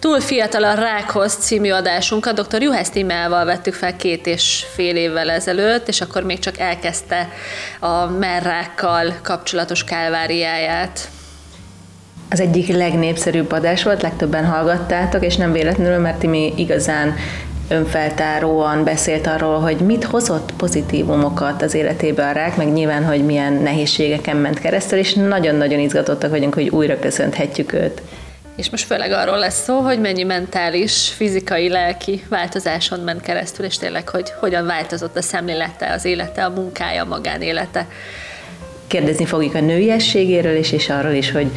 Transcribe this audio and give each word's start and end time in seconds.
Túl 0.00 0.20
fiatal 0.20 0.64
a 0.64 0.74
Rákhoz 0.74 1.34
című 1.34 1.70
adásunkat 1.70 2.40
dr. 2.40 2.62
Juhász 2.62 2.90
Timával 2.90 3.44
vettük 3.44 3.74
fel 3.74 3.96
két 3.96 4.26
és 4.26 4.64
fél 4.74 4.96
évvel 4.96 5.30
ezelőtt, 5.30 5.88
és 5.88 6.00
akkor 6.00 6.22
még 6.22 6.38
csak 6.38 6.58
elkezdte 6.58 7.28
a 7.80 8.06
merrákkal 8.06 9.14
kapcsolatos 9.22 9.84
kálváriáját. 9.84 11.08
Az 12.30 12.40
egyik 12.40 12.68
legnépszerűbb 12.68 13.52
adás 13.52 13.82
volt, 13.82 14.02
legtöbben 14.02 14.44
hallgattátok, 14.44 15.24
és 15.24 15.36
nem 15.36 15.52
véletlenül, 15.52 15.98
mert 15.98 16.18
Timi 16.18 16.52
igazán 16.56 17.14
önfeltáróan 17.68 18.84
beszélt 18.84 19.26
arról, 19.26 19.60
hogy 19.60 19.76
mit 19.76 20.04
hozott 20.04 20.52
pozitívumokat 20.56 21.62
az 21.62 21.74
életébe 21.74 22.28
a 22.28 22.32
rák, 22.32 22.56
meg 22.56 22.72
nyilván, 22.72 23.04
hogy 23.04 23.24
milyen 23.24 23.52
nehézségeken 23.52 24.36
ment 24.36 24.58
keresztül, 24.58 24.98
és 24.98 25.14
nagyon-nagyon 25.14 25.78
izgatottak 25.78 26.30
vagyunk, 26.30 26.54
hogy 26.54 26.68
újra 26.68 26.98
köszönhetjük 26.98 27.72
őt. 27.72 28.02
És 28.60 28.70
most 28.70 28.84
főleg 28.84 29.12
arról 29.12 29.38
lesz 29.38 29.62
szó, 29.62 29.78
hogy 29.78 30.00
mennyi 30.00 30.22
mentális, 30.22 31.08
fizikai, 31.08 31.68
lelki 31.68 32.24
változáson 32.28 33.00
ment 33.00 33.20
keresztül, 33.20 33.64
és 33.64 33.78
tényleg, 33.78 34.08
hogy 34.08 34.32
hogyan 34.40 34.66
változott 34.66 35.16
a 35.16 35.22
szemlélete, 35.22 35.92
az 35.92 36.04
élete, 36.04 36.44
a 36.44 36.50
munkája, 36.50 37.02
a 37.02 37.06
magánélete. 37.06 37.86
Kérdezni 38.86 39.24
fogjuk 39.24 39.54
a 39.54 39.60
nőiességéről 39.60 40.56
is, 40.56 40.72
és 40.72 40.88
arról 40.88 41.12
is, 41.12 41.30
hogy 41.30 41.50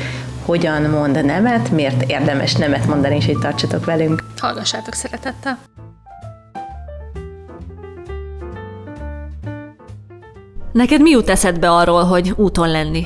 hogyan 0.46 0.82
mond 0.82 1.26
nemet, 1.26 1.72
miért 1.72 2.10
érdemes 2.12 2.54
nemet 2.54 2.86
mondani, 2.86 3.16
és 3.16 3.26
hogy 3.26 3.40
tartsatok 3.40 3.86
velünk. 3.86 4.24
Hallgassátok 4.38 4.94
szeretettel! 4.94 5.60
Neked 10.72 11.02
mi 11.02 11.10
jut 11.10 11.30
eszedbe 11.30 11.72
arról, 11.72 12.04
hogy 12.04 12.34
úton 12.36 12.70
lenni? 12.70 13.06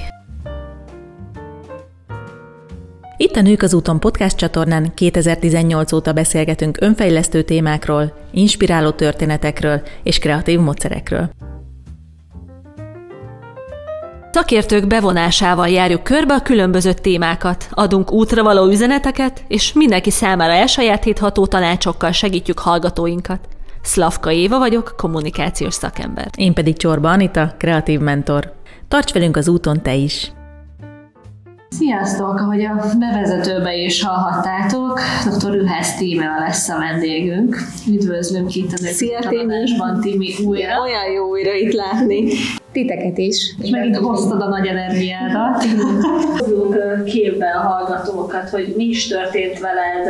Itt 3.20 3.35
a 3.35 3.41
Nők 3.41 3.62
az 3.62 3.73
úton 3.73 3.99
podcast 3.99 4.38
csatornán 4.38 4.94
2018 4.94 5.91
óta 5.91 6.13
beszélgetünk 6.13 6.77
önfejlesztő 6.82 7.41
témákról, 7.41 8.18
inspiráló 8.32 8.90
történetekről 8.90 9.82
és 10.04 10.20
kreatív 10.20 10.59
módszerekről. 10.59 11.29
Szakértők 14.32 14.87
bevonásával 14.87 15.68
járjuk 15.68 16.04
körbe 16.04 16.34
a 16.34 16.41
különböző 16.41 16.93
témákat, 16.93 17.68
adunk 17.71 18.12
útra 18.12 18.43
való 18.43 18.68
üzeneteket, 18.68 19.43
és 19.48 19.74
mindenki 19.74 20.12
számára 20.12 20.54
elsajátítható 20.54 21.46
tanácsokkal 21.46 22.12
segítjük 22.12 22.59
hallgatóinkat. 22.59 23.40
Szlavka 23.81 24.31
Éva 24.31 24.57
vagyok, 24.57 24.93
kommunikációs 24.98 25.74
szakember. 25.74 26.29
Én 26.35 26.54
pedig 26.54 26.77
Csorba 26.77 27.09
Anita, 27.09 27.55
kreatív 27.57 27.99
mentor. 27.99 28.54
Tarts 28.87 29.13
velünk 29.13 29.37
az 29.37 29.48
úton 29.48 29.81
te 29.81 29.93
is! 29.93 30.31
Sziasztok! 31.70 32.40
Ahogy 32.40 32.65
a 32.65 32.84
bevezetőbe 32.99 33.76
is 33.76 34.04
hallhattátok, 34.04 34.99
dr. 35.26 35.55
Ühász 35.55 35.98
Tímea 35.98 36.40
lesz 36.40 36.70
a 36.70 36.77
vendégünk. 36.77 37.57
Üdvözlünk 37.87 38.55
itt 38.55 38.71
a 38.71 38.77
Szia, 38.77 39.20
Timi, 40.01 40.34
újra. 40.46 40.82
Olyan 40.82 41.12
jó 41.15 41.29
újra 41.29 41.54
itt 41.54 41.74
látni. 41.74 42.27
Titeket 42.71 43.18
is. 43.18 43.55
És 43.62 43.70
megint 43.70 43.96
hoztad 43.98 44.41
a 44.41 44.48
nagy 44.48 44.68
energiádat. 44.68 45.63
Hozzuk 46.37 47.04
képbe 47.05 47.51
a 47.51 47.59
hallgatókat, 47.59 48.49
hogy 48.49 48.74
mi 48.77 48.84
is 48.84 49.07
történt 49.07 49.59
veled 49.59 50.07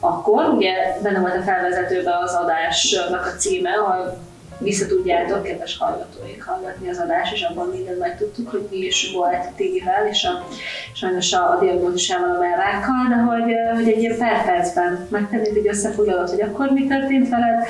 akkor. 0.00 0.48
Ugye 0.48 0.72
benne 1.02 1.20
volt 1.20 1.36
a 1.36 1.42
felvezetőben 1.42 2.14
az 2.22 2.34
adásnak 2.34 3.26
a 3.26 3.38
címe, 3.38 3.70
ahol 3.70 4.18
vissza 4.58 4.86
tudjátok, 4.86 5.42
kedves 5.42 5.78
hallgatóink, 5.78 6.42
hallgatni 6.42 6.88
az 6.88 6.98
adás, 6.98 7.32
és 7.32 7.42
abban 7.42 7.68
mindent 7.68 7.98
megtudtuk, 7.98 8.50
hogy 8.50 8.66
mi 8.70 8.76
is 8.76 9.10
volt 9.14 9.50
Tigivel, 9.56 10.06
és 10.10 10.24
a, 10.24 10.48
sajnos 10.92 11.32
a, 11.32 11.50
a 11.50 11.58
diagnózisával 11.60 12.30
a 12.36 12.38
merrákkal, 12.38 13.06
de 13.08 13.14
hogy, 13.14 13.54
hogy 13.74 13.88
egy 13.92 14.00
ilyen 14.00 14.18
per 14.18 14.44
percben 14.44 15.06
megtennéd 15.10 15.56
egy 15.56 15.68
összefoglalót, 15.68 16.30
hogy 16.30 16.42
akkor 16.42 16.70
mi 16.70 16.86
történt 16.86 17.28
veled, 17.28 17.64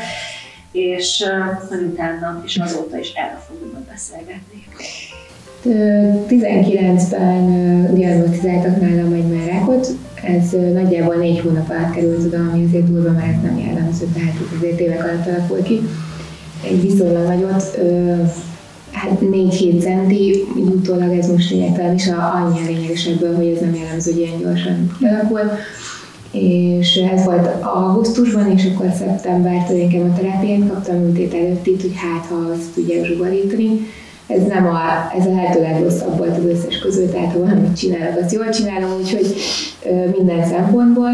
és 0.73 1.25
uh, 1.71 1.83
utána, 1.83 2.43
és 2.45 2.57
azóta 2.57 2.99
is 2.99 3.13
erre 3.13 3.41
fogunk 3.47 3.79
beszélgetni. 3.79 4.67
19-ben 6.29 7.95
diagnosztizáltak 7.95 8.81
nálam 8.81 9.13
egy 9.13 9.27
merrákot, 9.27 9.89
ez 10.23 10.51
nagyjából 10.51 11.15
négy 11.15 11.41
hónap 11.41 11.71
alatt 11.71 11.95
került 11.95 12.25
oda, 12.25 12.39
ami 12.39 12.65
azért 12.65 12.93
durva, 12.93 13.11
mert 13.11 13.43
nem 13.43 13.59
jellemző, 13.59 14.07
tehát 14.15 14.35
ez 14.35 14.57
azért 14.59 14.81
évek 14.81 15.05
alatt 15.05 15.27
alakul 15.27 15.63
ki 15.63 15.81
egy 16.65 16.81
viszonylag 16.81 17.27
nagyot, 17.27 17.79
hát 18.93 19.19
4-7 19.21 19.81
centi, 19.81 20.47
így 20.57 20.69
utólag 20.75 21.19
ez 21.19 21.31
most 21.31 21.51
lényegtelen 21.51 21.95
is 21.95 22.09
a, 22.09 22.33
annyi 22.35 22.59
a 22.59 22.67
lényeges 22.67 23.07
ebből, 23.07 23.37
hogy 23.37 23.47
ez 23.47 23.61
nem 23.61 23.75
jellemző, 23.75 24.13
hogy 24.13 24.21
ilyen 24.21 24.39
gyorsan 24.39 24.97
alakul. 25.01 25.51
És 26.31 26.97
ez 26.97 27.25
volt 27.25 27.65
augusztusban, 27.65 28.51
és 28.51 28.69
akkor 28.75 28.87
szeptembertől 28.99 29.77
én 29.77 29.89
kemoterápiát 29.89 30.69
kaptam 30.69 30.97
műtét 30.97 31.35
előtt 31.35 31.67
itt, 31.67 31.81
hogy 31.81 31.95
hát 31.95 32.27
ha 32.27 32.35
azt 32.35 32.73
tudják 32.75 33.05
zsugarítani. 33.05 33.87
Ez 34.27 34.43
nem 34.47 34.67
a, 34.67 34.79
ez 35.19 35.27
a 35.27 35.31
lehető 35.31 35.61
legrosszabb 35.61 36.19
volt 36.19 36.37
az 36.39 36.45
összes 36.45 36.79
közül, 36.79 37.11
tehát 37.11 37.33
ha 37.33 37.39
valamit 37.39 37.77
csinálok, 37.77 38.19
azt 38.23 38.33
jól 38.33 38.49
csinálom, 38.49 38.91
úgyhogy 39.01 39.35
minden 40.17 40.47
szempontból. 40.49 41.11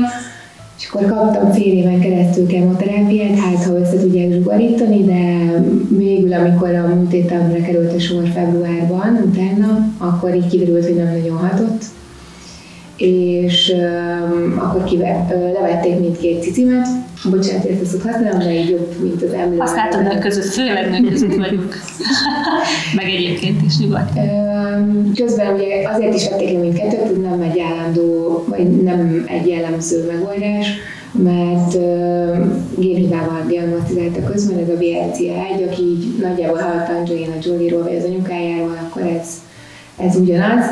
És 0.79 0.89
akkor 0.91 1.07
kaptam 1.07 1.53
fél 1.53 1.73
éven 1.73 2.01
keresztül 2.01 2.47
kemoterápiát, 2.47 3.39
hát 3.39 3.65
ha 3.65 3.79
össze 3.79 3.99
tudják 3.99 4.33
zsugarítani, 4.33 5.05
de 5.05 5.53
végül, 5.89 6.33
amikor 6.33 6.75
a 6.75 6.95
műtétemre 6.95 7.61
került 7.61 7.95
a 7.95 8.01
sor 8.01 8.25
februárban, 8.35 9.19
utána, 9.27 9.93
akkor 9.99 10.35
így 10.35 10.49
kiderült, 10.49 10.85
hogy 10.85 10.97
nem 10.97 11.13
nagyon 11.13 11.37
hatott, 11.37 11.83
és 12.97 13.73
um, 13.75 14.59
akkor 14.59 14.85
kive, 14.85 15.27
levették 15.61 15.99
mindkét 15.99 16.43
cicimet. 16.43 16.87
Bocsánat, 17.31 17.65
ezt 17.65 17.95
azt 17.95 18.03
használom, 18.03 18.39
de 18.39 18.55
így 18.55 18.69
jobb, 18.69 18.95
mint 19.03 19.23
az 19.23 19.33
emlő. 19.33 19.57
Használtam 19.57 20.03
nők 20.03 20.19
között, 20.19 20.45
főleg 20.45 20.91
nők 20.91 21.11
között 21.11 21.35
vagyunk. 21.35 21.75
Meg 22.97 23.05
egyébként 23.05 23.63
is 23.63 23.79
nyugodt. 23.79 24.11
Közben 25.15 25.55
ugye 25.55 25.89
azért 25.89 26.15
is 26.15 26.29
vették 26.29 26.53
le 26.53 26.59
mindkettőt, 26.59 27.01
ez 27.01 27.17
nem 27.23 27.41
egy 27.41 27.61
állandó, 27.61 28.45
vagy 28.49 28.83
nem 28.83 29.25
egy 29.29 29.49
jellemző 29.49 30.07
megoldás, 30.07 30.67
mert 31.13 31.75
uh, 31.75 32.47
génhibával 32.79 33.45
diagnosztizálta 33.47 34.23
közben, 34.23 34.59
ez 34.59 34.69
a 34.69 34.79
BRCA1, 34.79 35.71
aki 35.71 35.83
így 35.83 36.19
nagyjából 36.21 36.59
hallott 36.59 36.89
Angelina 36.89 37.35
Jolie-ról, 37.43 37.83
vagy 37.83 37.97
az 37.97 38.05
anyukájáról, 38.05 38.79
akkor 38.89 39.03
ez, 39.03 39.29
ez 39.97 40.17
ugyanaz 40.17 40.65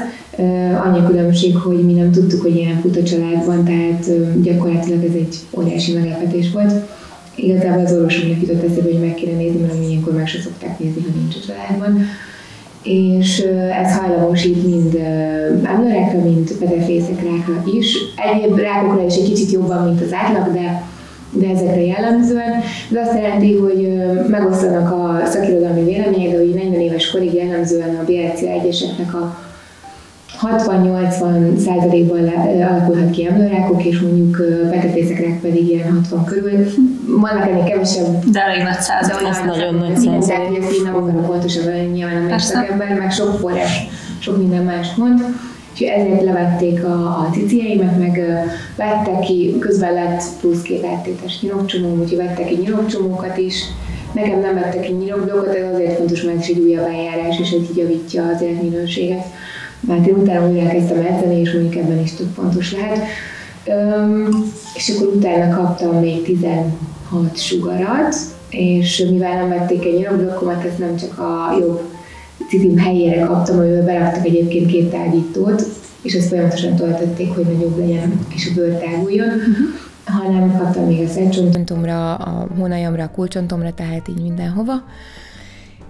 Annyi 0.84 1.06
különbség, 1.06 1.56
hogy 1.56 1.84
mi 1.84 1.93
nem 1.93 2.10
tudtuk, 2.10 2.43
hogy 2.43 2.56
ilyen 2.56 2.81
fut 2.81 2.97
a 2.97 3.03
családban, 3.03 3.65
tehát 3.65 4.10
gyakorlatilag 4.43 5.04
ez 5.04 5.15
egy 5.15 5.37
óriási 5.50 5.93
meglepetés 5.93 6.50
volt. 6.50 6.72
Igazából 7.34 7.84
az 7.84 7.93
orvosomnak 7.93 8.41
jutott 8.41 8.62
eszébe, 8.62 8.82
hogy 8.82 9.00
meg 9.00 9.15
kéne 9.15 9.37
nézni, 9.37 9.60
mert 9.60 9.75
ilyenkor 9.88 10.12
meg 10.12 10.26
se 10.26 10.41
szokták 10.41 10.78
nézni, 10.78 11.03
ha 11.03 11.19
nincs 11.19 11.34
a 11.34 11.47
családban. 11.47 12.06
És 12.82 13.38
ez 13.84 13.97
hajlamosít 13.97 14.66
mind 14.66 14.94
emlőrekre, 15.62 16.19
mind 16.19 16.56
rákra 17.06 17.64
is. 17.78 17.97
Egyéb 18.34 18.59
rákokra 18.59 19.04
is 19.06 19.14
egy 19.14 19.28
kicsit 19.28 19.50
jobban, 19.50 19.84
mint 19.84 20.00
az 20.00 20.12
átlag, 20.12 20.53
de 20.54 20.91
de 21.34 21.49
ezekre 21.49 21.81
jellemzően. 21.81 22.53
Ez 22.91 23.06
azt 23.06 23.19
jelenti, 23.19 23.56
hogy 23.56 24.03
megosztanak 24.28 24.93
a 24.93 25.26
szakirodalmi 25.26 25.84
vélemények, 25.84 26.32
de 26.32 26.38
hogy 26.38 26.54
40 26.54 26.81
éves 26.81 27.10
korig 27.10 27.34
jellemzően 27.34 27.97
a 27.97 28.04
BRCA1-eseknek 28.10 29.12
a 29.12 29.37
60-80 30.42 31.56
százalékban 31.56 32.28
alakulhat 32.69 33.10
ki 33.10 33.26
emlőrákok, 33.26 33.84
és 33.84 34.00
mondjuk 34.00 34.36
feketészek 34.70 35.41
pedig 35.41 35.69
ilyen 35.69 35.92
60 35.94 36.25
körül. 36.25 36.66
Vannak 37.06 37.48
ennél 37.48 37.64
kevesebb. 37.64 38.25
De 38.30 38.41
elég 38.41 38.62
nagy 38.62 38.81
százalék. 38.81 39.28
Ez 39.28 39.41
nagyon 39.47 39.75
nagy 39.75 39.97
százalék. 39.97 40.26
Tehát, 40.26 40.64
ezt 40.64 40.72
így 40.72 40.84
nem 40.84 40.94
akarok 40.94 41.26
pontosan 41.26 41.72
nyilván 41.92 42.22
nem 42.22 42.64
ember, 42.70 42.98
meg 42.98 43.12
sok 43.12 43.38
forrás, 43.38 43.86
sok 44.19 44.38
minden 44.38 44.64
más 44.64 44.94
mond. 44.94 45.25
És 45.75 45.81
ezért 45.81 46.22
levették 46.22 46.84
a, 46.84 46.92
a 47.04 47.28
cicieimet, 47.32 47.99
meg 47.99 48.20
vettek 48.76 49.20
ki, 49.20 49.56
közben 49.58 49.93
lett 49.93 50.22
plusz 50.40 50.62
két 50.62 50.84
áttétes 50.84 51.40
nyirokcsomó, 51.40 51.96
úgyhogy 52.00 52.19
vettek 52.19 52.46
ki 52.46 52.56
nyirokcsomókat 52.56 53.38
is. 53.38 53.64
Nekem 54.12 54.40
nem 54.40 54.55
vettek 54.55 54.81
ki 54.81 54.93
nyirokblokkot, 54.93 55.55
ez 55.55 55.75
azért 55.75 55.96
fontos, 55.96 56.22
mert 56.22 56.38
ez 56.38 56.46
egy 56.49 56.58
újabb 56.58 56.87
eljárás, 56.87 57.38
és 57.38 57.50
ez 57.50 57.61
így 57.70 57.76
javítja 57.76 58.25
az 58.34 58.43
életminőséget 58.43 59.25
mert 59.87 60.06
én 60.06 60.14
utána 60.14 60.49
újra 60.49 60.69
kezdtem 60.69 61.06
edzeni, 61.06 61.40
és 61.40 61.52
mondjuk 61.52 61.76
ebben 61.76 62.00
is 62.00 62.12
több 62.12 62.31
fontos 62.34 62.73
lehet. 62.73 62.99
Üm, 63.69 64.52
és 64.75 64.88
akkor 64.88 65.06
utána 65.06 65.56
kaptam 65.56 66.00
még 66.00 66.23
16 66.23 66.73
sugarat, 67.34 68.17
és 68.50 69.06
mivel 69.11 69.37
nem 69.37 69.49
vették 69.49 69.84
egy 69.84 69.99
nyomblokkomat, 69.99 70.64
ezt 70.64 70.79
nem 70.79 70.96
csak 70.96 71.19
a 71.19 71.56
jobb 71.61 71.81
cipim 72.49 72.79
helyére 72.79 73.25
kaptam, 73.25 73.58
amivel 73.58 73.84
beraktak 73.84 74.26
egyébként 74.26 74.67
két 74.67 74.90
tágítót, 74.90 75.64
és 76.02 76.14
ezt 76.14 76.28
folyamatosan 76.28 76.76
töltötték, 76.76 77.35
hogy 77.35 77.44
nagyobb 77.44 77.78
legyen, 77.78 78.26
és 78.35 78.49
a 78.50 78.55
bőr 78.55 78.78
táguljon, 78.78 79.28
uh-huh. 79.28 79.55
hanem 80.05 80.56
kaptam 80.58 80.87
még 80.87 81.05
a 81.05 81.08
szentcsontomra, 81.08 82.14
a 82.14 82.49
hónajamra, 82.58 83.02
a 83.02 83.11
kulcsontomra, 83.11 83.73
tehát 83.73 84.08
így 84.08 84.23
mindenhova. 84.23 84.73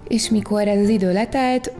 És 0.07 0.29
mikor 0.29 0.67
ez 0.67 0.81
az 0.81 0.89
idő 0.89 1.13
letelt, 1.13 1.71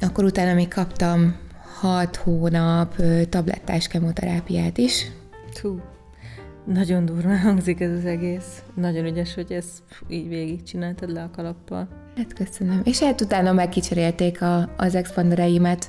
akkor 0.00 0.24
utána 0.24 0.54
még 0.54 0.68
kaptam 0.68 1.36
6 1.80 2.16
hónap 2.16 2.94
tablettás 3.28 3.86
kemoterápiát 3.86 4.78
is. 4.78 5.10
Hú. 5.62 5.80
Nagyon 6.64 7.04
durván 7.04 7.38
hangzik 7.38 7.80
ez 7.80 7.90
az 7.90 8.04
egész. 8.04 8.62
Nagyon 8.74 9.04
ügyes, 9.04 9.34
hogy 9.34 9.52
ezt 9.52 9.82
így 10.08 10.28
végigcsináltad 10.28 11.12
le 11.12 11.22
a 11.22 11.30
kalappal. 11.36 11.88
Hát 12.16 12.32
köszönöm. 12.32 12.80
És 12.84 13.00
hát 13.00 13.20
utána 13.20 13.52
megkicserélték 13.52 14.42
a, 14.42 14.68
az 14.76 14.94
expandereimet 14.94 15.88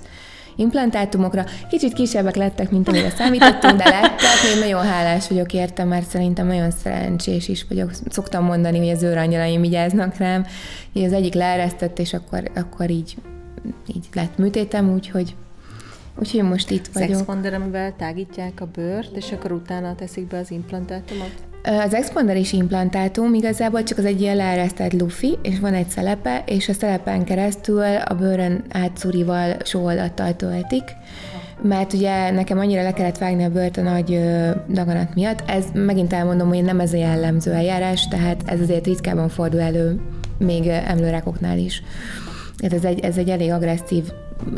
implantátumokra. 0.56 1.46
Kicsit 1.70 1.94
kisebbek 1.94 2.36
lettek, 2.36 2.72
mint 2.72 2.88
amire 2.88 3.10
számítottunk, 3.10 3.78
de 3.78 3.90
lettek. 3.90 4.54
Én 4.54 4.60
nagyon 4.60 4.84
hálás 4.84 5.28
vagyok 5.28 5.54
érte, 5.54 5.84
mert 5.84 6.08
szerintem 6.08 6.48
nagyon 6.48 6.72
szerencsés 6.72 7.48
is 7.48 7.66
vagyok. 7.70 7.92
Szoktam 8.10 8.46
mondani, 8.46 8.78
hogy 8.78 8.90
az 8.90 9.04
őrangyalaim 9.04 9.62
vigyáznak 9.62 10.18
rám. 10.18 10.46
Így 10.94 11.04
az 11.04 11.14
egyik 11.14 11.34
leeresztett, 11.34 12.00
és 12.00 12.14
akkor, 12.14 12.52
akkor 12.56 12.90
így, 12.90 13.16
így 13.96 14.10
lett 14.14 14.38
műtétem, 14.38 14.94
úgyhogy 14.94 15.36
Úgyhogy 16.20 16.44
most 16.44 16.70
itt 16.70 16.88
vagyok. 16.94 17.10
Expander, 17.10 17.54
amivel 17.54 17.94
tágítják 17.98 18.62
a 18.62 18.68
bőrt, 18.74 19.16
és 19.16 19.32
akkor 19.32 19.52
utána 19.52 19.96
teszik 19.96 20.28
be 20.28 20.38
az 20.38 20.52
implantátumot? 20.52 21.34
Az 21.64 21.94
expander 21.94 22.38
is 22.38 22.54
implantátum, 22.54 23.34
igazából 23.34 23.84
csak 23.84 23.98
az 23.98 24.06
egy 24.06 24.22
ilyen 24.22 24.36
leeresztett 24.36 24.94
lufi, 24.94 25.38
és 25.42 25.60
van 25.60 25.74
egy 25.74 25.90
szelepe, 25.90 26.44
és 26.46 26.70
a 26.70 26.74
szelepen 26.74 27.24
keresztül 27.24 27.84
a 28.06 28.14
bőrön 28.14 28.64
átszúrival 28.70 29.56
sóoldattal 29.64 30.36
töltik, 30.36 30.84
mert 31.62 31.94
ugye 31.94 32.32
nekem 32.32 32.58
annyira 32.58 32.82
le 32.82 32.94
kellett 32.94 33.18
vágni 33.18 33.44
a 33.44 33.50
bőrt 33.50 33.78
a 33.78 33.82
nagy 33.82 34.20
daganat 34.70 35.16
miatt. 35.16 35.44
Ez 35.46 35.66
megint 35.74 36.14
elmondom, 36.14 36.48
hogy 36.48 36.64
nem 36.64 36.80
ez 36.80 36.94
a 36.94 36.98
jellemző 36.98 37.52
eljárás, 37.52 38.08
tehát 38.08 38.42
ez 38.46 38.60
azért 38.60 38.86
ritkában 38.86 39.30
fordul 39.30 39.62
elő 39.62 40.00
még 40.38 40.68
emlőrákoknál 40.68 41.58
is. 41.58 41.84
Ez 42.74 42.84
egy, 42.84 43.00
ez 43.00 43.18
egy 43.18 43.30
elég 43.30 43.52
agresszív 43.52 44.04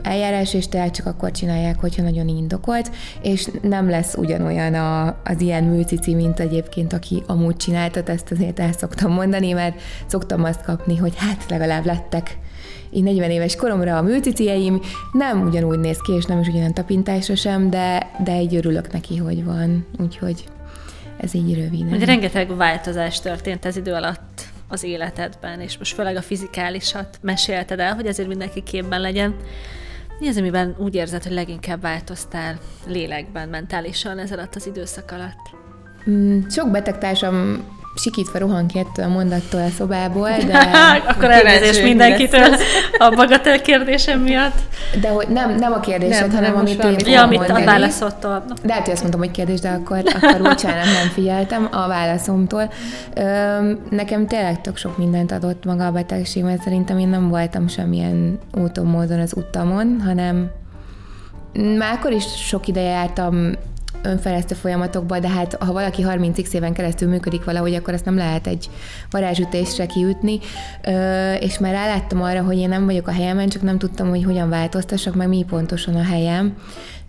eljárás, 0.02 0.54
és 0.54 0.68
tehát 0.68 0.96
csak 0.96 1.06
akkor 1.06 1.32
csinálják, 1.32 1.80
hogyha 1.80 2.04
nagyon 2.04 2.28
indokolt, 2.28 2.92
és 3.22 3.48
nem 3.62 3.90
lesz 3.90 4.16
ugyanolyan 4.16 4.74
a, 4.74 5.08
az 5.24 5.42
ilyen 5.42 5.64
műcici, 5.64 6.14
mint 6.14 6.40
egyébként, 6.40 6.94
aki 6.94 7.24
amúgy 7.28 7.56
csináltat, 7.56 8.10
ezt 8.10 8.32
azért 8.32 8.60
el 8.60 8.72
szoktam 8.72 9.12
mondani, 9.12 9.52
mert 9.52 9.80
szoktam 10.06 10.44
azt 10.44 10.64
kapni, 10.64 10.98
hogy 10.98 11.14
hát 11.16 11.46
legalább 11.50 11.86
lettek. 11.86 12.38
Így 12.92 13.04
40 13.04 13.30
éves 13.30 13.56
koromra 13.56 13.98
a 13.98 14.02
műcicieim, 14.02 14.82
nem 15.12 15.42
ugyanúgy 15.42 15.80
néz 15.80 15.98
ki, 16.02 16.14
és 16.14 16.26
nem 16.26 16.40
is 16.40 16.48
ugyanolyan 16.48 16.74
tapintásra 16.74 17.36
sem, 17.36 17.70
de, 17.70 18.12
de 18.24 18.32
egy 18.32 18.56
örülök 18.56 18.92
neki, 18.92 19.18
hogy 19.18 19.44
van, 19.44 19.86
úgyhogy 20.00 20.44
ez 21.18 21.34
így 21.34 21.56
röviden. 21.56 21.94
Ugye 21.94 22.06
rengeteg 22.06 22.56
változás 22.56 23.20
történt 23.20 23.66
ez 23.66 23.78
idő 23.78 23.94
alatt 23.94 24.56
az 24.68 24.84
életedben, 24.84 25.62
és 25.62 25.78
most 25.78 25.94
főleg 25.94 26.16
a 26.16 26.22
fizikálisat 26.22 27.20
mesélted 27.22 27.80
el, 27.80 27.96
hogy 27.96 28.06
ezért 28.06 28.28
mindenki 28.28 28.64
képben 28.64 29.02
legyen. 29.02 29.36
Mi 30.20 30.28
az, 30.28 30.38
amiben 30.38 30.76
úgy 30.78 30.96
érzed, 30.96 31.24
hogy 31.24 31.32
leginkább 31.32 31.82
változtál 31.82 32.60
lélekben, 32.88 33.50
mentálisan 33.50 34.18
ez 34.18 34.32
alatt 34.32 34.56
az 34.56 34.68
időszak 34.68 35.12
alatt? 35.12 35.56
Mm, 36.10 36.48
sok 36.48 36.72
betegtársam 36.72 37.66
sikítva 37.98 38.40
rohan 38.40 38.68
ki 38.68 38.80
ettől 38.80 39.06
a 39.06 39.08
mondattól 39.08 39.62
a 39.62 39.70
szobából, 39.78 40.30
de... 40.48 40.70
Akkor 41.12 41.32
elnézést 41.32 41.84
mindenkitől 41.84 42.56
a 43.08 43.10
bagatel 43.16 43.62
kérdésem 43.62 44.20
miatt. 44.20 44.60
De 45.02 45.10
hogy 45.10 45.28
nem, 45.28 45.56
nem 45.56 45.72
a 45.72 45.80
kérdésed, 45.80 46.28
nem, 46.28 46.36
hanem 46.36 46.58
amit 46.58 46.84
én 46.84 47.14
Ja, 47.14 47.24
amit 47.24 47.50
a 47.50 47.64
válaszottól. 47.64 48.44
De 48.64 48.74
hát, 48.74 48.84
hogy 48.84 48.92
azt 48.92 49.02
mondtam, 49.02 49.22
hogy 49.22 49.32
kérdés, 49.32 49.60
de 49.60 49.70
akkor, 49.70 49.98
akkor 49.98 50.42
bocsánat, 50.42 50.86
nem 50.86 51.10
figyeltem 51.14 51.68
a 51.72 51.88
válaszomtól. 51.88 52.72
Öm, 53.16 53.80
nekem 53.90 54.28
tényleg 54.28 54.62
tök 54.62 54.78
sok 54.78 54.98
mindent 54.98 55.32
adott 55.32 55.66
maga 55.66 55.86
a 55.86 55.92
betegség, 55.92 56.44
mert 56.44 56.62
szerintem 56.62 56.98
én 56.98 57.08
nem 57.08 57.30
voltam 57.30 57.68
semmilyen 57.68 58.40
úton, 58.54 58.86
módon 58.86 59.20
az 59.20 59.34
utamon, 59.36 60.02
hanem 60.06 60.52
már 61.78 61.94
akkor 61.94 62.12
is 62.12 62.26
sok 62.48 62.68
ideje 62.68 62.90
jártam 62.90 63.52
önfejlesztő 64.04 64.56
folyamatokba, 64.56 65.20
de 65.20 65.30
hát 65.30 65.54
ha 65.54 65.74
valaki 65.74 66.04
30x 66.08 66.54
éven 66.54 66.74
keresztül 66.74 67.10
működik 67.10 67.44
valahogy, 67.44 67.74
akkor 67.74 67.94
ezt 67.94 68.06
nem 68.06 68.18
lehet 68.18 68.48
egy 68.48 68.70
varázsütésre 69.10 69.86
kiütni, 69.86 70.40
és 71.40 71.58
már 71.60 71.72
ráláttam 71.72 72.22
arra, 72.22 72.42
hogy 72.42 72.58
én 72.58 72.70
nem 72.70 72.86
vagyok 72.86 73.08
a 73.08 73.12
helyemen, 73.12 73.50
csak 73.50 73.62
nem 73.62 73.78
tudtam, 73.78 74.10
hogy 74.10 74.24
hogyan 74.24 74.50
változtassak, 74.50 75.16
meg 75.16 75.28
mi 75.28 75.46
pontosan 75.50 75.96
a 75.96 76.04
helyem. 76.04 76.54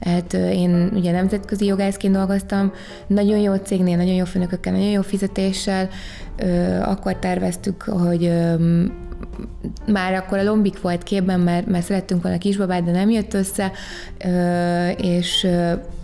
Hát 0.00 0.32
én 0.32 0.90
ugye 0.94 1.10
nemzetközi 1.10 1.66
jogászként 1.66 2.14
dolgoztam, 2.14 2.72
nagyon 3.06 3.38
jó 3.38 3.54
cégnél, 3.54 3.96
nagyon 3.96 4.14
jó 4.14 4.24
főnökökkel, 4.24 4.72
nagyon 4.72 4.88
jó 4.88 5.02
fizetéssel, 5.02 5.88
akkor 6.82 7.16
terveztük, 7.16 7.82
hogy 7.82 8.32
már 9.86 10.14
akkor 10.14 10.38
a 10.38 10.42
lombik 10.42 10.80
volt 10.80 11.02
képben, 11.02 11.40
mert, 11.40 11.66
mert 11.66 11.84
szerettünk 11.84 12.22
volna 12.22 12.38
kisbabát, 12.38 12.84
de 12.84 12.90
nem 12.90 13.10
jött 13.10 13.34
össze, 13.34 13.72
és 14.96 15.46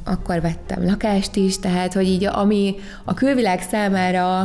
akkor 0.04 0.40
vettem 0.40 0.84
lakást 0.84 1.36
is, 1.36 1.58
tehát 1.58 1.92
hogy 1.92 2.06
így 2.06 2.24
ami 2.24 2.74
a 3.04 3.14
külvilág 3.14 3.60
számára 3.60 4.40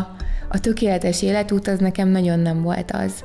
a 0.49 0.59
tökéletes 0.59 1.21
életút, 1.21 1.67
az 1.67 1.79
nekem 1.79 2.07
nagyon 2.07 2.39
nem 2.39 2.61
volt 2.61 2.91
az. 2.91 3.23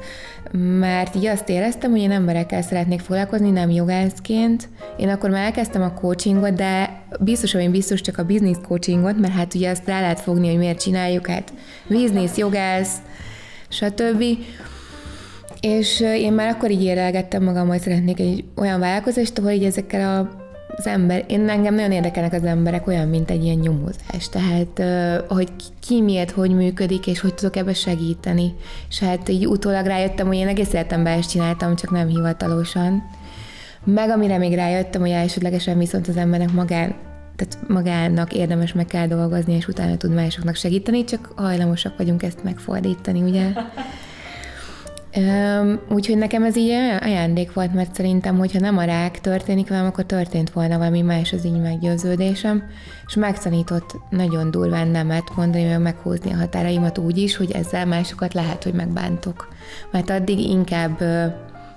Mert 0.79 1.15
így 1.15 1.27
azt 1.27 1.49
éreztem, 1.49 1.91
hogy 1.91 2.01
én 2.01 2.11
emberekkel 2.11 2.63
szeretnék 2.63 3.01
foglalkozni, 3.01 3.51
nem 3.51 3.71
jogászként. 3.71 4.69
Én 4.97 5.09
akkor 5.09 5.31
már 5.31 5.45
elkezdtem 5.45 5.83
a 5.83 5.95
coachingot, 5.95 6.55
de 6.55 7.03
biztos, 7.21 7.53
hogy 7.53 7.63
én 7.63 7.71
biztos 7.71 8.01
csak 8.01 8.19
a 8.19 8.25
business 8.25 8.57
coachingot, 8.69 9.21
mert 9.21 9.33
hát 9.33 9.55
ugye 9.55 9.71
azt 9.71 9.87
rá 9.87 10.01
lehet 10.01 10.21
fogni, 10.21 10.49
hogy 10.49 10.59
miért 10.59 10.81
csináljuk, 10.81 11.27
hát 11.27 11.53
business, 11.89 12.37
jogász, 12.37 12.97
stb. 13.69 14.23
És 15.61 16.01
én 16.01 16.33
már 16.33 16.49
akkor 16.49 16.71
így 16.71 16.83
érelgettem 16.83 17.43
magam, 17.43 17.69
hogy 17.69 17.81
szeretnék 17.81 18.21
egy 18.21 18.45
olyan 18.57 18.81
vállalkozást, 18.81 19.39
ahol 19.39 19.51
így 19.51 19.65
ezekkel 19.65 20.21
a 20.21 20.44
az 20.77 20.87
ember, 20.87 21.25
én 21.29 21.49
engem 21.49 21.75
nagyon 21.75 21.93
érdekelnek 21.93 22.33
az 22.33 22.45
emberek 22.45 22.87
olyan, 22.87 23.09
mint 23.09 23.31
egy 23.31 23.45
ilyen 23.45 23.57
nyomozás, 23.57 24.29
tehát 24.31 24.83
hogy 25.29 25.49
ki 25.87 26.01
miért, 26.01 26.31
hogy 26.31 26.51
működik, 26.51 27.07
és 27.07 27.21
hogy 27.21 27.35
tudok 27.35 27.57
ebbe 27.57 27.75
segíteni. 27.75 28.55
És 28.89 28.99
hát 28.99 29.29
így 29.29 29.47
utólag 29.47 29.87
rájöttem, 29.87 30.27
hogy 30.27 30.37
én 30.37 30.49
egész 30.49 30.73
életemben 30.73 31.19
ezt 31.19 31.31
csináltam, 31.31 31.77
csak 31.77 31.91
nem 31.91 32.09
hivatalosan. 32.09 33.03
Meg 33.85 34.11
amire 34.11 34.39
még 34.39 34.55
rájöttem, 34.55 35.01
hogy 35.01 35.11
elsődlegesen 35.11 35.79
viszont 35.79 36.09
az 36.09 36.17
embernek 36.17 36.53
magán, 36.53 36.95
tehát 37.37 37.59
magának 37.69 38.33
érdemes 38.33 38.73
meg 38.73 38.87
kell 38.87 39.07
dolgozni, 39.07 39.55
és 39.55 39.69
utána 39.69 39.97
tud 39.97 40.15
másoknak 40.15 40.55
segíteni, 40.55 41.05
csak 41.05 41.33
hajlamosak 41.37 41.97
vagyunk 41.97 42.23
ezt 42.23 42.45
megfordítani, 42.45 43.23
ugye? 43.23 43.47
Úgyhogy 45.89 46.19
nekem 46.19 46.43
ez 46.43 46.57
így 46.57 46.71
ajándék 47.01 47.53
volt, 47.53 47.75
mert 47.75 47.95
szerintem, 47.95 48.39
hogyha 48.39 48.61
nem 48.61 48.79
a 48.79 48.85
rák 48.85 49.21
történik 49.21 49.69
velem, 49.69 49.87
akkor 49.87 50.05
történt 50.05 50.51
volna 50.51 50.79
valami 50.79 51.01
más 51.01 51.33
az 51.33 51.45
így 51.45 51.61
meggyőződésem, 51.61 52.63
és 53.07 53.15
megtanított 53.15 53.97
nagyon 54.11 54.51
durván 54.51 54.89
nemet 54.89 55.33
mondani, 55.37 55.65
meg 55.65 55.81
meghúzni 55.81 56.33
a 56.33 56.37
határaimat 56.37 56.99
úgy 56.99 57.19
is, 57.19 57.37
hogy 57.37 57.51
ezzel 57.51 57.87
másokat 57.87 58.35
lehet, 58.35 58.63
hogy 58.63 58.73
megbántok. 58.73 59.49
Mert 59.91 60.11
addig 60.11 60.39
inkább 60.39 61.01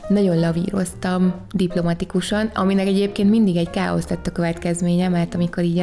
nagyon 0.07 0.39
lavíroztam 0.39 1.33
diplomatikusan, 1.51 2.51
aminek 2.53 2.87
egyébként 2.87 3.29
mindig 3.29 3.55
egy 3.55 3.69
káosz 3.69 4.07
lett 4.09 4.27
a 4.27 4.31
következménye, 4.31 5.09
mert 5.09 5.35
amikor 5.35 5.63
így 5.63 5.79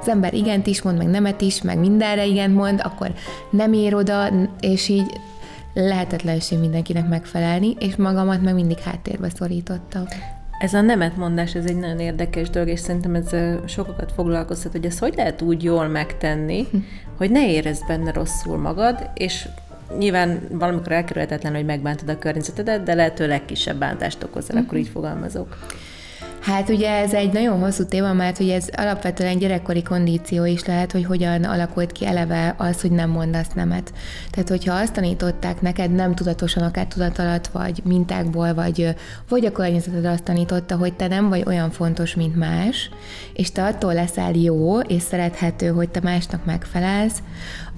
az 0.00 0.08
ember 0.08 0.34
igent 0.34 0.66
is 0.66 0.82
mond, 0.82 0.98
meg 0.98 1.06
nemet 1.06 1.40
is, 1.40 1.62
meg 1.62 1.78
mindenre 1.78 2.26
igent 2.26 2.54
mond, 2.54 2.80
akkor 2.84 3.12
nem 3.50 3.72
ér 3.72 3.94
oda, 3.94 4.28
és 4.60 4.88
így 4.88 5.20
lehetetlenség 5.82 6.58
mindenkinek 6.58 7.08
megfelelni, 7.08 7.76
és 7.78 7.96
magamat 7.96 8.42
meg 8.42 8.54
mindig 8.54 8.78
háttérbe 8.78 9.28
szorítottam. 9.34 10.04
Ez 10.58 10.74
a 10.74 10.80
nemet 10.80 11.16
mondás, 11.16 11.54
ez 11.54 11.64
egy 11.64 11.76
nagyon 11.76 11.98
érdekes 11.98 12.50
dolog, 12.50 12.68
és 12.68 12.80
szerintem 12.80 13.14
ez 13.14 13.36
sokakat 13.66 14.12
foglalkoztat, 14.12 14.72
hogy 14.72 14.84
ezt 14.84 14.98
hogy 14.98 15.14
lehet 15.16 15.42
úgy 15.42 15.62
jól 15.62 15.86
megtenni, 15.88 16.66
hogy 17.18 17.30
ne 17.30 17.50
érezd 17.50 17.86
benne 17.86 18.12
rosszul 18.12 18.58
magad, 18.58 19.10
és 19.14 19.48
nyilván 19.98 20.40
valamikor 20.50 20.92
elkerülhetetlen, 20.92 21.54
hogy 21.54 21.64
megbántod 21.64 22.08
a 22.08 22.18
környezetedet, 22.18 22.82
de 22.82 22.94
lehető 22.94 23.26
legkisebb 23.26 23.78
bántást 23.78 24.22
okozol, 24.22 24.48
uh-huh. 24.48 24.64
akkor 24.64 24.78
így 24.78 24.88
fogalmazok. 24.88 25.56
Hát 26.48 26.68
ugye 26.68 26.90
ez 26.90 27.12
egy 27.12 27.32
nagyon 27.32 27.58
hosszú 27.58 27.84
téma, 27.84 28.12
mert 28.12 28.36
hogy 28.36 28.48
ez 28.48 28.68
alapvetően 28.76 29.38
gyerekkori 29.38 29.82
kondíció 29.82 30.44
is 30.44 30.64
lehet, 30.64 30.92
hogy 30.92 31.04
hogyan 31.04 31.44
alakult 31.44 31.92
ki 31.92 32.06
eleve 32.06 32.54
az, 32.58 32.80
hogy 32.80 32.90
nem 32.90 33.10
mondasz 33.10 33.48
nemet. 33.54 33.92
Tehát, 34.30 34.48
hogyha 34.48 34.74
azt 34.74 34.92
tanították 34.92 35.60
neked 35.60 35.94
nem 35.94 36.14
tudatosan, 36.14 36.62
akár 36.62 36.86
tudat 36.86 37.18
alatt, 37.18 37.46
vagy 37.46 37.80
mintákból, 37.84 38.54
vagy, 38.54 38.94
vagy 39.28 39.44
a 39.44 39.52
környezeted 39.52 40.04
azt 40.04 40.22
tanította, 40.22 40.76
hogy 40.76 40.92
te 40.92 41.06
nem 41.08 41.28
vagy 41.28 41.42
olyan 41.46 41.70
fontos, 41.70 42.14
mint 42.14 42.36
más, 42.36 42.90
és 43.32 43.52
te 43.52 43.64
attól 43.64 43.94
leszel 43.94 44.32
jó 44.32 44.80
és 44.80 45.02
szerethető, 45.02 45.68
hogy 45.68 45.88
te 45.88 46.00
másnak 46.02 46.44
megfelelsz, 46.44 47.22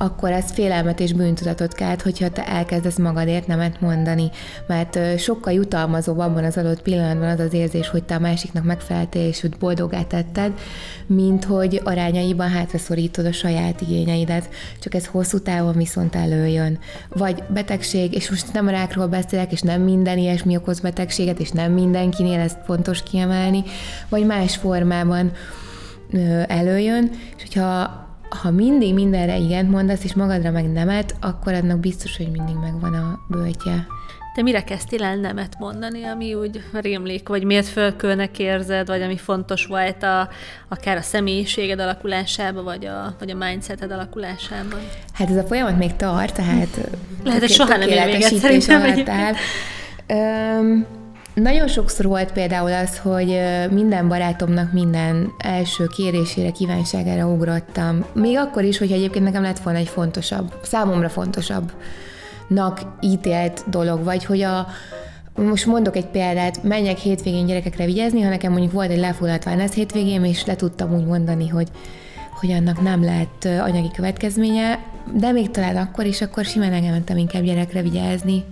akkor 0.02 0.30
ez 0.30 0.50
félelmet 0.50 1.00
és 1.00 1.12
bűntudatot 1.12 1.72
kelt, 1.72 2.02
hogyha 2.02 2.28
te 2.28 2.46
elkezdesz 2.46 2.98
magadért 2.98 3.46
nemet 3.46 3.80
mondani, 3.80 4.30
mert 4.66 5.18
sokkal 5.18 5.52
jutalmazóbb 5.52 6.18
abban 6.18 6.44
az 6.44 6.56
adott 6.56 6.82
pillanatban 6.82 7.28
az 7.28 7.38
az 7.38 7.52
érzés, 7.52 7.88
hogy 7.88 8.04
te 8.04 8.14
a 8.14 8.18
másiknak 8.18 8.64
megfeleltél 8.64 9.26
és 9.26 9.42
őt 9.42 9.58
boldogá 9.58 10.02
tetted, 10.02 10.52
mint 11.06 11.44
hogy 11.44 11.80
arányaiban 11.84 12.48
hátraszorítod 12.48 13.26
a 13.26 13.32
saját 13.32 13.80
igényeidet, 13.80 14.48
csak 14.78 14.94
ez 14.94 15.06
hosszú 15.06 15.38
távon 15.38 15.74
viszont 15.74 16.14
előjön. 16.14 16.78
Vagy 17.08 17.42
betegség, 17.48 18.14
és 18.14 18.30
most 18.30 18.52
nem 18.52 18.66
a 18.66 18.70
rákról 18.70 19.06
beszélek, 19.06 19.52
és 19.52 19.60
nem 19.60 19.82
minden 19.82 20.18
ilyesmi 20.18 20.56
okoz 20.56 20.80
betegséget, 20.80 21.40
és 21.40 21.50
nem 21.50 21.72
mindenkinél 21.72 22.40
ezt 22.40 22.58
fontos 22.64 23.02
kiemelni, 23.02 23.62
vagy 24.08 24.26
más 24.26 24.56
formában 24.56 25.32
előjön, 26.46 27.10
és 27.36 27.42
hogyha 27.42 28.08
ha 28.30 28.50
mindig 28.50 28.94
mindenre 28.94 29.36
igent 29.36 29.70
mondasz, 29.70 30.04
és 30.04 30.14
magadra 30.14 30.50
meg 30.50 30.72
nemet, 30.72 31.14
akkor 31.20 31.52
annak 31.52 31.78
biztos, 31.78 32.16
hogy 32.16 32.30
mindig 32.30 32.54
megvan 32.54 32.94
a 32.94 33.20
böltje. 33.28 33.86
Te 34.34 34.42
mire 34.42 34.64
kezdtél 34.64 35.02
el 35.02 35.16
nemet 35.16 35.56
mondani, 35.58 36.04
ami 36.04 36.34
úgy 36.34 36.62
rémlik, 36.72 37.28
vagy 37.28 37.44
miért 37.44 37.66
fölkölnek 37.66 38.38
érzed, 38.38 38.86
vagy 38.86 39.02
ami 39.02 39.16
fontos 39.16 39.66
volt 39.66 40.02
a, 40.02 40.28
akár 40.68 40.96
a 40.96 41.02
személyiséged 41.02 41.80
alakulásában, 41.80 42.64
vagy 42.64 42.84
a, 42.86 43.14
vagy 43.18 43.30
a 43.30 43.34
mindseted 43.34 43.90
alakulásában? 43.90 44.80
Hát 45.12 45.30
ez 45.30 45.36
a 45.36 45.42
folyamat 45.42 45.78
még 45.78 45.96
tart, 45.96 46.34
tehát 46.34 46.90
Lehet, 47.24 47.40
hogy 47.40 47.50
soha 47.50 47.76
nem 47.76 47.88
ér 47.88 48.04
véget 48.04 48.34
szerintem. 48.34 48.82
Nagyon 51.34 51.68
sokszor 51.68 52.06
volt 52.06 52.32
például 52.32 52.72
az, 52.72 52.98
hogy 52.98 53.40
minden 53.70 54.08
barátomnak 54.08 54.72
minden 54.72 55.32
első 55.38 55.86
kérésére, 55.86 56.50
kívánságára 56.50 57.26
ugrottam. 57.26 58.04
Még 58.12 58.38
akkor 58.38 58.64
is, 58.64 58.78
hogy 58.78 58.92
egyébként 58.92 59.24
nekem 59.24 59.42
lett 59.42 59.58
volna 59.58 59.78
egy 59.78 59.88
fontosabb, 59.88 60.54
számomra 60.62 61.08
fontosabbnak 61.08 62.80
ítélt 63.00 63.64
dolog, 63.66 64.04
vagy 64.04 64.24
hogy 64.24 64.42
a, 64.42 64.66
most 65.34 65.66
mondok 65.66 65.96
egy 65.96 66.06
példát, 66.06 66.62
menjek 66.62 66.98
hétvégén 66.98 67.46
gyerekekre 67.46 67.84
vigyázni, 67.84 68.20
ha 68.20 68.28
nekem 68.28 68.52
mondjuk 68.52 68.72
volt 68.72 68.90
egy 68.90 68.98
lefulladt 68.98 69.46
ez 69.46 69.72
hétvégén, 69.72 70.24
és 70.24 70.44
le 70.44 70.56
tudtam 70.56 70.94
úgy 70.94 71.04
mondani, 71.04 71.48
hogy, 71.48 71.68
hogy 72.40 72.50
annak 72.50 72.80
nem 72.82 73.04
lett 73.04 73.44
anyagi 73.44 73.90
következménye, 73.94 74.78
de 75.14 75.32
még 75.32 75.50
talán 75.50 75.76
akkor 75.76 76.06
is, 76.06 76.20
akkor 76.20 76.44
simán 76.44 76.72
elmentem 76.72 77.16
inkább 77.16 77.42
gyerekre 77.42 77.82
vigyázni. 77.82 78.44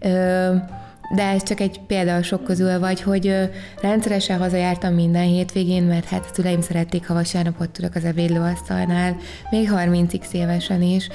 Ö- 0.00 0.78
de 1.14 1.22
ez 1.22 1.42
csak 1.42 1.60
egy 1.60 1.80
példa 1.86 2.22
sok 2.22 2.44
közül, 2.44 2.78
vagy 2.78 3.02
hogy 3.02 3.50
rendszeresen 3.80 4.38
hazajártam 4.38 4.94
minden 4.94 5.26
hétvégén, 5.26 5.82
mert 5.82 6.04
hát 6.04 6.24
a 6.30 6.34
szüleim 6.34 6.60
szerették, 6.60 7.06
ha 7.06 7.14
vasárnap 7.14 7.60
ott 7.60 7.72
tudok 7.72 7.94
az 7.94 8.04
ebédlőasztalnál, 8.04 9.16
még 9.50 9.70
30x 9.72 10.32
évesen 10.32 10.82
is. 10.82 11.08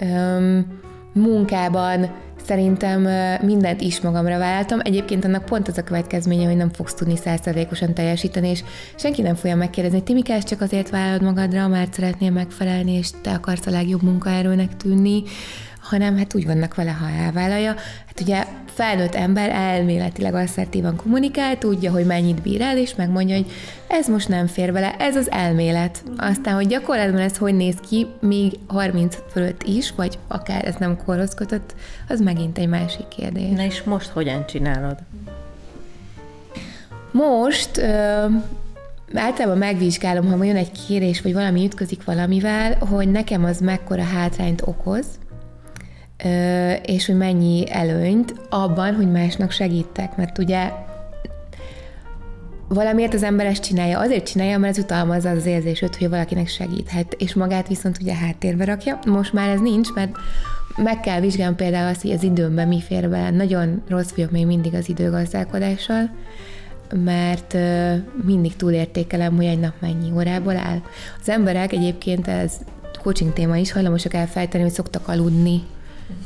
Öm, 0.00 0.80
munkában 1.12 2.10
szerintem 2.46 3.00
mindent 3.46 3.80
is 3.80 4.00
magamra 4.00 4.38
vállaltam. 4.38 4.80
Egyébként 4.82 5.24
annak 5.24 5.44
pont 5.44 5.68
az 5.68 5.78
a 5.78 5.82
következménye, 5.82 6.46
hogy 6.46 6.56
nem 6.56 6.72
fogsz 6.72 6.94
tudni 6.94 7.16
százszerzékosan 7.16 7.94
teljesíteni, 7.94 8.48
és 8.48 8.62
senki 8.96 9.22
nem 9.22 9.34
fogja 9.34 9.56
megkérdezni, 9.56 10.02
Timikás 10.02 10.44
csak 10.44 10.60
azért 10.60 10.90
vállalod 10.90 11.22
magadra, 11.22 11.68
mert 11.68 11.92
szeretnél 11.92 12.30
megfelelni, 12.30 12.92
és 12.92 13.10
te 13.22 13.30
akarsz 13.30 13.66
a 13.66 13.70
legjobb 13.70 14.02
munkaerőnek 14.02 14.76
tűnni, 14.76 15.22
hanem 15.88 16.16
hát 16.16 16.34
úgy 16.34 16.46
vannak 16.46 16.74
vele, 16.74 16.90
ha 16.90 17.08
elvállalja. 17.08 17.74
Hát 18.06 18.20
ugye 18.20 18.44
felnőtt 18.74 19.14
ember 19.14 19.50
elméletileg 19.50 20.34
asszertívan 20.34 20.96
kommunikál, 20.96 21.58
tudja, 21.58 21.90
hogy 21.92 22.06
mennyit 22.06 22.42
bír 22.42 22.60
el, 22.60 22.78
és 22.78 22.94
megmondja, 22.94 23.36
hogy 23.36 23.50
ez 23.86 24.08
most 24.08 24.28
nem 24.28 24.46
fér 24.46 24.72
vele, 24.72 24.96
ez 24.98 25.16
az 25.16 25.30
elmélet. 25.30 26.02
Aztán, 26.16 26.54
hogy 26.54 26.66
gyakorlatban 26.66 27.20
ez 27.20 27.36
hogy 27.36 27.54
néz 27.54 27.76
ki, 27.88 28.06
még 28.20 28.52
30 28.66 29.18
fölött 29.30 29.62
is, 29.62 29.92
vagy 29.96 30.18
akár 30.28 30.64
ez 30.64 30.74
nem 30.78 30.96
korhoz 31.04 31.34
kötött, 31.34 31.74
az 32.08 32.20
megint 32.20 32.58
egy 32.58 32.68
másik 32.68 33.08
kérdés. 33.08 33.56
Na 33.56 33.64
és 33.64 33.82
most 33.82 34.08
hogyan 34.08 34.46
csinálod? 34.46 34.98
Most 37.10 37.76
ö, 37.76 38.24
általában 39.14 39.58
megvizsgálom, 39.58 40.26
ha 40.26 40.44
jön 40.44 40.56
egy 40.56 40.72
kérés, 40.86 41.20
vagy 41.20 41.32
valami 41.32 41.64
ütközik 41.64 42.04
valamivel, 42.04 42.76
hogy 42.78 43.10
nekem 43.10 43.44
az 43.44 43.60
mekkora 43.60 44.02
hátrányt 44.02 44.62
okoz, 44.64 45.06
és 46.82 47.06
hogy 47.06 47.16
mennyi 47.16 47.64
előnyt 47.70 48.34
abban, 48.48 48.94
hogy 48.94 49.10
másnak 49.10 49.50
segítek, 49.50 50.16
mert 50.16 50.38
ugye 50.38 50.72
valamiért 52.68 53.14
az 53.14 53.22
ember 53.22 53.46
ezt 53.46 53.62
csinálja, 53.62 53.98
azért 53.98 54.26
csinálja, 54.26 54.58
mert 54.58 54.76
ez 54.76 54.84
utalmazza 54.84 55.30
az 55.30 55.46
érzését, 55.46 55.96
hogy 55.96 56.08
valakinek 56.08 56.48
segíthet, 56.48 57.14
és 57.18 57.34
magát 57.34 57.68
viszont 57.68 57.98
ugye 58.00 58.14
háttérbe 58.14 58.64
rakja. 58.64 58.98
Most 59.06 59.32
már 59.32 59.48
ez 59.48 59.60
nincs, 59.60 59.92
mert 59.94 60.16
meg 60.76 61.00
kell 61.00 61.20
vizsgálni 61.20 61.56
például 61.56 61.88
azt, 61.88 62.02
hogy 62.02 62.10
az 62.10 62.22
időmben 62.22 62.68
mi 62.68 62.80
fér 62.80 63.08
bele. 63.08 63.30
Nagyon 63.30 63.82
rossz 63.88 64.10
vagyok 64.14 64.30
még 64.30 64.46
mindig 64.46 64.74
az 64.74 64.88
időgazdálkodással, 64.88 66.10
mert 67.04 67.56
mindig 68.24 68.56
túlértékelem, 68.56 69.36
hogy 69.36 69.44
egy 69.44 69.60
nap 69.60 69.74
mennyi 69.80 70.12
órából 70.14 70.56
áll. 70.56 70.80
Az 71.20 71.28
emberek 71.28 71.72
egyébként 71.72 72.28
ez 72.28 72.52
coaching 73.02 73.32
téma 73.32 73.56
is 73.56 73.72
hajlamosak 73.72 74.14
elfejteni, 74.14 74.62
hogy 74.62 74.72
szoktak 74.72 75.08
aludni 75.08 75.62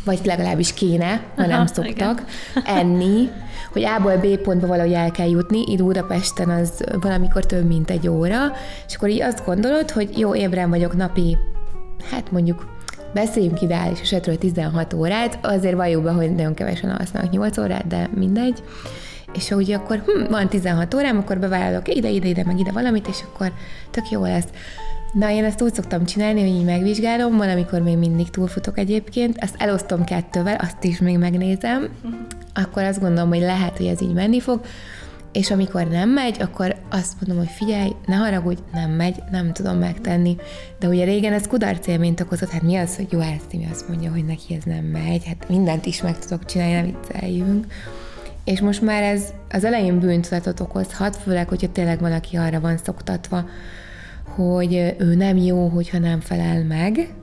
vagy 0.04 0.20
legalábbis 0.25 0.75
kéne, 0.75 1.22
ha 1.37 1.42
Aha, 1.42 1.46
nem 1.46 1.66
szoktak, 1.66 2.22
igen. 2.56 2.76
enni, 2.76 3.28
hogy 3.72 3.84
A-ból 3.84 4.16
B 4.16 4.37
pontba 4.37 4.66
valahogy 4.66 4.92
el 4.92 5.10
kell 5.10 5.28
jutni, 5.28 5.62
itt 5.66 5.82
Budapesten 5.82 6.49
az 6.49 6.84
valamikor 7.00 7.46
több, 7.46 7.66
mint 7.66 7.90
egy 7.90 8.08
óra, 8.08 8.52
és 8.87 8.94
akkor 8.94 9.08
így 9.08 9.22
azt 9.22 9.44
gondolod, 9.44 9.90
hogy 9.90 10.18
jó, 10.18 10.34
ébren 10.34 10.70
vagyok 10.70 10.96
napi, 10.96 11.37
hát 12.10 12.30
mondjuk 12.30 12.78
beszéljünk 13.14 13.62
ideális 13.62 14.00
esetről 14.00 14.38
16 14.38 14.92
órát, 14.92 15.38
azért 15.42 15.75
valljuk 15.75 16.02
be, 16.02 16.10
hogy 16.10 16.34
nagyon 16.34 16.54
kevesen 16.54 16.90
alsznak 16.90 17.30
8 17.30 17.58
órát, 17.58 17.87
de 17.87 18.08
mindegy. 18.14 18.62
És 19.34 19.50
úgy 19.50 19.72
akkor 19.72 20.02
hm, 20.06 20.30
van 20.30 20.49
16 20.49 20.94
órám, 20.94 21.18
akkor 21.18 21.38
bevállalok 21.38 21.94
ide, 21.94 22.08
ide, 22.08 22.28
ide, 22.28 22.42
meg 22.46 22.58
ide 22.58 22.72
valamit, 22.72 23.08
és 23.08 23.18
akkor 23.32 23.52
tök 23.90 24.10
jó 24.10 24.22
lesz. 24.22 24.49
Na, 25.12 25.30
én 25.30 25.44
ezt 25.44 25.62
úgy 25.62 25.74
szoktam 25.74 26.04
csinálni, 26.04 26.40
hogy 26.40 26.58
így 26.58 26.64
megvizsgálom, 26.64 27.36
van, 27.36 27.48
amikor 27.48 27.80
még 27.80 27.96
mindig 27.96 28.30
túlfutok 28.30 28.78
egyébként, 28.78 29.36
ezt 29.36 29.54
elosztom 29.58 30.04
kettővel, 30.04 30.56
azt 30.56 30.84
is 30.84 30.98
még 30.98 31.18
megnézem, 31.18 31.88
akkor 32.54 32.82
azt 32.82 33.00
gondolom, 33.00 33.28
hogy 33.28 33.40
lehet, 33.40 33.76
hogy 33.76 33.86
ez 33.86 34.02
így 34.02 34.12
menni 34.12 34.40
fog, 34.40 34.60
és 35.32 35.50
amikor 35.50 35.88
nem 35.88 36.08
megy, 36.08 36.36
akkor 36.40 36.76
azt 36.90 37.12
mondom, 37.20 37.44
hogy 37.44 37.54
figyelj, 37.54 37.90
ne 38.06 38.14
haragudj, 38.14 38.60
nem 38.72 38.90
megy, 38.90 39.22
nem 39.30 39.52
tudom 39.52 39.78
megtenni. 39.78 40.36
De 40.78 40.88
ugye 40.88 41.04
régen 41.04 41.32
ez 41.32 41.46
kudarc 41.46 41.86
élményt 41.86 42.20
okozott, 42.20 42.50
hát 42.50 42.62
mi 42.62 42.76
az, 42.76 42.96
hogy 42.96 43.06
jó, 43.10 43.20
ezt 43.20 43.52
mi 43.52 43.68
azt 43.70 43.88
mondja, 43.88 44.10
hogy 44.10 44.24
neki 44.24 44.54
ez 44.54 44.62
nem 44.64 44.84
megy, 44.84 45.26
hát 45.26 45.48
mindent 45.48 45.86
is 45.86 46.02
meg 46.02 46.18
tudok 46.18 46.44
csinálni, 46.44 46.74
ne 46.74 46.82
vicceljünk. 46.82 47.66
És 48.44 48.60
most 48.60 48.82
már 48.82 49.02
ez 49.02 49.24
az 49.50 49.64
elején 49.64 49.98
bűntudatot 49.98 50.60
okozhat, 50.60 51.16
főleg, 51.16 51.48
hogyha 51.48 51.72
tényleg 51.72 52.00
valaki 52.00 52.36
arra 52.36 52.60
van 52.60 52.76
szoktatva, 52.76 53.44
hogy 54.34 54.94
ő 54.99 55.14
nem 55.14 55.37
jó, 55.37 55.66
hogyha 55.66 55.99
nem 55.99 56.20
felel 56.20 56.64
meg, 56.64 57.14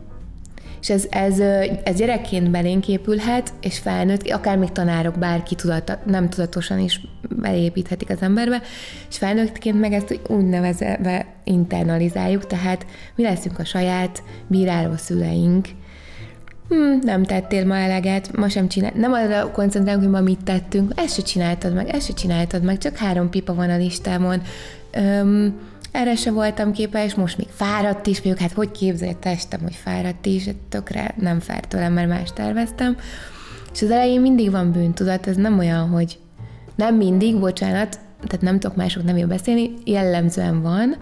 és 0.82 0.90
ez, 0.90 1.06
ez, 1.10 1.40
ez 1.84 1.98
gyerekként 1.98 2.52
belénk 2.52 2.88
épülhet, 2.88 3.54
és 3.62 3.80
felnőtt, 3.80 4.32
akár 4.32 4.58
még 4.58 4.72
tanárok, 4.72 5.18
bárki 5.18 5.56
tudata, 5.56 6.00
nem 6.06 6.30
tudatosan 6.30 6.80
is 6.80 7.02
beépíthetik 7.30 8.10
az 8.10 8.22
emberbe, 8.22 8.62
és 9.10 9.18
felnőttként 9.18 9.80
meg 9.80 9.94
ezt 9.94 10.20
úgynevezve 10.28 11.26
internalizáljuk, 11.44 12.48
tehát 12.48 12.86
mi 13.16 13.24
leszünk 13.24 13.60
a 13.60 13.66
saját 13.66 14.24
bíráló 14.48 14.96
szüleink, 14.96 15.68
hm, 16.70 17.00
nem 17.02 17.24
tettél 17.24 17.66
ma 17.66 17.76
eleget, 17.76 18.38
ma 18.38 18.50
sem 18.50 18.68
csinál, 18.68 18.92
nem 18.96 19.14
arra 19.14 19.52
koncentrálunk, 19.52 20.04
hogy 20.04 20.14
ma 20.14 20.22
mit 20.22 20.44
tettünk, 20.44 20.92
ezt 20.96 21.16
se 21.16 21.22
csináltad 21.22 21.74
meg, 21.74 21.90
ezt 21.90 22.06
se 22.06 22.14
csináltad 22.14 22.64
meg, 22.64 22.78
csak 22.78 22.98
három 22.98 23.30
pipa 23.30 23.54
van 23.54 23.70
a 23.70 23.78
listámon, 23.78 24.42
Öm, 24.92 25.54
erre 25.98 26.16
se 26.16 26.32
voltam 26.32 26.72
képes, 26.72 27.16
most 27.16 27.38
még 27.38 27.48
fáradt 27.50 28.08
is 28.08 28.22
vagyok, 28.22 28.38
hát 28.38 28.52
hogy 28.52 28.72
képzelj 28.72 29.16
testem, 29.20 29.60
hogy 29.62 29.76
fáradt 29.76 30.26
is, 30.26 30.50
tökre 30.70 31.16
nem 31.20 31.40
fárt 31.40 31.68
tőlem, 31.68 31.94
mert 31.94 32.08
más 32.10 32.34
terveztem. 32.34 32.98
És 33.74 33.82
az 33.82 33.92
elején 33.92 34.22
mindig 34.22 34.52
van 34.52 34.72
bűntudat, 34.72 35.28
ez 35.28 35.36
nem 35.36 35.58
olyan, 35.58 35.90
hogy 35.90 36.20
nem 36.76 36.96
mindig, 36.96 37.40
bocsánat, 37.40 38.00
tehát 38.28 38.42
nem 38.42 38.60
tudok 38.60 38.76
mások 38.78 39.04
nem 39.04 39.28
beszélni, 39.28 39.74
jellemzően 39.86 40.62
van, 40.62 40.96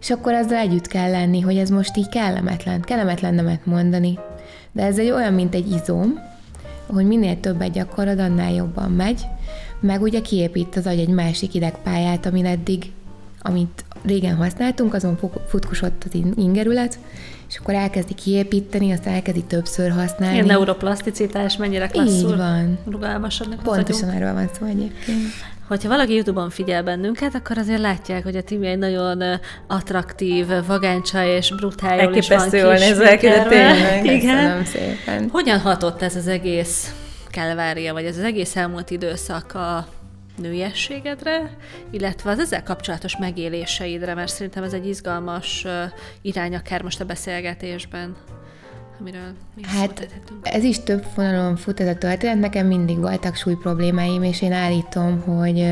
és 0.00 0.10
akkor 0.10 0.32
azzal 0.32 0.58
együtt 0.58 0.86
kell 0.86 1.10
lenni, 1.10 1.40
hogy 1.40 1.56
ez 1.56 1.70
most 1.70 1.96
így 1.96 2.08
kellemetlen, 2.08 2.80
kellemetlen 2.80 3.34
nemet 3.34 3.66
mondani. 3.66 4.18
De 4.72 4.84
ez 4.84 4.98
egy 4.98 5.10
olyan, 5.10 5.32
mint 5.32 5.54
egy 5.54 5.70
izom, 5.70 6.18
hogy 6.86 7.06
minél 7.06 7.40
többet 7.40 7.72
gyakorod, 7.72 8.18
annál 8.18 8.52
jobban 8.52 8.90
megy, 8.90 9.26
meg 9.80 10.02
ugye 10.02 10.20
kiépít 10.20 10.76
az 10.76 10.86
agy 10.86 10.98
egy 10.98 11.08
másik 11.08 11.54
idegpályát, 11.54 12.26
amin 12.26 12.46
eddig, 12.46 12.92
amit 13.42 13.84
régen 14.04 14.36
használtunk, 14.36 14.94
azon 14.94 15.18
futkosott 15.48 16.04
az 16.04 16.20
ingerület, 16.36 16.98
és 17.48 17.58
akkor 17.58 17.74
elkezdi 17.74 18.14
kiépíteni, 18.14 18.92
aztán 18.92 19.14
elkezdi 19.14 19.42
többször 19.42 19.90
használni. 19.90 20.34
Ilyen 20.34 20.46
neuroplaszticitás 20.46 21.56
mennyire 21.56 21.86
klasszul 21.86 22.30
Így 22.30 22.36
van. 22.36 22.78
rugalmasodnak 22.90 23.62
Pontosan 23.62 24.08
erről 24.08 24.32
van 24.32 24.48
szó 24.58 24.66
egyébként. 24.66 25.18
Hogyha 25.68 25.88
valaki 25.88 26.14
YouTube-on 26.14 26.50
figyel 26.50 26.82
bennünket, 26.82 27.34
akkor 27.34 27.58
azért 27.58 27.80
látják, 27.80 28.22
hogy 28.22 28.36
a 28.36 28.42
Timi 28.42 28.66
egy 28.66 28.78
nagyon 28.78 29.22
attraktív, 29.66 30.46
vagáncsa 30.66 31.24
és 31.24 31.54
brutál 31.54 32.14
is 32.14 32.28
van 32.28 32.48
nézek, 32.50 33.20
de 33.20 33.42
tényleg. 33.42 34.04
Igen. 34.04 34.64
szépen. 34.64 35.28
Hogyan 35.32 35.58
hatott 35.58 36.02
ez 36.02 36.16
az 36.16 36.26
egész 36.26 36.94
kelvária, 37.28 37.92
vagy 37.92 38.04
ez 38.04 38.16
az 38.16 38.22
egész 38.22 38.56
elmúlt 38.56 38.90
időszak 38.90 39.54
a 39.54 39.86
nőiességedre, 40.40 41.56
illetve 41.90 42.30
az 42.30 42.38
ezzel 42.38 42.62
kapcsolatos 42.62 43.16
megéléseidre, 43.16 44.14
mert 44.14 44.32
szerintem 44.32 44.62
ez 44.62 44.72
egy 44.72 44.86
izgalmas 44.86 45.66
irány 46.22 46.54
akár 46.54 46.82
most 46.82 47.00
a 47.00 47.04
beszélgetésben 47.04 48.16
amiről 49.00 49.32
mi 49.56 49.62
Hát 49.64 50.08
ez 50.42 50.64
is 50.64 50.82
több 50.82 51.04
vonalon 51.14 51.56
fut 51.56 51.80
ez 51.80 51.88
a 51.88 51.94
történet, 51.94 52.38
nekem 52.38 52.66
mindig 52.66 52.98
voltak 52.98 53.36
súly 53.36 53.54
problémáim, 53.54 54.22
és 54.22 54.42
én 54.42 54.52
állítom, 54.52 55.20
hogy 55.20 55.66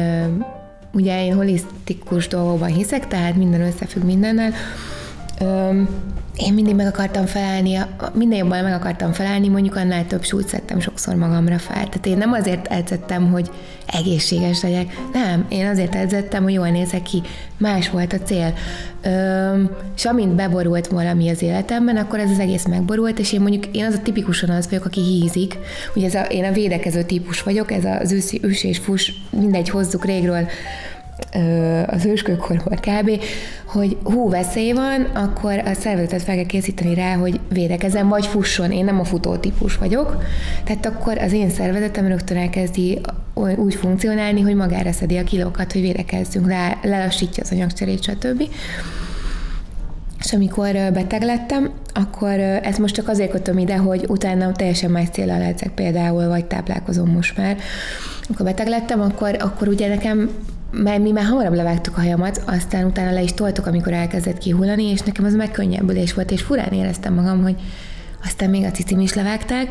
ugye 0.93 1.25
én 1.25 1.35
holisztikus 1.35 2.29
dolgokban 2.29 2.69
hiszek, 2.69 3.07
tehát 3.07 3.35
minden 3.35 3.61
összefügg 3.61 4.03
mindennel, 4.03 4.53
Öm, 5.41 5.89
én 6.37 6.55
mindig 6.55 6.75
meg 6.75 6.87
akartam 6.87 7.27
felállni, 7.27 7.79
minden 8.15 8.39
jobban 8.39 8.63
meg 8.63 8.73
akartam 8.73 9.13
felállni, 9.13 9.49
mondjuk 9.49 9.77
annál 9.77 10.07
több 10.07 10.25
súlyt 10.25 10.49
szedtem 10.49 10.81
sokszor 10.81 11.15
magamra 11.15 11.59
fel. 11.59 11.75
Tehát 11.75 12.07
én 12.07 12.17
nem 12.17 12.33
azért 12.33 12.67
edzettem, 12.67 13.31
hogy 13.31 13.51
egészséges 13.87 14.63
legyek, 14.63 14.99
nem, 15.13 15.47
én 15.49 15.67
azért 15.67 15.95
edzettem, 15.95 16.43
hogy 16.43 16.53
jól 16.53 16.69
nézek 16.69 17.03
ki. 17.03 17.23
Más 17.57 17.91
volt 17.91 18.13
a 18.13 18.19
cél. 18.19 18.55
Öm, 19.03 19.71
és 19.97 20.05
amint 20.05 20.35
beborult 20.35 20.87
valami 20.87 21.31
az 21.31 21.43
életemben, 21.43 21.97
akkor 21.97 22.19
ez 22.19 22.31
az 22.31 22.39
egész 22.39 22.67
megborult, 22.67 23.19
és 23.19 23.33
én 23.33 23.41
mondjuk, 23.41 23.67
én 23.77 23.85
az 23.85 23.95
a 23.95 24.03
tipikusan 24.03 24.51
az 24.51 24.69
vagyok, 24.69 24.85
aki 24.85 25.01
hízik. 25.01 25.59
Ugye 25.95 26.07
ez 26.07 26.15
a, 26.15 26.21
én 26.21 26.45
a 26.45 26.53
védekező 26.53 27.03
típus 27.03 27.43
vagyok, 27.43 27.73
ez 27.73 27.85
az 27.85 28.13
ősz, 28.13 28.35
ős 28.43 28.65
és 28.65 28.79
fus, 28.79 29.13
mindegy, 29.31 29.69
hozzuk 29.69 30.05
régről 30.05 30.49
az 31.87 32.05
őskőkorból 32.05 32.79
kb., 32.81 33.23
hogy 33.67 33.97
hú, 34.05 34.29
veszély 34.29 34.73
van, 34.73 35.03
akkor 35.03 35.59
a 35.59 35.75
szervezetet 35.75 36.23
fel 36.23 36.35
kell 36.35 36.47
készíteni 36.47 36.95
rá, 36.95 37.15
hogy 37.15 37.41
védekezem, 37.53 38.09
vagy 38.09 38.27
fusson. 38.27 38.73
Én 38.73 38.85
nem 38.85 39.01
a 39.01 39.05
futó 39.05 39.37
típus 39.37 39.77
vagyok, 39.77 40.23
tehát 40.65 40.87
akkor 40.87 41.19
az 41.19 41.33
én 41.33 41.51
szervezetem 41.51 42.07
rögtön 42.07 42.37
elkezdi 42.37 43.01
úgy 43.57 43.75
funkcionálni, 43.75 44.41
hogy 44.41 44.55
magára 44.55 44.93
szedi 44.93 45.17
a 45.17 45.25
kilókat, 45.25 45.73
hogy 45.73 45.81
védekezzünk, 45.81 46.49
rá, 46.49 46.79
lelassítja 46.83 47.43
az 47.43 47.53
anyagcserét, 47.53 48.03
stb. 48.03 48.43
És 50.25 50.33
amikor 50.33 50.73
beteg 50.93 51.23
lettem, 51.23 51.71
akkor 51.95 52.39
ezt 52.41 52.79
most 52.79 52.95
csak 52.95 53.09
azért 53.09 53.31
kötöm 53.31 53.59
ide, 53.59 53.77
hogy 53.77 54.05
utána 54.09 54.53
teljesen 54.53 54.91
más 54.91 55.09
célra 55.13 55.35
edzek 55.35 55.71
például, 55.71 56.29
vagy 56.29 56.45
táplálkozom 56.45 57.11
most 57.11 57.37
már. 57.37 57.57
Amikor 58.27 58.47
beteg 58.47 58.67
lettem, 58.67 59.01
akkor, 59.01 59.37
akkor 59.41 59.69
ugye 59.69 59.89
nekem 59.89 60.31
mert 60.71 61.03
mi 61.03 61.11
már 61.11 61.25
hamarabb 61.25 61.55
levágtuk 61.55 61.97
a 61.97 62.01
hajamat, 62.01 62.43
aztán 62.47 62.85
utána 62.85 63.13
le 63.13 63.23
is 63.23 63.33
toltuk, 63.33 63.67
amikor 63.67 63.93
elkezdett 63.93 64.39
kihullani, 64.39 64.85
és 64.85 65.01
nekem 65.01 65.25
az 65.25 65.35
megkönnyebbülés 65.35 66.15
volt, 66.15 66.31
és 66.31 66.43
furán 66.43 66.73
éreztem 66.73 67.15
magam, 67.15 67.43
hogy 67.43 67.57
aztán 68.25 68.51
még 68.51 68.65
a 68.65 68.71
cicim 68.71 69.01
is 69.01 69.15
levágták, 69.15 69.69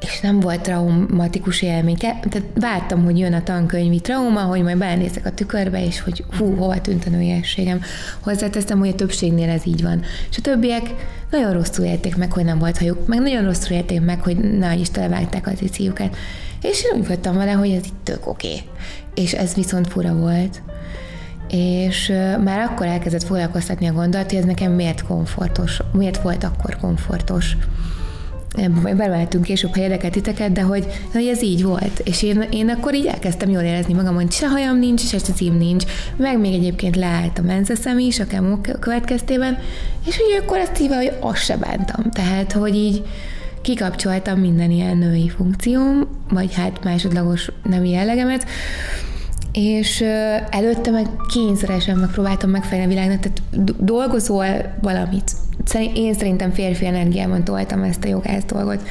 és 0.00 0.20
nem 0.20 0.40
volt 0.40 0.60
traumatikus 0.60 1.62
élmény. 1.62 1.96
Tehát 1.96 2.42
vártam, 2.54 3.04
hogy 3.04 3.18
jön 3.18 3.32
a 3.32 3.42
tankönyvi 3.42 4.00
trauma, 4.00 4.40
hogy 4.40 4.62
majd 4.62 4.78
belenézek 4.78 5.26
a 5.26 5.30
tükörbe, 5.30 5.84
és 5.84 6.00
hogy 6.00 6.24
hú, 6.38 6.54
hova 6.54 6.80
tűnt 6.80 7.06
a 7.06 7.10
nőiességem. 7.10 7.80
Hozzáteszem, 8.20 8.78
hogy 8.78 8.88
a 8.88 8.94
többségnél 8.94 9.48
ez 9.48 9.66
így 9.66 9.82
van. 9.82 10.02
És 10.30 10.38
a 10.38 10.40
többiek 10.40 10.82
nagyon 11.30 11.52
rosszul 11.52 11.84
élték 11.84 12.16
meg, 12.16 12.32
hogy 12.32 12.44
nem 12.44 12.58
volt 12.58 12.78
hajuk, 12.78 13.06
meg 13.06 13.20
nagyon 13.20 13.44
rosszul 13.44 13.76
élték 13.76 14.00
meg, 14.00 14.20
hogy 14.22 14.36
ne 14.36 14.74
is 14.74 14.90
televágták 14.90 15.46
a 15.46 15.52
ciciukat. 15.52 16.16
És 16.62 16.84
én 16.84 17.00
úgy 17.00 17.06
voltam 17.06 17.36
vele, 17.36 17.52
hogy 17.52 17.70
ez 17.70 17.84
itt 17.84 18.00
tök 18.02 18.26
oké. 18.26 18.48
Okay. 18.48 18.62
És 19.14 19.32
ez 19.32 19.54
viszont 19.54 19.88
fura 19.88 20.14
volt. 20.14 20.62
És 21.48 22.12
már 22.44 22.60
akkor 22.60 22.86
elkezdett 22.86 23.22
foglalkoztatni 23.22 23.86
a 23.88 23.92
gondolat, 23.92 24.30
hogy 24.30 24.38
ez 24.38 24.44
nekem 24.44 24.72
miért 24.72 25.02
komfortos, 25.02 25.80
miért 25.92 26.22
volt 26.22 26.44
akkor 26.44 26.76
komfortos 26.76 27.56
belemeltünk 28.82 29.44
később, 29.44 29.74
ha 29.74 29.80
érdekel 29.80 30.10
titeket, 30.10 30.52
de 30.52 30.62
hogy, 30.62 30.86
hogy 31.12 31.26
ez 31.26 31.42
így 31.42 31.62
volt. 31.62 31.98
És 32.04 32.22
én, 32.22 32.44
én 32.50 32.68
akkor 32.68 32.94
így 32.94 33.06
elkezdtem 33.06 33.50
jól 33.50 33.62
érezni 33.62 33.92
magam, 33.92 34.14
hogy 34.14 34.32
se 34.32 34.48
hajam 34.48 34.78
nincs, 34.78 35.00
se 35.00 35.18
cím 35.18 35.56
nincs, 35.56 35.84
meg 36.16 36.38
még 36.38 36.54
egyébként 36.54 36.96
leállt 36.96 37.38
a 37.38 37.42
menzeszem 37.42 37.98
is 37.98 38.20
a 38.20 38.26
kemó 38.26 38.60
következtében, 38.80 39.58
és 40.06 40.16
hogy 40.16 40.42
akkor 40.42 40.58
ezt 40.58 40.76
hívva, 40.76 40.96
hogy 40.96 41.12
azt 41.20 41.44
se 41.44 41.56
bántam. 41.56 42.10
Tehát, 42.10 42.52
hogy 42.52 42.74
így 42.74 43.02
kikapcsoltam 43.62 44.40
minden 44.40 44.70
ilyen 44.70 44.96
női 44.96 45.28
funkcióm, 45.28 46.08
vagy 46.30 46.54
hát 46.54 46.84
másodlagos 46.84 47.50
nemi 47.62 47.90
jellegemet, 47.90 48.46
és 49.52 50.00
előtte 50.50 50.90
meg 50.90 51.06
kényszeresen 51.28 51.96
megpróbáltam 51.96 52.50
megfelelni 52.50 52.92
a 52.92 52.96
világnak, 52.96 53.20
tehát 53.20 53.74
dolgozol 53.84 54.46
valamit. 54.80 55.32
Én 55.94 56.14
szerintem 56.14 56.50
férfi 56.50 56.86
energiában 56.86 57.44
toltam 57.44 57.82
ezt 57.82 58.04
a 58.04 58.08
jogász 58.08 58.44
dolgot. 58.44 58.82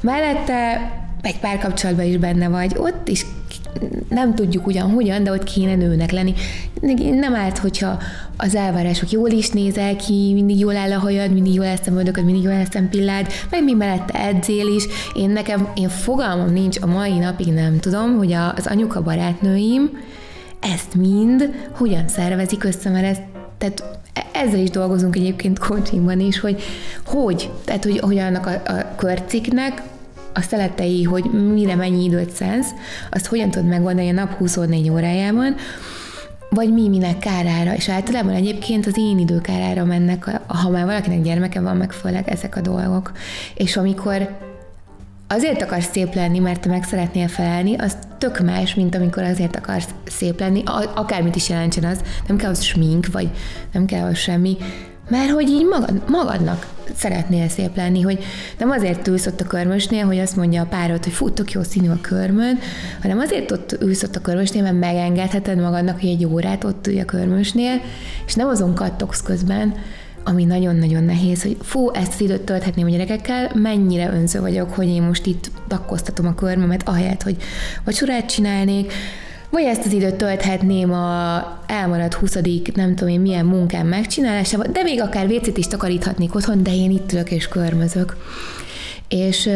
Mellette 0.00 0.90
egy 1.22 1.38
párkapcsolatban 1.38 2.04
is 2.04 2.16
benne 2.16 2.48
vagy, 2.48 2.74
ott 2.76 3.08
is 3.08 3.26
nem 4.08 4.34
tudjuk 4.34 4.66
ugyan 4.66 4.90
hogyan, 4.90 5.24
de 5.24 5.30
ott 5.32 5.44
kéne 5.44 5.74
nőnek 5.74 6.10
lenni. 6.10 6.34
Nem 7.10 7.34
árt, 7.34 7.58
hogyha 7.58 7.98
az 8.36 8.54
elvárások 8.54 9.10
jól 9.10 9.30
is 9.30 9.50
nézel 9.50 9.96
ki, 9.96 10.30
mindig 10.34 10.58
jól 10.58 10.76
áll 10.76 10.92
a 10.92 10.98
hajad, 10.98 11.32
mindig 11.32 11.54
jól 11.54 11.64
lesz 11.64 11.86
a 11.86 12.22
mindig 12.24 12.42
jól 12.42 12.52
lesz 12.52 12.74
a 12.74 12.80
pillád, 12.90 13.26
meg 13.50 13.64
mi 13.64 13.72
mellette 13.72 14.26
edzél 14.26 14.66
is. 14.66 14.84
Én 15.14 15.30
nekem, 15.30 15.68
én 15.74 15.88
fogalmam 15.88 16.52
nincs, 16.52 16.80
a 16.80 16.86
mai 16.86 17.18
napig 17.18 17.46
nem 17.46 17.78
tudom, 17.80 18.16
hogy 18.16 18.32
az 18.32 18.66
anyuka 18.66 19.02
barátnőim 19.02 19.90
ezt 20.72 20.94
mind 20.94 21.50
hogyan 21.76 22.08
szervezik 22.08 22.64
össze, 22.64 22.90
mert 22.90 23.04
ezt, 23.04 23.22
tehát 23.58 23.98
ezzel 24.32 24.60
is 24.60 24.70
dolgozunk 24.70 25.16
egyébként 25.16 25.58
coachingban 25.58 26.20
is, 26.20 26.40
hogy 26.40 26.62
hogy, 27.06 27.50
tehát 27.64 27.84
hogy, 27.84 27.98
hogy 27.98 28.18
annak 28.18 28.46
a, 28.46 28.72
a 28.72 28.94
körciknek 28.96 29.82
a 30.34 30.40
szeletei, 30.40 31.02
hogy 31.02 31.24
mire 31.54 31.74
mennyi 31.74 32.04
időt 32.04 32.30
szánsz, 32.30 32.70
azt 33.10 33.26
hogyan 33.26 33.50
tudod 33.50 33.68
megoldani 33.68 34.08
a 34.08 34.12
nap 34.12 34.32
24 34.32 34.90
órájában, 34.90 35.54
vagy 36.48 36.72
mi 36.72 36.88
minek 36.88 37.18
kárára, 37.18 37.74
és 37.74 37.88
általában 37.88 38.34
egyébként 38.34 38.86
az 38.86 38.98
én 38.98 39.18
idő 39.18 39.40
kárára 39.40 39.84
mennek, 39.84 40.40
ha 40.46 40.70
már 40.70 40.84
valakinek 40.84 41.22
gyermeke 41.22 41.60
van, 41.60 41.76
meg 41.76 41.92
főleg 41.92 42.28
ezek 42.28 42.56
a 42.56 42.60
dolgok. 42.60 43.12
És 43.54 43.76
amikor 43.76 44.28
azért 45.28 45.62
akarsz 45.62 45.90
szép 45.90 46.14
lenni, 46.14 46.38
mert 46.38 46.60
te 46.60 46.68
meg 46.68 46.84
szeretnél 46.84 47.28
felelni, 47.28 47.76
az 47.76 47.96
tök 48.18 48.40
más, 48.40 48.74
mint 48.74 48.94
amikor 48.94 49.22
azért 49.22 49.56
akarsz 49.56 49.88
szép 50.06 50.40
lenni, 50.40 50.62
akármit 50.94 51.36
is 51.36 51.48
jelentsen 51.48 51.84
az, 51.84 52.00
nem 52.26 52.36
kell 52.36 52.50
az 52.50 52.62
smink, 52.62 53.06
vagy 53.12 53.30
nem 53.72 53.84
kell 53.84 54.06
az 54.06 54.16
semmi, 54.16 54.56
mert 55.08 55.30
hogy 55.30 55.48
így 55.48 55.66
magad, 55.66 56.02
magadnak 56.08 56.66
szeretnél 56.96 57.48
szép 57.48 57.76
lenni, 57.76 58.00
hogy 58.00 58.24
nem 58.58 58.70
azért 58.70 59.08
ülsz 59.08 59.26
ott 59.26 59.40
a 59.40 59.46
körmösnél, 59.46 60.04
hogy 60.04 60.18
azt 60.18 60.36
mondja 60.36 60.62
a 60.62 60.66
párod, 60.66 61.04
hogy 61.04 61.12
fú, 61.12 61.30
tök 61.30 61.52
jó 61.52 61.62
színű 61.62 61.88
a 61.88 61.98
körmön, 62.00 62.58
hanem 63.02 63.18
azért 63.18 63.50
ott 63.50 63.76
ülsz 63.80 64.02
ott 64.02 64.16
a 64.16 64.20
körmösnél, 64.20 64.62
mert 64.62 64.78
megengedheted 64.78 65.58
magadnak, 65.58 66.00
hogy 66.00 66.08
egy 66.08 66.26
órát 66.26 66.64
ott 66.64 66.86
ülj 66.86 67.00
a 67.00 67.04
körmösnél, 67.04 67.80
és 68.26 68.34
nem 68.34 68.48
azon 68.48 68.74
kattogsz 68.74 69.22
közben, 69.22 69.74
ami 70.24 70.44
nagyon-nagyon 70.44 71.04
nehéz, 71.04 71.42
hogy 71.42 71.56
fú, 71.62 71.90
ezt 71.90 72.12
az 72.14 72.20
időt 72.20 72.40
tölthetném 72.40 72.86
a 72.86 72.90
gyerekekkel, 72.90 73.50
mennyire 73.54 74.12
önző 74.12 74.40
vagyok, 74.40 74.74
hogy 74.74 74.88
én 74.88 75.02
most 75.02 75.26
itt 75.26 75.50
takkoztatom 75.68 76.26
a 76.26 76.34
körmömet, 76.34 76.88
ahelyett, 76.88 77.22
hogy 77.22 77.36
vacsorát 77.84 78.26
csinálnék, 78.26 78.92
vagy 79.54 79.64
ezt 79.64 79.86
az 79.86 79.92
időt 79.92 80.14
tölthetném 80.14 80.92
a 80.92 81.58
elmaradt 81.66 82.14
20 82.14 82.34
nem 82.74 82.94
tudom 82.94 83.08
én 83.08 83.20
milyen 83.20 83.44
munkám 83.44 83.86
megcsinálásával, 83.86 84.66
de 84.72 84.82
még 84.82 85.00
akár 85.00 85.26
vécét 85.26 85.58
is 85.58 85.66
takaríthatnék 85.66 86.34
otthon, 86.34 86.62
de 86.62 86.74
én 86.74 86.90
itt 86.90 87.12
ülök 87.12 87.30
és 87.30 87.48
körmözök. 87.48 88.16
És 89.08 89.50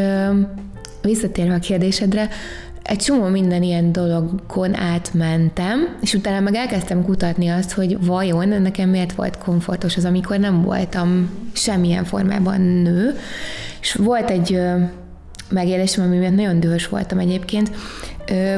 visszatérve 1.02 1.54
a 1.54 1.58
kérdésedre, 1.58 2.28
egy 2.82 2.98
csomó 2.98 3.26
minden 3.26 3.62
ilyen 3.62 3.92
dologon 3.92 4.74
átmentem, 4.74 5.96
és 6.00 6.14
utána 6.14 6.40
meg 6.40 6.54
elkezdtem 6.54 7.04
kutatni 7.04 7.48
azt, 7.48 7.72
hogy 7.72 8.06
vajon 8.06 8.62
nekem 8.62 8.88
miért 8.88 9.12
volt 9.12 9.38
komfortos 9.38 9.96
az, 9.96 10.04
amikor 10.04 10.38
nem 10.38 10.62
voltam 10.62 11.30
semmilyen 11.52 12.04
formában 12.04 12.60
nő. 12.60 13.14
És 13.80 13.94
volt 13.94 14.30
egy 14.30 14.60
megélésem, 15.50 16.04
ami 16.04 16.16
miatt 16.16 16.34
nagyon 16.34 16.60
dühös 16.60 16.88
voltam 16.88 17.18
egyébként. 17.18 17.70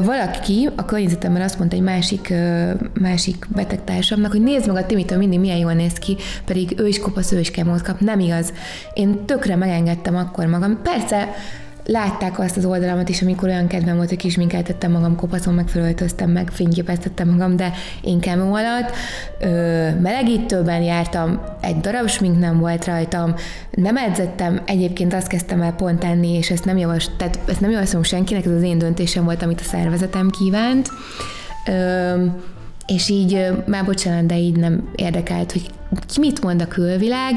Valaki 0.02 0.68
a 0.76 0.84
környezetemben 0.84 1.42
azt 1.42 1.58
mondta 1.58 1.76
egy 1.76 1.82
másik, 1.82 2.32
másik 3.00 3.46
betegtársamnak, 3.54 4.30
hogy 4.30 4.42
nézd 4.42 4.66
meg 4.66 4.76
a 4.76 4.86
Timitől 4.86 5.18
mindig 5.18 5.40
milyen 5.40 5.56
jól 5.56 5.72
néz 5.72 5.92
ki, 5.92 6.16
pedig 6.44 6.74
ő 6.78 6.86
is 6.86 6.98
kopasz, 6.98 7.32
ő 7.32 7.38
is 7.38 7.50
kemót 7.50 7.82
kap. 7.82 8.00
Nem 8.00 8.20
igaz. 8.20 8.52
Én 8.94 9.24
tökre 9.24 9.56
megengedtem 9.56 10.16
akkor 10.16 10.46
magam. 10.46 10.82
Persze 10.82 11.28
látták 11.90 12.38
azt 12.38 12.56
az 12.56 12.64
oldalamat 12.64 13.08
is, 13.08 13.22
amikor 13.22 13.48
olyan 13.48 13.66
kedvem 13.66 13.96
volt, 13.96 14.08
hogy 14.08 14.18
kisminkeltettem 14.18 14.90
magam, 14.90 15.16
kopaszon 15.16 15.54
megfelöltöztem, 15.54 16.30
meg 16.30 16.50
fényképeztettem 16.50 17.28
magam, 17.28 17.56
de 17.56 17.72
én 18.02 18.20
kemó 18.20 18.54
alatt 18.54 18.92
ö, 19.38 19.46
melegítőben 20.00 20.82
jártam, 20.82 21.40
egy 21.60 21.80
darab 21.80 22.08
smink 22.08 22.38
nem 22.38 22.58
volt 22.58 22.84
rajtam, 22.84 23.34
nem 23.70 23.96
edzettem, 23.96 24.60
egyébként 24.66 25.14
azt 25.14 25.26
kezdtem 25.26 25.62
el 25.62 25.72
pont 25.72 25.98
tenni, 25.98 26.36
és 26.36 26.50
ezt 26.50 26.64
nem, 26.64 26.76
javas, 26.76 27.08
tehát 27.16 27.38
ezt 27.46 27.60
nem 27.60 27.70
javaslom 27.70 28.02
senkinek, 28.02 28.44
ez 28.44 28.52
az 28.52 28.62
én 28.62 28.78
döntésem 28.78 29.24
volt, 29.24 29.42
amit 29.42 29.60
a 29.60 29.64
szervezetem 29.64 30.30
kívánt. 30.30 30.88
Ö, 31.66 32.24
és 32.90 33.08
így 33.08 33.46
már 33.66 33.84
bocsánat, 33.84 34.26
de 34.26 34.38
így 34.38 34.56
nem 34.56 34.88
érdekelt, 34.94 35.52
hogy 35.52 35.70
mit 36.20 36.42
mond 36.42 36.62
a 36.62 36.68
külvilág, 36.68 37.34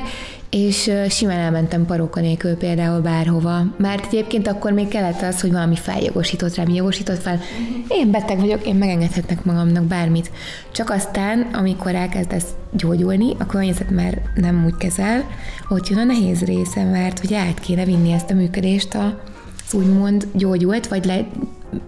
és 0.50 0.92
simán 1.10 1.40
elmentem 1.40 1.86
paróka 1.86 2.20
nélkül 2.20 2.56
például 2.56 3.02
bárhova. 3.02 3.64
Mert 3.78 4.06
egyébként 4.06 4.48
akkor 4.48 4.72
még 4.72 4.88
kellett 4.88 5.22
az, 5.22 5.42
hogy 5.42 5.52
valami 5.52 5.76
feljogosított 5.76 6.56
rám, 6.56 6.70
jogosított 6.70 7.22
fel. 7.22 7.40
Én 7.88 8.12
beteg 8.12 8.40
vagyok, 8.40 8.68
én 8.68 8.76
megengedhetnek 8.76 9.44
magamnak 9.44 9.84
bármit. 9.84 10.32
Csak 10.72 10.90
aztán, 10.90 11.50
amikor 11.54 11.96
elkezdesz 11.96 12.48
gyógyulni, 12.72 13.36
a 13.40 13.46
környezet 13.46 13.90
már 13.90 14.22
nem 14.36 14.64
úgy 14.66 14.78
kezel, 14.78 15.24
hogy 15.68 15.88
jön 15.90 16.00
a 16.00 16.04
nehéz 16.04 16.44
része, 16.44 16.84
mert 16.84 17.20
hogy 17.20 17.34
át 17.34 17.60
kéne 17.60 17.86
vinni 17.86 18.12
ezt 18.12 18.32
a 18.32 18.36
működést 18.36 18.94
a 18.94 19.24
úgymond 19.72 20.28
gyógyult, 20.34 20.88
vagy 20.88 21.06
le, 21.06 21.28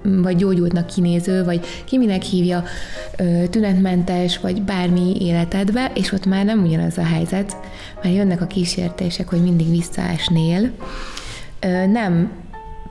vagy 0.04 0.36
gyógyultnak 0.36 0.88
kinéző, 0.88 1.44
vagy 1.44 1.66
ki 1.86 1.98
minek 1.98 2.22
hívja, 2.22 2.64
tünetmentes, 3.50 4.40
vagy 4.40 4.62
bármi 4.62 5.16
életedbe, 5.20 5.92
és 5.94 6.12
ott 6.12 6.26
már 6.26 6.46
nem 6.46 6.64
ugyanaz 6.64 6.98
a 6.98 7.04
helyzet, 7.04 7.58
mert 8.04 8.16
jönnek 8.16 8.42
a 8.42 8.48
kísértések, 8.48 9.30
hogy 9.30 9.42
mindig 9.42 9.70
visszaesnél. 9.70 10.72
Nem, 11.92 12.32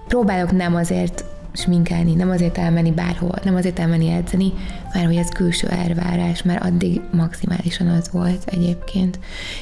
próbálok 0.09 0.53
nem 0.53 0.75
azért 0.75 1.25
sminkelni, 1.53 2.15
nem 2.15 2.31
azért 2.31 2.59
elmenni 2.59 2.91
bárhol, 2.93 3.39
nem 3.45 3.55
azért 3.55 3.79
elmenni 3.79 4.11
edzeni, 4.11 4.53
mert 4.93 5.07
hogy 5.07 5.17
ez 5.17 5.29
külső 5.29 5.69
elvárás, 5.69 6.43
mert 6.43 6.65
addig 6.65 7.01
maximálisan 7.13 7.87
az 7.87 8.11
volt 8.13 8.45
egyébként. 8.47 9.19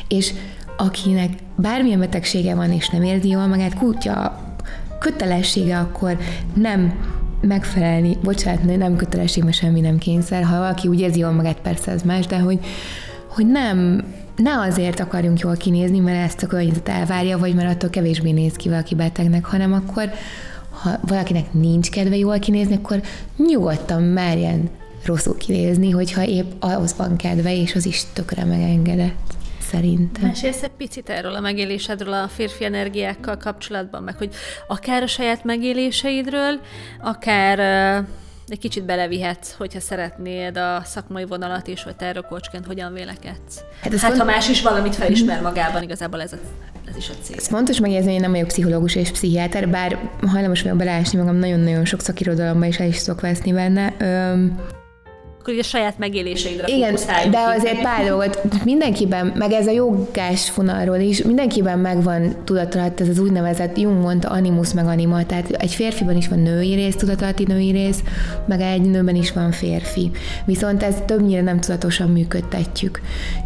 És 0.08 0.32
akinek 0.76 1.30
bármilyen 1.56 1.98
betegsége 1.98 2.54
van, 2.54 2.72
és 2.72 2.88
nem 2.88 3.02
érzi 3.02 3.28
jól 3.28 3.46
magát, 3.46 3.74
kutya 3.74 4.40
kötelessége 5.02 5.78
akkor 5.78 6.16
nem 6.54 6.94
megfelelni, 7.40 8.18
bocsánat, 8.22 8.76
nem 8.76 8.96
kötelesség, 8.96 9.44
mert 9.44 9.56
semmi 9.56 9.80
nem 9.80 9.98
kényszer, 9.98 10.42
ha 10.42 10.58
valaki 10.58 10.88
úgy 10.88 11.00
érzi 11.00 11.18
jól 11.18 11.30
magát, 11.30 11.60
persze 11.60 11.90
ez 11.90 12.02
más, 12.02 12.26
de 12.26 12.38
hogy, 12.38 12.58
hogy 13.26 13.46
nem, 13.46 14.04
ne 14.36 14.58
azért 14.60 15.00
akarjunk 15.00 15.38
jól 15.38 15.56
kinézni, 15.56 15.98
mert 15.98 16.24
ezt 16.24 16.42
a 16.42 16.46
környezet 16.46 16.88
elvárja, 16.88 17.38
vagy 17.38 17.54
mert 17.54 17.74
attól 17.74 17.90
kevésbé 17.90 18.30
néz 18.30 18.52
ki 18.52 18.68
valaki 18.68 18.94
betegnek, 18.94 19.44
hanem 19.44 19.72
akkor, 19.72 20.10
ha 20.70 20.90
valakinek 21.06 21.52
nincs 21.52 21.90
kedve 21.90 22.16
jól 22.16 22.38
kinézni, 22.38 22.74
akkor 22.74 23.00
nyugodtan 23.36 24.02
merjen 24.02 24.68
rosszul 25.04 25.36
kinézni, 25.36 25.90
hogyha 25.90 26.26
épp 26.26 26.50
ahhoz 26.58 26.94
van 26.96 27.16
kedve, 27.16 27.56
és 27.56 27.74
az 27.74 27.86
is 27.86 28.02
tökre 28.12 28.44
megengedett 28.44 29.34
szerintem. 29.72 30.28
Mesélsz 30.28 30.62
egy 30.62 30.70
picit 30.70 31.08
erről 31.08 31.35
a 31.35 31.40
megélésedről 31.40 32.12
a 32.12 32.28
férfi 32.28 32.64
energiákkal 32.64 33.37
kapcsolatban, 33.37 34.02
meg 34.02 34.16
hogy 34.16 34.35
akár 34.66 35.02
a 35.02 35.06
saját 35.06 35.44
megéléseidről, 35.44 36.61
akár 37.00 37.58
egy 38.48 38.58
kicsit 38.58 38.85
belevihetsz, 38.85 39.54
hogyha 39.58 39.80
szeretnéd 39.80 40.56
a 40.56 40.82
szakmai 40.85 41.24
vonalat 41.24 41.66
is, 41.66 41.85
vagy 41.85 41.96
terrokócsként 41.96 42.66
hogyan 42.66 42.92
vélekedsz. 42.92 43.61
Hát, 43.80 43.96
hát 43.96 44.18
ha 44.18 44.24
más 44.24 44.48
is 44.48 44.62
valamit 44.62 44.94
felismer 44.94 45.40
magában, 45.40 45.82
igazából 45.82 46.22
ez 46.22 46.32
a 46.32 46.37
ez 46.88 46.96
is 46.96 47.08
a 47.08 47.12
cél. 47.22 47.37
Ez 47.37 47.48
fontos 47.48 47.80
megjegyezni, 47.80 48.12
hogy 48.12 48.16
én 48.16 48.22
nem 48.22 48.32
vagyok 48.32 48.48
pszichológus 48.48 48.94
és 48.94 49.11
pszichiáter, 49.11 49.68
bár 49.68 49.98
hajlamos 50.26 50.62
vagyok 50.62 50.76
beleásni 50.76 51.18
magam 51.18 51.37
nagyon-nagyon 51.37 51.85
sok 51.85 52.00
szakirodalomba, 52.00 52.66
és 52.66 52.78
el 52.78 52.87
is 52.87 52.96
szok 52.96 53.20
veszni 53.20 53.52
benne. 53.52 53.94
Öm, 53.98 54.61
akkor 55.42 55.59
a 55.59 55.62
saját 55.62 55.98
megéléseidre 55.98 56.66
Igen, 56.66 56.94
de 57.31 57.38
azért 57.57 57.83
pár 57.83 58.07
dolgot 58.07 58.64
mindenkiben, 58.64 59.33
meg 59.37 59.52
ez 59.52 59.66
a 59.66 59.70
jogás 59.70 60.50
fonalról 60.50 60.96
is, 60.96 61.22
mindenkiben 61.22 61.78
megvan 61.78 62.37
tudatalat, 62.44 63.00
ez 63.00 63.09
az 63.09 63.18
úgynevezett, 63.18 63.78
Jung 63.78 64.00
mondta, 64.00 64.28
animus 64.28 64.72
meg 64.72 64.87
anima, 64.87 65.26
tehát 65.26 65.50
egy 65.50 65.74
férfiban 65.74 66.16
is 66.16 66.28
van 66.28 66.38
női 66.38 66.74
rész, 66.74 66.96
tudatalatti 66.96 67.44
női 67.46 67.70
rész, 67.70 68.02
meg 68.46 68.61
egy 68.61 68.81
nőben 68.81 69.14
is 69.14 69.33
van 69.33 69.50
férfi. 69.50 70.11
Viszont 70.44 70.83
ez 70.83 70.94
többnyire 71.07 71.42
nem 71.42 71.61
tudatosan 71.61 72.09
működtetjük. 72.09 73.00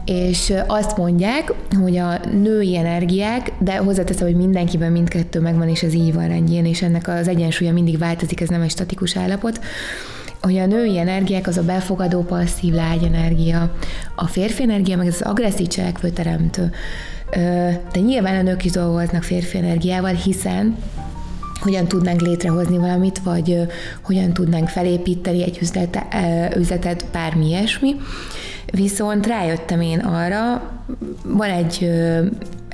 És 0.04 0.52
azt 0.66 0.96
mondják, 0.96 1.52
hogy 1.82 1.96
a 1.96 2.20
női 2.42 2.76
energiák, 2.76 3.52
de 3.58 3.76
hozzáteszem, 3.76 4.26
hogy 4.26 4.36
mindenkiben 4.36 4.92
mindkettő 4.92 5.40
megvan, 5.40 5.68
és 5.68 5.82
ez 5.82 5.94
így 5.94 6.14
van 6.14 6.28
rendjén, 6.28 6.66
és 6.66 6.82
ennek 6.82 7.08
az 7.08 7.28
egyensúlya 7.28 7.72
mindig 7.72 7.98
változik, 7.98 8.40
ez 8.40 8.48
nem 8.48 8.62
egy 8.62 8.70
statikus 8.70 9.16
állapot, 9.16 9.60
hogy 10.46 10.56
a 10.56 10.66
női 10.66 10.98
energiák 10.98 11.46
az 11.46 11.56
a 11.56 11.62
befogadó, 11.62 12.22
passzív, 12.22 12.74
lágy 12.74 13.02
energia, 13.02 13.74
a 14.14 14.26
férfi 14.26 14.62
energia 14.62 14.96
meg 14.96 15.06
ez 15.06 15.14
az 15.14 15.26
agresszív 15.26 15.66
cselekvő 15.66 16.10
teremtő. 16.10 16.70
De 17.92 18.00
nyilván 18.00 18.38
a 18.38 18.42
nők 18.42 18.64
is 18.64 18.70
dolgoznak 18.70 19.22
férfi 19.22 19.58
energiával, 19.58 20.12
hiszen 20.12 20.76
hogyan 21.60 21.86
tudnánk 21.86 22.20
létrehozni 22.20 22.78
valamit, 22.78 23.18
vagy 23.18 23.66
hogyan 24.02 24.32
tudnánk 24.32 24.68
felépíteni 24.68 25.42
egy 25.42 25.58
üzlete, 25.60 26.06
üzletet, 26.56 27.04
bármi 27.12 27.46
ilyesmi. 27.46 27.96
Viszont 28.72 29.26
rájöttem 29.26 29.80
én 29.80 29.98
arra, 29.98 30.70
van 31.24 31.50
egy, 31.50 31.90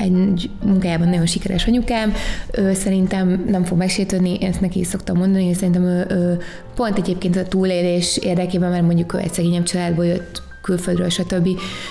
egy 0.02 0.50
munkájában 0.64 1.08
nagyon 1.08 1.26
sikeres 1.26 1.66
anyukám, 1.66 2.12
ő 2.52 2.74
szerintem 2.74 3.44
nem 3.48 3.64
fog 3.64 3.78
megsértődni, 3.78 4.44
ezt 4.44 4.60
neki 4.60 4.78
is 4.78 4.86
szoktam 4.86 5.16
mondani, 5.16 5.46
hogy 5.46 5.54
szerintem 5.54 5.82
ő, 5.82 6.06
ő 6.10 6.38
pont 6.74 6.98
egyébként 6.98 7.36
a 7.36 7.48
túlélés 7.48 8.16
érdekében, 8.16 8.70
mert 8.70 8.84
mondjuk 8.84 9.14
ő 9.14 9.18
egy 9.18 9.32
szegényebb 9.32 9.62
családból 9.62 10.06
jött 10.06 10.42
külföldről, 10.62 11.08
stb. 11.08 11.48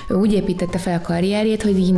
Ő 0.10 0.15
úgy 0.15 0.34
építette 0.34 0.78
fel 0.78 0.97
a 0.97 1.02
karrierjét, 1.02 1.63
hogy 1.63 1.80
így 1.80 1.93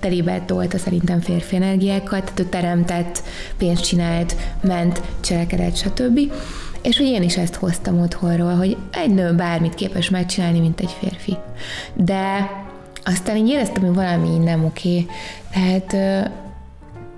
telébe 0.00 0.42
tolta 0.46 0.78
szerintem 0.78 1.20
férfi 1.20 1.56
energiákat, 1.56 2.24
tehát 2.24 2.40
ő 2.40 2.44
teremtett, 2.44 3.22
pénzt 3.58 3.84
csinált, 3.84 4.36
ment, 4.62 5.02
cselekedett, 5.20 5.76
stb. 5.76 6.20
És 6.82 6.96
hogy 6.96 7.06
én 7.06 7.22
is 7.22 7.36
ezt 7.36 7.54
hoztam 7.54 8.00
otthonról, 8.00 8.54
hogy 8.54 8.76
egy 8.92 9.14
nő 9.14 9.34
bármit 9.34 9.74
képes 9.74 10.10
megcsinálni, 10.10 10.58
mint 10.58 10.80
egy 10.80 10.96
férfi. 11.00 11.36
De 11.94 12.50
aztán 13.06 13.36
így 13.36 13.48
éreztem, 13.48 13.82
hogy 13.82 13.94
valami 13.94 14.36
nem 14.36 14.64
oké. 14.64 15.06
Tehát 15.52 15.92
ö, 15.92 16.28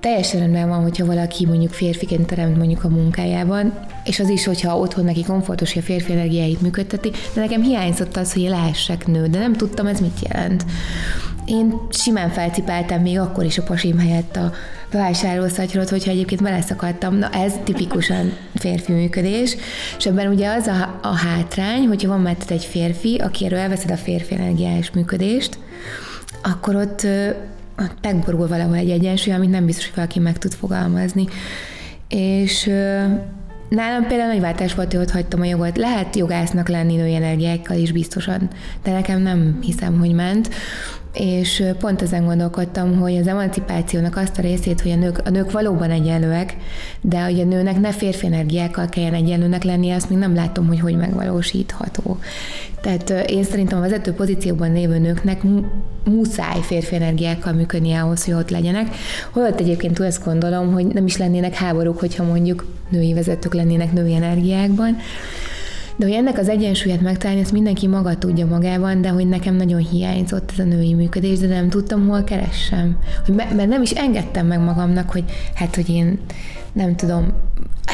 teljesen 0.01 0.41
rendben 0.41 0.69
van, 0.69 0.83
hogyha 0.83 1.07
valaki 1.07 1.47
mondjuk 1.47 1.73
férfiként 1.73 2.27
teremt 2.27 2.57
mondjuk 2.57 2.85
a 2.85 2.89
munkájában, 2.89 3.73
és 4.05 4.21
az 4.21 4.29
is, 4.29 4.45
hogyha 4.45 4.79
otthon 4.79 5.05
neki 5.05 5.25
komfortos, 5.25 5.73
hogy 5.73 5.83
a 5.83 5.85
férfi 5.85 6.13
energiáit 6.13 6.61
működteti, 6.61 7.11
de 7.35 7.41
nekem 7.41 7.63
hiányzott 7.63 8.17
az, 8.17 8.33
hogy 8.33 8.43
lehessek 8.43 9.07
nő, 9.07 9.27
de 9.27 9.39
nem 9.39 9.53
tudtam, 9.53 9.87
ez 9.87 10.01
mit 10.01 10.29
jelent. 10.29 10.65
Én 11.45 11.75
simán 11.91 12.31
felcipeltem 12.31 13.03
még 13.03 13.19
akkor 13.19 13.45
is 13.45 13.59
a 13.59 13.63
pasim 13.63 13.99
helyett 13.99 14.37
a 14.37 14.53
bevásárlószatyrot, 14.91 15.89
hogyha 15.89 16.11
egyébként 16.11 16.43
beleszakadtam. 16.43 17.15
Na 17.15 17.29
ez 17.31 17.53
tipikusan 17.65 18.33
férfi 18.55 18.93
működés, 18.93 19.57
és 19.99 20.07
ebben 20.07 20.33
ugye 20.33 20.51
az 20.51 20.67
a, 20.67 20.99
a 21.03 21.17
hátrány, 21.17 21.87
hogyha 21.87 22.09
van 22.09 22.21
mellett 22.21 22.51
egy 22.51 22.65
férfi, 22.65 23.17
akiről 23.17 23.59
elveszed 23.59 23.91
a 23.91 23.97
férfi 23.97 24.35
energiás 24.35 24.91
működést, 24.91 25.59
akkor 26.43 26.75
ott, 26.75 27.07
ott 27.79 27.97
megborul 28.03 28.49
valahol 28.49 28.77
egy 28.77 28.91
egyensúly, 28.91 29.35
amit 29.35 29.51
nem 29.51 29.67
biztos, 29.67 29.85
hogy 29.85 29.95
valaki 29.95 30.19
meg 30.19 30.39
tud 30.39 30.55
fogalmazni. 30.55 31.25
És 32.09 32.71
Nálam 33.69 34.07
például 34.07 34.29
nagy 34.29 34.41
váltás 34.41 34.75
volt, 34.75 34.93
hogy 34.93 35.01
ott 35.01 35.11
hagytam 35.11 35.41
a 35.41 35.45
jogot. 35.45 35.77
Lehet 35.77 36.17
jogásznak 36.17 36.69
lenni 36.69 36.97
női 36.97 37.15
energiákkal 37.15 37.77
is 37.77 37.93
biztosan, 37.93 38.49
de 38.83 38.93
nekem 38.93 39.21
nem 39.21 39.59
hiszem, 39.63 39.99
hogy 39.99 40.13
ment 40.13 40.49
és 41.19 41.65
pont 41.79 42.03
ezen 42.03 42.25
gondolkodtam, 42.25 42.99
hogy 42.99 43.17
az 43.17 43.27
emancipációnak 43.27 44.17
azt 44.17 44.39
a 44.39 44.43
részét, 44.43 44.81
hogy 44.81 44.91
a 44.91 44.97
nők, 44.97 45.21
a 45.25 45.31
nők 45.31 45.51
valóban 45.51 45.91
egyenlőek, 45.91 46.57
de 47.01 47.25
hogy 47.25 47.41
a 47.41 47.45
nőnek 47.45 47.81
ne 47.81 47.93
férfi 47.93 48.27
energiákkal 48.27 48.89
kelljen 48.89 49.15
egyenlőnek 49.15 49.63
lennie, 49.63 49.95
azt 49.95 50.11
még 50.11 50.19
nem 50.19 50.35
látom, 50.35 50.67
hogy 50.67 50.81
hogy 50.81 50.97
megvalósítható. 50.97 52.19
Tehát 52.81 53.11
én 53.11 53.45
szerintem 53.45 53.79
a 53.79 53.81
vezető 53.81 54.13
pozícióban 54.13 54.73
lévő 54.73 54.99
nőknek 54.99 55.43
muszáj 56.05 56.61
férfi 56.61 56.95
energiákkal 56.95 57.53
működni 57.53 57.93
ahhoz, 57.93 58.25
hogy 58.25 58.35
ott 58.35 58.51
legyenek. 58.51 58.95
Holott 59.31 59.61
egyébként 59.61 59.95
túl 59.95 60.07
ezt 60.07 60.25
gondolom, 60.25 60.73
hogy 60.73 60.87
nem 60.87 61.07
is 61.07 61.17
lennének 61.17 61.55
háborúk, 61.55 61.99
hogyha 61.99 62.25
mondjuk 62.25 62.67
női 62.89 63.15
vezetők 63.15 63.55
lennének 63.55 63.93
női 63.93 64.15
energiákban, 64.15 64.97
de 65.99 66.05
hogy 66.05 66.15
ennek 66.15 66.39
az 66.39 66.49
egyensúlyát 66.49 67.01
megtalálni, 67.01 67.41
ezt 67.43 67.53
mindenki 67.53 67.87
maga 67.87 68.19
tudja 68.19 68.47
magában, 68.47 69.01
de 69.01 69.09
hogy 69.09 69.29
nekem 69.29 69.55
nagyon 69.55 69.81
hiányzott 69.81 70.51
ez 70.53 70.59
a 70.59 70.65
női 70.65 70.95
működés, 70.95 71.39
de 71.39 71.47
nem 71.47 71.69
tudtam, 71.69 72.09
hol 72.09 72.25
keressem. 72.25 72.99
Hogy 73.27 73.35
mert 73.35 73.67
nem 73.67 73.83
is 73.83 73.91
engedtem 73.91 74.47
meg 74.47 74.61
magamnak, 74.61 75.11
hogy 75.11 75.25
hát, 75.55 75.75
hogy 75.75 75.89
én 75.89 76.19
nem 76.73 76.97
tudom, 76.97 77.33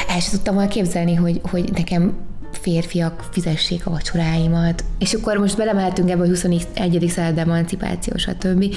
el 0.07 0.19
sem 0.19 0.31
tudtam 0.31 0.53
volna 0.53 0.69
képzelni, 0.69 1.13
hogy, 1.13 1.41
hogy 1.43 1.69
nekem 1.73 2.13
férfiak 2.51 3.29
fizessék 3.31 3.85
a 3.85 3.91
vacsoráimat. 3.91 4.83
És 4.99 5.13
akkor 5.13 5.37
most 5.37 5.57
belemeltünk 5.57 6.09
ebbe 6.09 6.23
a 6.23 6.27
21. 6.27 6.67
század 7.07 7.37
emancipáció, 7.37 8.17
stb. 8.17 8.75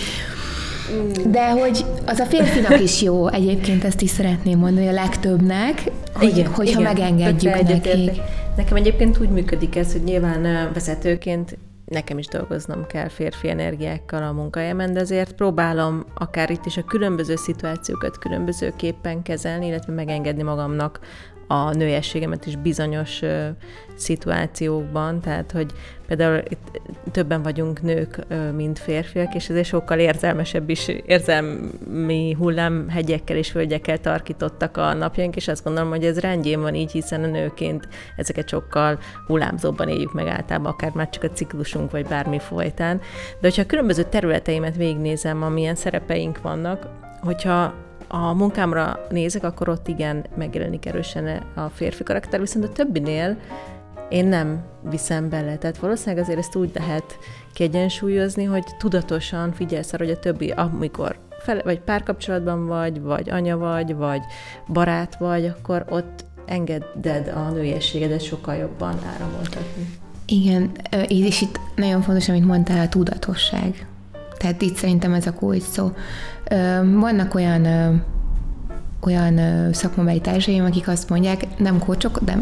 De 1.26 1.50
hogy 1.50 1.84
az 2.06 2.18
a 2.18 2.24
férfinak 2.24 2.80
is 2.80 3.02
jó, 3.02 3.28
egyébként 3.28 3.84
ezt 3.84 4.00
is 4.00 4.10
szeretném 4.10 4.58
mondani 4.58 4.88
a 4.88 4.92
legtöbbnek, 4.92 5.82
hogy, 6.12 6.28
igen, 6.28 6.52
hogyha 6.52 6.80
igen, 6.80 6.82
megengedjük 6.82 7.62
nekik. 7.62 8.20
Nekem 8.56 8.76
egyébként 8.76 9.20
úgy 9.20 9.28
működik 9.28 9.76
ez, 9.76 9.92
hogy 9.92 10.02
nyilván 10.02 10.72
vezetőként 10.72 11.58
nekem 11.84 12.18
is 12.18 12.26
dolgoznom 12.26 12.86
kell 12.86 13.08
férfi 13.08 13.48
energiákkal 13.48 14.22
a 14.22 14.32
munkahelyemen, 14.32 14.92
de 14.92 15.00
azért 15.00 15.32
próbálom 15.32 16.04
akár 16.14 16.50
itt 16.50 16.66
is 16.66 16.76
a 16.76 16.84
különböző 16.84 17.36
szituációkat 17.36 18.18
különbözőképpen 18.18 19.22
kezelni, 19.22 19.66
illetve 19.66 19.92
megengedni 19.92 20.42
magamnak 20.42 21.00
a 21.48 21.72
nőiességemet 21.72 22.46
is 22.46 22.56
bizonyos 22.56 23.22
ö, 23.22 23.48
szituációkban, 23.96 25.20
tehát 25.20 25.52
hogy 25.52 25.72
például 26.06 26.42
itt 26.48 26.80
többen 27.12 27.42
vagyunk 27.42 27.82
nők, 27.82 28.18
ö, 28.28 28.50
mint 28.52 28.78
férfiak, 28.78 29.34
és 29.34 29.48
ezért 29.48 29.66
sokkal 29.66 29.98
érzelmesebb 29.98 30.68
is, 30.68 30.88
érzelmi 30.88 32.36
hullámhegyekkel 32.38 33.36
és 33.36 33.52
völgyekkel 33.52 33.98
tarkítottak 33.98 34.76
a 34.76 34.92
napjaink, 34.92 35.36
és 35.36 35.48
azt 35.48 35.64
gondolom, 35.64 35.90
hogy 35.90 36.04
ez 36.04 36.18
rendjén 36.18 36.60
van 36.60 36.74
így, 36.74 36.90
hiszen 36.90 37.22
a 37.22 37.26
nőként 37.26 37.88
ezeket 38.16 38.48
sokkal 38.48 38.98
hullámzóbban 39.26 39.88
éljük 39.88 40.12
meg 40.12 40.26
általában, 40.26 40.72
akár 40.72 40.92
már 40.94 41.08
csak 41.08 41.22
a 41.22 41.30
ciklusunk, 41.30 41.90
vagy 41.90 42.06
bármi 42.06 42.38
folytán. 42.38 42.96
De 43.40 43.48
hogyha 43.48 43.62
a 43.62 43.66
különböző 43.66 44.02
területeimet 44.02 44.76
végignézem, 44.76 45.42
amilyen 45.42 45.74
szerepeink 45.74 46.40
vannak, 46.40 46.86
hogyha 47.20 47.74
a 48.08 48.32
munkámra 48.32 49.06
nézek, 49.10 49.44
akkor 49.44 49.68
ott 49.68 49.88
igen 49.88 50.26
megjelenik 50.36 50.86
erősen 50.86 51.42
a 51.54 51.68
férfi 51.68 52.02
karakter, 52.02 52.40
viszont 52.40 52.64
a 52.64 52.72
többinél 52.72 53.36
én 54.08 54.26
nem 54.26 54.64
viszem 54.90 55.28
bele. 55.28 55.56
Tehát 55.56 55.78
valószínűleg 55.78 56.24
azért 56.24 56.38
ezt 56.38 56.54
úgy 56.54 56.70
lehet 56.74 57.18
kiegyensúlyozni, 57.52 58.44
hogy 58.44 58.64
tudatosan 58.78 59.52
figyelsz 59.52 59.92
arra, 59.92 60.04
hogy 60.04 60.14
a 60.14 60.18
többi, 60.18 60.50
amikor 60.50 61.18
fel, 61.38 61.60
vagy 61.64 61.80
párkapcsolatban 61.80 62.66
vagy, 62.66 63.00
vagy 63.00 63.30
anya 63.30 63.56
vagy, 63.56 63.94
vagy 63.94 64.20
barát 64.68 65.16
vagy, 65.18 65.46
akkor 65.46 65.84
ott 65.88 66.24
engeded 66.46 67.32
a 67.34 67.50
nőiességedet 67.50 68.22
sokkal 68.22 68.54
jobban 68.54 68.98
áramoltatni. 69.14 69.98
Igen, 70.26 70.70
és 71.08 71.40
itt 71.40 71.60
nagyon 71.76 72.02
fontos, 72.02 72.28
amit 72.28 72.44
mondtál, 72.44 72.84
a 72.84 72.88
tudatosság. 72.88 73.86
Tehát 74.36 74.62
itt 74.62 74.76
szerintem 74.76 75.12
ez 75.12 75.26
a 75.26 75.32
kulcs 75.32 75.62
szó. 75.62 75.92
Vannak 76.94 77.34
olyan 77.34 77.66
olyan 79.00 79.72
szakmabeli 79.72 80.20
társaim, 80.20 80.64
akik 80.64 80.88
azt 80.88 81.08
mondják, 81.08 81.58
nem 81.58 81.78
kocsok, 81.78 82.18
de 82.22 82.38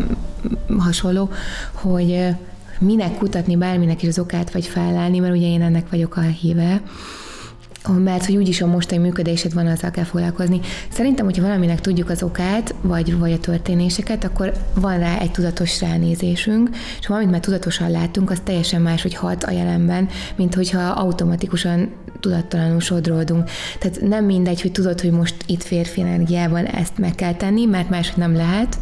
hasonló, 0.79 1.31
hogy 1.73 2.35
minek 2.79 3.19
kutatni 3.19 3.57
bárminek 3.57 4.03
is 4.03 4.09
az 4.09 4.19
okát, 4.19 4.53
vagy 4.53 4.67
felállni, 4.67 5.19
mert 5.19 5.35
ugye 5.35 5.47
én 5.47 5.63
ennek 5.63 5.91
vagyok 5.91 6.17
a 6.17 6.21
híve, 6.21 6.81
mert 7.95 8.27
hogy 8.27 8.37
úgyis 8.37 8.63
a 8.63 8.67
mostani 8.67 9.03
működésed 9.03 9.55
van, 9.55 9.67
azzal 9.67 9.91
kell 9.91 10.05
foglalkozni. 10.05 10.61
Szerintem, 10.91 11.25
hogyha 11.25 11.43
valaminek 11.43 11.81
tudjuk 11.81 12.11
az 12.11 12.23
okát, 12.23 12.75
vagy, 12.81 13.19
vagy 13.19 13.33
a 13.33 13.39
történéseket, 13.39 14.25
akkor 14.25 14.53
van 14.75 14.99
rá 14.99 15.19
egy 15.19 15.31
tudatos 15.31 15.81
ránézésünk, 15.81 16.71
és 17.01 17.07
valamit 17.07 17.31
már 17.31 17.41
tudatosan 17.41 17.91
látunk, 17.91 18.31
az 18.31 18.41
teljesen 18.45 18.83
más, 18.83 19.03
hogy 19.03 19.15
hat 19.15 19.45
a 19.45 19.51
jelenben, 19.51 20.09
mint 20.37 20.55
hogyha 20.55 20.81
automatikusan 20.81 21.91
tudattalanul 22.21 22.81
sodródunk. 22.81 23.51
Tehát 23.79 24.01
nem 24.01 24.25
mindegy, 24.25 24.63
hogy 24.63 24.73
tudod, 24.73 25.01
hogy 25.01 25.11
most 25.11 25.35
itt 25.47 25.63
férfi 25.63 26.01
energiában 26.01 26.65
ezt 26.65 26.99
meg 26.99 27.15
kell 27.15 27.35
tenni, 27.35 27.65
mert 27.65 27.91
máshogy 27.91 28.19
nem 28.19 28.35
lehet, 28.35 28.79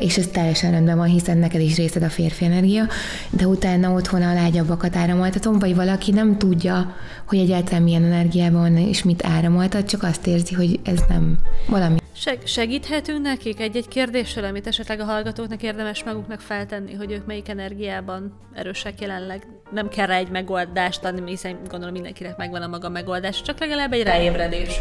és 0.00 0.18
ez 0.18 0.26
teljesen 0.26 0.70
rendben 0.70 0.96
van, 0.96 1.06
hiszen 1.06 1.38
neked 1.38 1.60
is 1.60 1.76
részed 1.76 2.02
a 2.02 2.08
férfi 2.08 2.44
energia, 2.44 2.86
de 3.30 3.46
utána 3.46 3.92
otthon 3.92 4.22
a 4.22 4.34
lágyabbakat 4.34 4.96
áramoltatom, 4.96 5.58
vagy 5.58 5.74
valaki 5.74 6.10
nem 6.10 6.38
tudja, 6.38 6.94
hogy 7.26 7.38
egyáltalán 7.38 7.82
milyen 7.82 8.04
energiában 8.04 8.60
van, 8.60 8.76
és 8.76 9.02
mit 9.02 9.24
áramoltat, 9.26 9.88
csak 9.88 10.02
azt 10.02 10.26
érzi, 10.26 10.54
hogy 10.54 10.80
ez 10.84 10.98
nem 11.08 11.38
valami. 11.68 12.03
Seg- 12.24 12.46
segíthetünk 12.46 13.20
nekik 13.20 13.60
egy-egy 13.60 13.88
kérdéssel, 13.88 14.44
amit 14.44 14.66
esetleg 14.66 15.00
a 15.00 15.04
hallgatóknak 15.04 15.62
érdemes 15.62 16.04
maguknak 16.04 16.40
feltenni, 16.40 16.94
hogy 16.94 17.12
ők 17.12 17.26
melyik 17.26 17.48
energiában 17.48 18.32
erősek 18.54 19.00
jelenleg. 19.00 19.46
Nem 19.70 19.88
kell 19.88 20.06
rá 20.06 20.16
egy 20.16 20.30
megoldást 20.30 21.04
adni, 21.04 21.30
hiszen 21.30 21.58
gondolom 21.70 21.94
mindenkinek 21.94 22.36
megvan 22.36 22.62
a 22.62 22.66
maga 22.66 22.88
megoldás, 22.88 23.42
csak 23.42 23.60
legalább 23.60 23.92
egy 23.92 24.02
ráébredés 24.02 24.80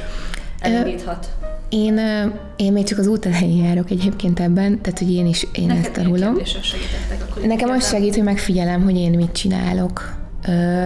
elindíthat. 0.60 1.30
Én, 1.70 2.00
én 2.56 2.72
még 2.72 2.84
csak 2.84 2.98
az 2.98 3.08
út 3.08 3.26
elején 3.26 3.64
járok 3.64 3.90
egyébként 3.90 4.40
ebben, 4.40 4.82
tehát 4.82 5.00
hogy 5.00 5.14
én 5.14 5.26
is 5.26 5.48
én 5.54 5.66
Neked 5.66 5.84
ezt 5.84 5.94
tanulom. 5.94 6.38
Nekem 7.46 7.70
az 7.70 7.88
segít, 7.88 8.14
hogy 8.14 8.24
megfigyelem, 8.24 8.84
hogy 8.84 8.96
én 8.96 9.12
mit 9.12 9.32
csinálok 9.32 10.23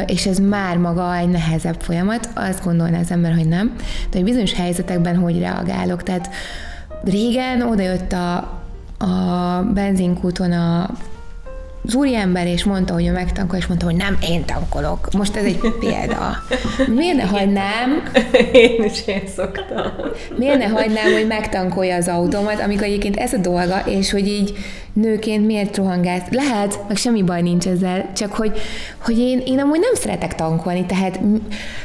és 0.06 0.26
ez 0.26 0.40
már 0.40 0.78
maga 0.78 1.16
egy 1.16 1.30
nehezebb 1.30 1.82
folyamat, 1.82 2.30
azt 2.34 2.64
gondolná 2.64 3.00
az 3.00 3.12
ember, 3.12 3.34
hogy 3.34 3.48
nem, 3.48 3.76
de 4.10 4.18
hogy 4.18 4.24
bizonyos 4.24 4.54
helyzetekben 4.54 5.18
hogy 5.18 5.40
reagálok. 5.40 6.04
Tehát 6.04 6.30
régen 7.04 7.62
odajött 7.62 8.12
a, 8.14 8.36
a 8.98 9.64
benzinkúton 9.74 10.52
a 10.52 10.90
az 11.86 11.96
úriember, 11.96 12.48
és 12.48 12.64
mondta, 12.64 12.94
hogy 12.94 13.06
ő 13.08 13.12
megtankol, 13.12 13.58
és 13.58 13.68
mondta, 13.68 13.86
hogy 13.86 13.96
nem 13.96 14.18
én 14.30 14.46
tankolok. 14.46 15.12
Most 15.12 15.36
ez 15.36 15.44
egy 15.44 15.60
példa. 15.80 16.44
Miért 16.96 17.18
ne 17.18 17.24
hagynám? 17.24 18.04
Én 18.52 18.84
is 18.84 19.08
én 19.08 19.22
szoktam. 19.36 19.92
Miért 20.38 20.58
ne 20.58 20.68
hagynám, 20.68 21.12
hogy 21.14 21.28
megtankolja 21.28 21.96
az 21.96 22.08
autómat, 22.08 22.60
amikor 22.60 22.84
egyébként 22.84 23.16
ez 23.16 23.34
a 23.34 23.38
dolga, 23.38 23.80
és 23.86 24.12
hogy 24.12 24.28
így 24.28 24.58
nőként 24.94 25.46
miért 25.46 25.78
rohangálsz? 25.78 26.30
Lehet, 26.32 26.80
meg 26.88 26.98
semmi 26.98 27.24
baj 27.24 27.42
nincs 27.42 27.68
ezzel, 27.68 28.10
csak 28.16 28.34
hogy, 28.34 28.60
hogy 28.98 29.20
én, 29.20 29.42
én 29.46 29.60
amúgy 29.60 29.80
nem 29.80 29.94
szeretek 29.94 30.36
tankolni, 30.36 30.86
tehát 30.86 31.20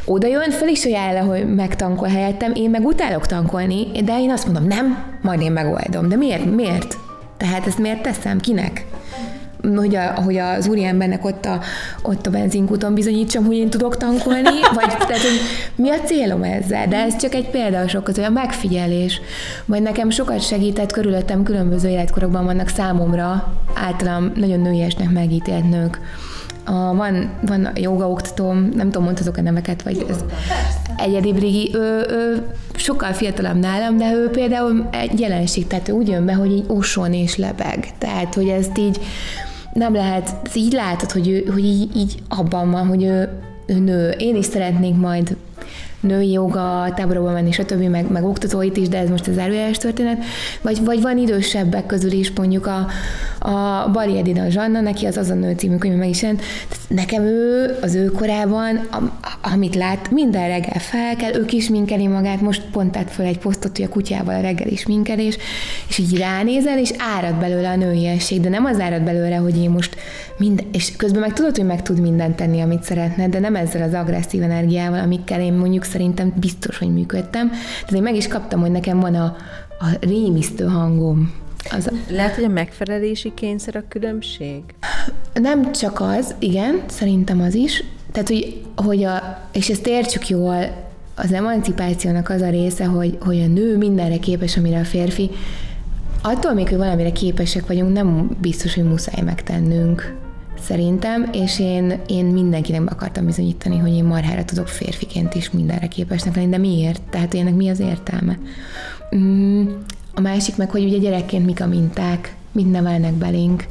oda 0.05 0.27
jön, 0.27 0.51
fel 0.51 0.69
is 0.69 0.85
ajánl, 0.85 1.27
hogy 1.27 1.55
megtankol 1.55 2.09
helyettem, 2.09 2.53
én 2.55 2.71
meg 2.71 2.85
utálok 2.85 3.27
tankolni, 3.27 4.03
de 4.05 4.21
én 4.21 4.31
azt 4.31 4.45
mondom, 4.45 4.67
nem, 4.67 5.05
majd 5.23 5.41
én 5.41 5.53
megoldom. 5.53 6.09
De 6.09 6.17
miért? 6.17 6.45
Miért? 6.45 6.97
Tehát 7.37 7.67
ezt 7.67 7.79
miért 7.79 8.03
teszem? 8.03 8.41
Kinek? 8.41 8.85
Hogy, 9.77 9.97
a, 9.97 10.21
hogy 10.21 10.37
az 10.37 10.69
úriembernek 10.69 11.25
ott 11.25 11.45
a, 11.45 11.61
ott 12.03 12.27
a 12.27 12.31
benzinkúton 12.31 12.95
bizonyítsam, 12.95 13.45
hogy 13.45 13.57
én 13.57 13.71
tudok 13.71 13.97
tankolni, 13.97 14.61
vagy 14.75 14.97
tehát, 15.09 15.23
hogy 15.23 15.41
mi 15.75 15.91
a 15.91 16.01
célom 16.01 16.43
ezzel? 16.43 16.89
De 16.89 16.97
ez 16.97 17.17
csak 17.17 17.35
egy 17.35 17.51
példa 17.51 17.89
sok 17.89 18.05
közül, 18.05 18.25
a 18.25 18.29
megfigyelés. 18.29 19.21
Majd 19.65 19.83
nekem 19.83 20.11
sokat 20.11 20.41
segített, 20.41 20.93
körülöttem 20.93 21.43
különböző 21.43 21.89
életkorokban 21.89 22.45
vannak 22.45 22.69
számomra 22.69 23.55
általam 23.75 24.33
nagyon 24.35 24.61
nőiesnek 24.61 25.11
megítélt 25.11 25.71
nők. 25.71 26.01
A, 26.65 26.95
van, 26.95 27.31
van 27.47 27.69
joga 27.75 28.09
oktatóm, 28.09 28.69
nem 28.75 28.87
tudom, 28.87 29.05
mondhatok 29.05 29.37
a 29.37 29.41
neveket, 29.43 29.83
vagy 29.83 30.07
ez 30.09 30.25
egyedi 30.97 31.33
Brigi, 31.33 31.71
ő, 31.75 32.07
ő 32.09 32.47
sokkal 32.75 33.13
fiatalabb 33.13 33.59
nálam, 33.59 33.97
de 33.97 34.13
ő 34.13 34.29
például 34.31 34.89
egy 34.93 35.21
jelenség, 35.21 35.67
tehát 35.67 35.89
ő 35.89 35.93
úgy 35.93 36.09
jön 36.09 36.25
be, 36.25 36.35
hogy 36.35 36.53
így 36.53 36.65
oson 36.67 37.13
és 37.13 37.37
lebeg. 37.37 37.89
Tehát, 37.99 38.35
hogy 38.35 38.49
ezt 38.49 38.79
így 38.79 39.01
nem 39.73 39.95
lehet, 39.95 40.35
így 40.55 40.73
látod, 40.73 41.11
hogy, 41.11 41.29
ő, 41.29 41.45
hogy 41.53 41.65
így, 41.65 41.97
így 41.97 42.23
abban 42.29 42.71
van, 42.71 42.87
hogy 42.87 43.03
ő, 43.03 43.29
ő 43.67 43.79
nő. 43.79 44.11
Én 44.11 44.37
is 44.37 44.45
szeretnék 44.45 44.97
majd 44.97 45.37
női 46.03 46.31
joga 46.31 46.93
táborokba 46.97 47.31
menni, 47.31 47.53
stb., 47.53 47.83
meg, 47.83 48.11
meg 48.11 48.25
oktatóit 48.25 48.77
is, 48.77 48.89
de 48.89 48.99
ez 48.99 49.09
most 49.09 49.27
az 49.27 49.35
zárójeles 49.35 49.79
történet, 49.79 50.25
vagy, 50.61 50.85
vagy 50.85 51.01
van 51.01 51.19
idősebbek 51.19 51.87
közül 51.87 52.13
is, 52.13 52.33
mondjuk 52.33 52.67
a, 52.67 52.87
a 53.49 53.91
Bali 53.93 54.19
Edina 54.19 54.49
Zsanna, 54.49 54.81
neki 54.81 55.07
az 55.07 55.17
az 55.17 55.31
a 55.31 55.35
nő 55.35 55.53
című 55.53 55.77
könyv 55.77 55.97
meg 55.97 56.09
is 56.09 56.23
jelent. 56.23 56.43
Nekem 56.89 57.23
ő 57.23 57.77
az 57.83 57.95
ő 57.95 58.11
korában, 58.11 58.87
am, 58.91 59.19
amit 59.41 59.75
lát, 59.75 60.11
minden 60.11 60.49
reggel 60.49 60.81
fel 60.81 61.17
kell, 61.17 61.35
ő 61.35 61.45
is 61.49 61.69
minkeli 61.69 62.07
magát, 62.07 62.41
most 62.41 62.63
pont 62.73 62.93
tett 62.93 63.11
fel 63.11 63.27
egy 63.27 63.39
posztot, 63.39 63.77
hogy 63.77 63.87
a 63.87 63.89
kutyával 63.89 64.35
a 64.35 64.41
reggel 64.41 64.69
is 64.69 64.87
minkelés, 64.87 65.39
és 65.89 65.99
így 65.99 66.19
ránézel, 66.19 66.79
és 66.79 66.91
árad 67.17 67.35
belőle 67.35 67.69
a 67.69 67.77
nőiesség, 67.77 68.41
de 68.41 68.49
nem 68.49 68.65
az 68.65 68.81
árad 68.81 69.03
belőle, 69.03 69.37
hogy 69.37 69.59
én 69.59 69.71
most 69.71 69.97
minden, 70.37 70.67
és 70.73 70.97
közben 70.97 71.21
meg 71.21 71.33
tudod, 71.33 71.57
hogy 71.57 71.67
meg 71.67 71.83
tud 71.83 72.01
mindent 72.01 72.37
tenni, 72.37 72.61
amit 72.61 72.83
szeretne, 72.83 73.29
de 73.29 73.39
nem 73.39 73.57
ezzel 73.57 73.83
az 73.83 73.95
agresszív 73.95 74.43
energiával, 74.43 74.99
amikkel 74.99 75.41
én 75.41 75.53
mondjuk 75.53 75.85
szerintem 75.93 76.33
biztos, 76.37 76.79
hogy 76.79 76.93
működtem. 76.93 77.49
Tehát 77.51 77.93
én 77.93 78.03
meg 78.03 78.15
is 78.15 78.29
kaptam, 78.29 78.61
hogy 78.61 78.71
nekem 78.71 79.01
van 79.01 79.15
a, 79.15 79.37
a 79.79 79.87
rémisztő 80.01 80.65
hangom. 80.65 81.35
Az 81.71 81.87
a... 81.87 81.91
Lehet, 82.11 82.35
hogy 82.35 82.45
a 82.45 82.49
megfelelési 82.49 83.33
kényszer 83.35 83.77
a 83.77 83.85
különbség? 83.89 84.63
Nem 85.35 85.73
csak 85.73 86.01
az, 86.01 86.35
igen, 86.39 86.83
szerintem 86.87 87.41
az 87.41 87.55
is. 87.55 87.85
Tehát, 88.13 88.29
hogy, 88.29 88.63
hogy 88.77 89.05
a, 89.05 89.39
és 89.53 89.69
ezt 89.69 89.87
értsük 89.87 90.29
jól, 90.29 90.91
az 91.15 91.33
emancipációnak 91.33 92.29
az 92.29 92.41
a 92.41 92.51
része, 92.51 92.85
hogy, 92.85 93.19
hogy 93.21 93.41
a 93.41 93.47
nő 93.47 93.77
mindenre 93.77 94.19
képes, 94.19 94.57
amire 94.57 94.79
a 94.79 94.85
férfi. 94.85 95.31
Attól 96.23 96.53
még, 96.53 96.69
hogy 96.69 96.79
valamire 96.79 97.13
képesek 97.13 97.67
vagyunk, 97.67 97.93
nem 97.93 98.37
biztos, 98.41 98.75
hogy 98.75 98.85
muszáj 98.85 99.23
megtennünk 99.25 100.22
szerintem, 100.63 101.29
és 101.33 101.61
én, 101.61 102.01
én 102.07 102.25
mindenkinek 102.25 102.91
akartam 102.91 103.27
bizonyítani, 103.27 103.79
hogy 103.79 103.93
én 103.93 104.05
marhára 104.05 104.45
tudok 104.45 104.69
férfiként 104.69 105.35
is 105.35 105.51
mindenre 105.51 105.87
képesnek 105.87 106.35
lenni, 106.37 106.49
de 106.49 106.59
miért? 106.59 107.03
Tehát 107.11 107.35
ennek 107.35 107.55
mi 107.55 107.69
az 107.69 107.81
értelme? 107.81 108.39
Mm, 109.17 109.67
a 110.15 110.21
másik 110.21 110.57
meg, 110.57 110.71
hogy 110.71 110.85
ugye 110.85 110.99
gyerekként 110.99 111.47
mik 111.47 111.61
a 111.61 111.67
minták, 111.67 112.37
mit 112.53 112.71
nevelnek 112.71 113.13
belénk. 113.13 113.67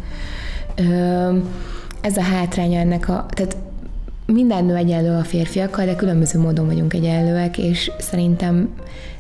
Ez 2.02 2.18
a 2.18 2.22
hátránya 2.22 2.80
ennek 2.80 3.10
a... 3.10 3.26
Tehát 3.30 3.58
minden 4.26 4.66
nő 4.66 4.76
egyenlő 4.76 5.18
a 5.18 5.24
férfiakkal, 5.24 5.86
de 5.86 5.96
különböző 5.96 6.40
módon 6.40 6.66
vagyunk 6.66 6.94
egyenlőek, 6.94 7.58
és 7.58 7.92
szerintem 8.00 8.70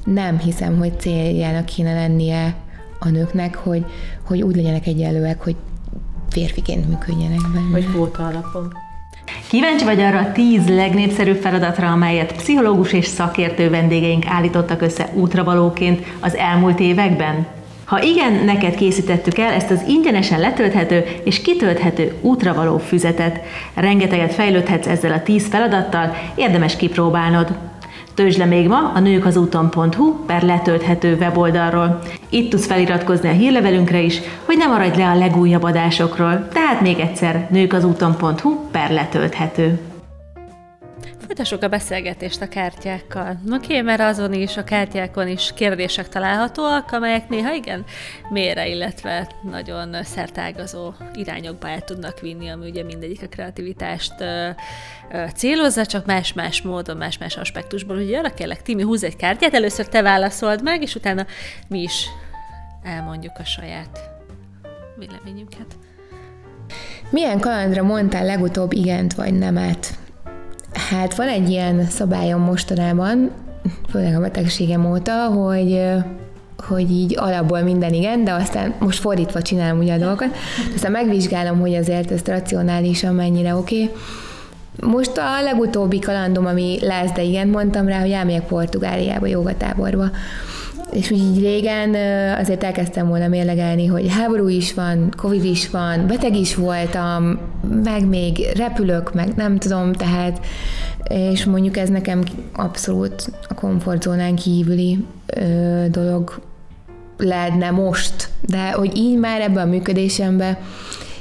nem 0.06 0.40
hiszem, 0.40 0.78
hogy 0.78 1.00
céljának 1.00 1.66
kéne 1.66 1.94
lennie 1.94 2.56
a 3.00 3.10
nőknek, 3.10 3.56
hogy, 3.56 3.86
hogy 4.24 4.42
úgy 4.42 4.56
legyenek 4.56 4.88
egyenlőek, 4.88 5.42
hogy 5.42 5.56
férfiként 6.32 6.88
működjenek 6.89 7.41
benne. 7.54 7.72
Vagy 7.72 7.86
kvóta 7.86 8.24
alapon. 8.24 8.74
Kíváncsi 9.48 9.86
vagy 9.86 10.00
arra 10.00 10.20
a 10.20 10.32
tíz 10.32 10.67
legnépszerűbb 10.67 11.41
feladatra, 11.41 11.91
amelyet 11.91 12.34
pszichológus 12.34 12.94
és 12.94 13.06
szakértő 13.06 13.70
vendégeink 13.70 14.26
állítottak 14.28 14.82
össze 14.82 15.10
útravalóként 15.13 16.06
az 16.20 16.36
elmúlt 16.36 16.80
években? 16.80 17.48
Ha 17.86 18.02
igen, 18.02 18.34
neked 18.34 18.76
készítettük 18.76 19.38
el 19.38 19.52
ezt 19.52 19.72
az 19.72 19.84
ingyenesen 19.88 20.39
letölthető 20.39 21.04
és 21.24 21.41
kitölthető 21.41 22.13
útravaló 22.22 22.78
füzetet. 22.78 23.39
Rengeteget 23.74 24.34
fejlődhetsz 24.34 24.88
ezzel 24.88 25.12
a 25.12 25.24
tíz 25.24 25.48
feladattal, 25.48 26.15
érdemes 26.36 26.76
kipróbálnod. 26.76 27.71
Töltsd 28.13 28.38
le 28.38 28.45
még 28.45 28.67
ma 28.67 28.91
a 28.95 29.00
nőkazúton.hu 29.00 30.26
per 30.26 30.43
letölthető 30.43 31.15
weboldalról. 31.15 32.00
Itt 32.30 32.50
tudsz 32.50 32.65
feliratkozni 32.65 33.30
a 33.30 33.32
hírlevelünkre 33.32 34.02
is, 34.02 34.21
hogy 34.45 34.58
ne 34.58 34.65
maradj 34.65 34.97
le 34.97 35.10
a 35.10 35.17
legújabb 35.17 35.63
adásokról. 35.63 36.47
Tehát 36.54 36.82
még 36.82 37.00
egyszer 37.00 37.47
nőkazúton.hu 37.50 38.56
per 38.71 38.91
letölthető. 38.91 39.90
Folytassuk 41.32 41.63
a 41.63 41.67
beszélgetést 41.67 42.41
a 42.41 42.48
kártyákkal. 42.48 43.39
Oké, 43.46 43.56
okay, 43.56 43.82
mert 43.82 44.02
azon 44.02 44.34
is, 44.34 44.58
a 44.58 44.63
kártyákon 44.63 45.28
is 45.28 45.52
kérdések 45.56 46.10
találhatóak, 46.10 46.91
amelyek 46.91 47.30
néha 47.30 47.54
igen 47.54 47.86
mélyre, 48.30 48.67
illetve 48.67 49.32
nagyon 49.44 50.04
szertágazó 50.04 50.94
irányokba 51.13 51.67
el 51.67 51.82
tudnak 51.82 52.20
vinni, 52.20 52.50
ami 52.50 52.70
ugye 52.70 52.84
mindegyik 52.84 53.22
a 53.24 53.28
kreativitást 53.28 54.13
célozza, 55.36 55.86
csak 55.86 56.06
más-más 56.06 56.62
módon, 56.62 56.98
más-más 56.98 57.38
aspektusból. 57.38 57.98
Ugye 57.98 58.17
arra 58.17 58.34
kérlek, 58.34 58.62
Timi, 58.62 58.82
húz 58.82 59.04
egy 59.04 59.15
kártyát, 59.15 59.54
először 59.54 59.88
te 59.88 60.02
válaszold 60.02 60.63
meg, 60.63 60.82
és 60.82 60.96
utána 60.96 61.26
mi 61.67 61.82
is 61.82 62.06
elmondjuk 62.84 63.34
a 63.38 63.44
saját 63.44 64.10
véleményünket. 64.98 65.78
Milyen 67.10 67.39
kalandra 67.39 67.84
mondtál 67.84 68.26
legutóbb 68.26 68.72
igent 68.72 69.13
vagy 69.13 69.38
nemet? 69.38 70.00
Hát 70.74 71.16
van 71.16 71.28
egy 71.28 71.50
ilyen 71.50 71.86
szabályom 71.90 72.42
mostanában, 72.42 73.32
főleg 73.90 74.16
a 74.16 74.20
betegségem 74.20 74.92
óta, 74.92 75.28
hogy 75.28 75.82
hogy 76.68 76.92
így 76.92 77.18
alapból 77.18 77.62
minden 77.62 77.94
igen, 77.94 78.24
de 78.24 78.34
aztán 78.34 78.74
most 78.80 79.00
fordítva 79.00 79.42
csinálom 79.42 79.80
ugye 79.80 79.94
a 79.94 79.98
dolgokat, 79.98 80.36
aztán 80.76 80.92
megvizsgálom, 80.92 81.60
hogy 81.60 81.76
azért 81.76 82.12
ez 82.12 82.22
racionálisan 82.26 83.16
mennyire 83.16 83.56
oké. 83.56 83.90
Most 84.82 85.18
a 85.18 85.42
legutóbbi 85.44 86.00
kalandom, 86.00 86.46
ami 86.46 86.78
lesz, 86.82 87.12
de 87.12 87.22
igen, 87.22 87.48
mondtam 87.48 87.88
rá, 87.88 88.00
hogy 88.00 88.12
elmegyek 88.12 88.46
Portugáliába, 88.46 89.28
jogatáborba 89.28 90.06
és 90.91 91.12
úgy 91.12 91.19
így 91.19 91.39
régen 91.39 91.95
azért 92.38 92.63
elkezdtem 92.63 93.08
volna 93.08 93.27
mérlegelni, 93.27 93.86
hogy 93.86 94.08
háború 94.10 94.47
is 94.47 94.73
van, 94.73 95.13
Covid 95.17 95.43
is 95.43 95.69
van, 95.69 96.08
beteg 96.08 96.36
is 96.36 96.56
voltam, 96.56 97.39
meg 97.84 98.08
még 98.08 98.47
repülök, 98.56 99.13
meg 99.13 99.34
nem 99.36 99.58
tudom, 99.58 99.93
tehát, 99.93 100.45
és 101.08 101.45
mondjuk 101.45 101.77
ez 101.77 101.89
nekem 101.89 102.23
abszolút 102.54 103.32
a 103.49 103.54
komfortzónán 103.54 104.36
kívüli 104.36 105.06
ö, 105.25 105.86
dolog 105.89 106.41
lehetne 107.17 107.69
most, 107.69 108.30
de 108.41 108.71
hogy 108.71 108.97
így 108.97 109.17
már 109.17 109.41
ebben 109.41 109.67
a 109.67 109.71
működésemben 109.71 110.58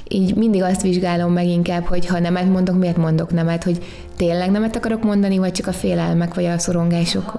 így 0.09 0.35
mindig 0.35 0.63
azt 0.63 0.83
vizsgálom 0.83 1.33
meg 1.33 1.47
inkább, 1.47 1.85
hogy 1.85 2.07
ha 2.07 2.19
nemet 2.19 2.49
mondok, 2.49 2.79
miért 2.79 2.97
mondok 2.97 3.33
nemet, 3.33 3.65
hogy 3.65 3.85
tényleg 4.17 4.51
nemet 4.51 4.77
akarok 4.77 5.03
mondani, 5.03 5.39
vagy 5.39 5.53
csak 5.53 5.67
a 5.67 5.73
félelmek, 5.73 6.35
vagy 6.35 6.45
a 6.45 6.59
szorongások 6.59 7.39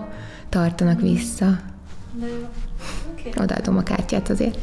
tartanak 0.50 1.02
vissza. 1.02 1.60
Okay. 3.12 3.32
Odaadom 3.38 3.78
a 3.78 3.84
kártyát 3.84 4.30
azért. 4.30 4.58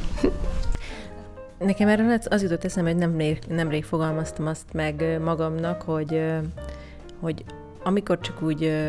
Nekem 1.58 1.88
erről 1.88 2.18
az 2.28 2.42
jutott 2.42 2.64
eszembe, 2.64 2.90
hogy 2.90 2.98
nemrég, 2.98 3.38
nemrég 3.48 3.84
fogalmaztam 3.84 4.46
azt 4.46 4.72
meg 4.72 5.20
magamnak, 5.24 5.82
hogy, 5.82 6.22
hogy 7.20 7.44
amikor 7.82 8.20
csak 8.20 8.42
úgy 8.42 8.86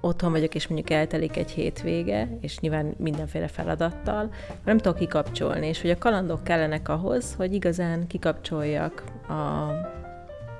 otthon 0.00 0.30
vagyok, 0.30 0.54
és 0.54 0.66
mondjuk 0.66 0.90
eltelik 0.90 1.36
egy 1.36 1.50
hétvége, 1.50 2.28
és 2.40 2.58
nyilván 2.58 2.94
mindenféle 2.96 3.48
feladattal, 3.48 4.30
nem 4.64 4.78
tudok 4.78 4.98
kikapcsolni, 4.98 5.66
és 5.66 5.80
hogy 5.80 5.90
a 5.90 5.98
kalandok 5.98 6.44
kellenek 6.44 6.88
ahhoz, 6.88 7.34
hogy 7.34 7.54
igazán 7.54 8.06
kikapcsoljak 8.06 9.04
a, 9.28 9.32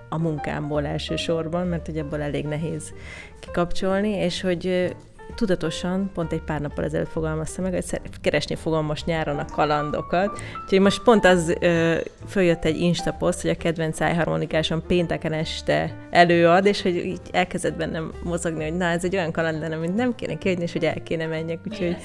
a 0.09 0.19
munkámból 0.19 0.87
elsősorban, 0.87 1.67
mert 1.67 1.87
hogy 1.87 1.99
ebből 1.99 2.23
elég 2.23 2.45
nehéz 2.45 2.93
kikapcsolni, 3.41 4.11
és 4.11 4.41
hogy 4.41 4.95
tudatosan, 5.35 6.11
pont 6.15 6.33
egy 6.33 6.43
pár 6.43 6.61
nappal 6.61 6.85
ezelőtt 6.85 7.09
fogalmaztam 7.09 7.65
meg, 7.65 7.73
hogy 7.73 8.01
keresni 8.21 8.55
fogom 8.55 8.85
most 8.85 9.07
nyáron 9.07 9.39
a 9.39 9.45
kalandokat. 9.45 10.41
Úgyhogy 10.63 10.81
most 10.81 11.03
pont 11.03 11.25
az 11.25 11.55
ö, 11.61 11.97
följött 12.29 12.65
egy 12.65 12.81
Insta 12.81 13.13
poszt, 13.13 13.41
hogy 13.41 13.51
a 13.51 13.57
kedvenc 13.57 13.97
szájharmonikáson 13.97 14.83
pénteken 14.87 15.33
este 15.33 15.95
előad, 16.11 16.67
és 16.67 16.83
hogy 16.83 16.97
így 16.97 17.21
elkezdett 17.31 17.77
bennem 17.77 18.13
mozogni, 18.25 18.63
hogy 18.63 18.77
na, 18.77 18.85
ez 18.85 19.05
egy 19.05 19.17
olyan 19.17 19.33
kaland 19.33 19.61
lenne, 19.61 19.77
amit 19.77 19.95
nem 19.95 20.15
kéne 20.15 20.39
kiadni, 20.39 20.63
és 20.63 20.73
hogy 20.73 20.85
el 20.85 21.03
kéne 21.03 21.27
menjek. 21.27 21.59
Úgyhogy, 21.67 21.97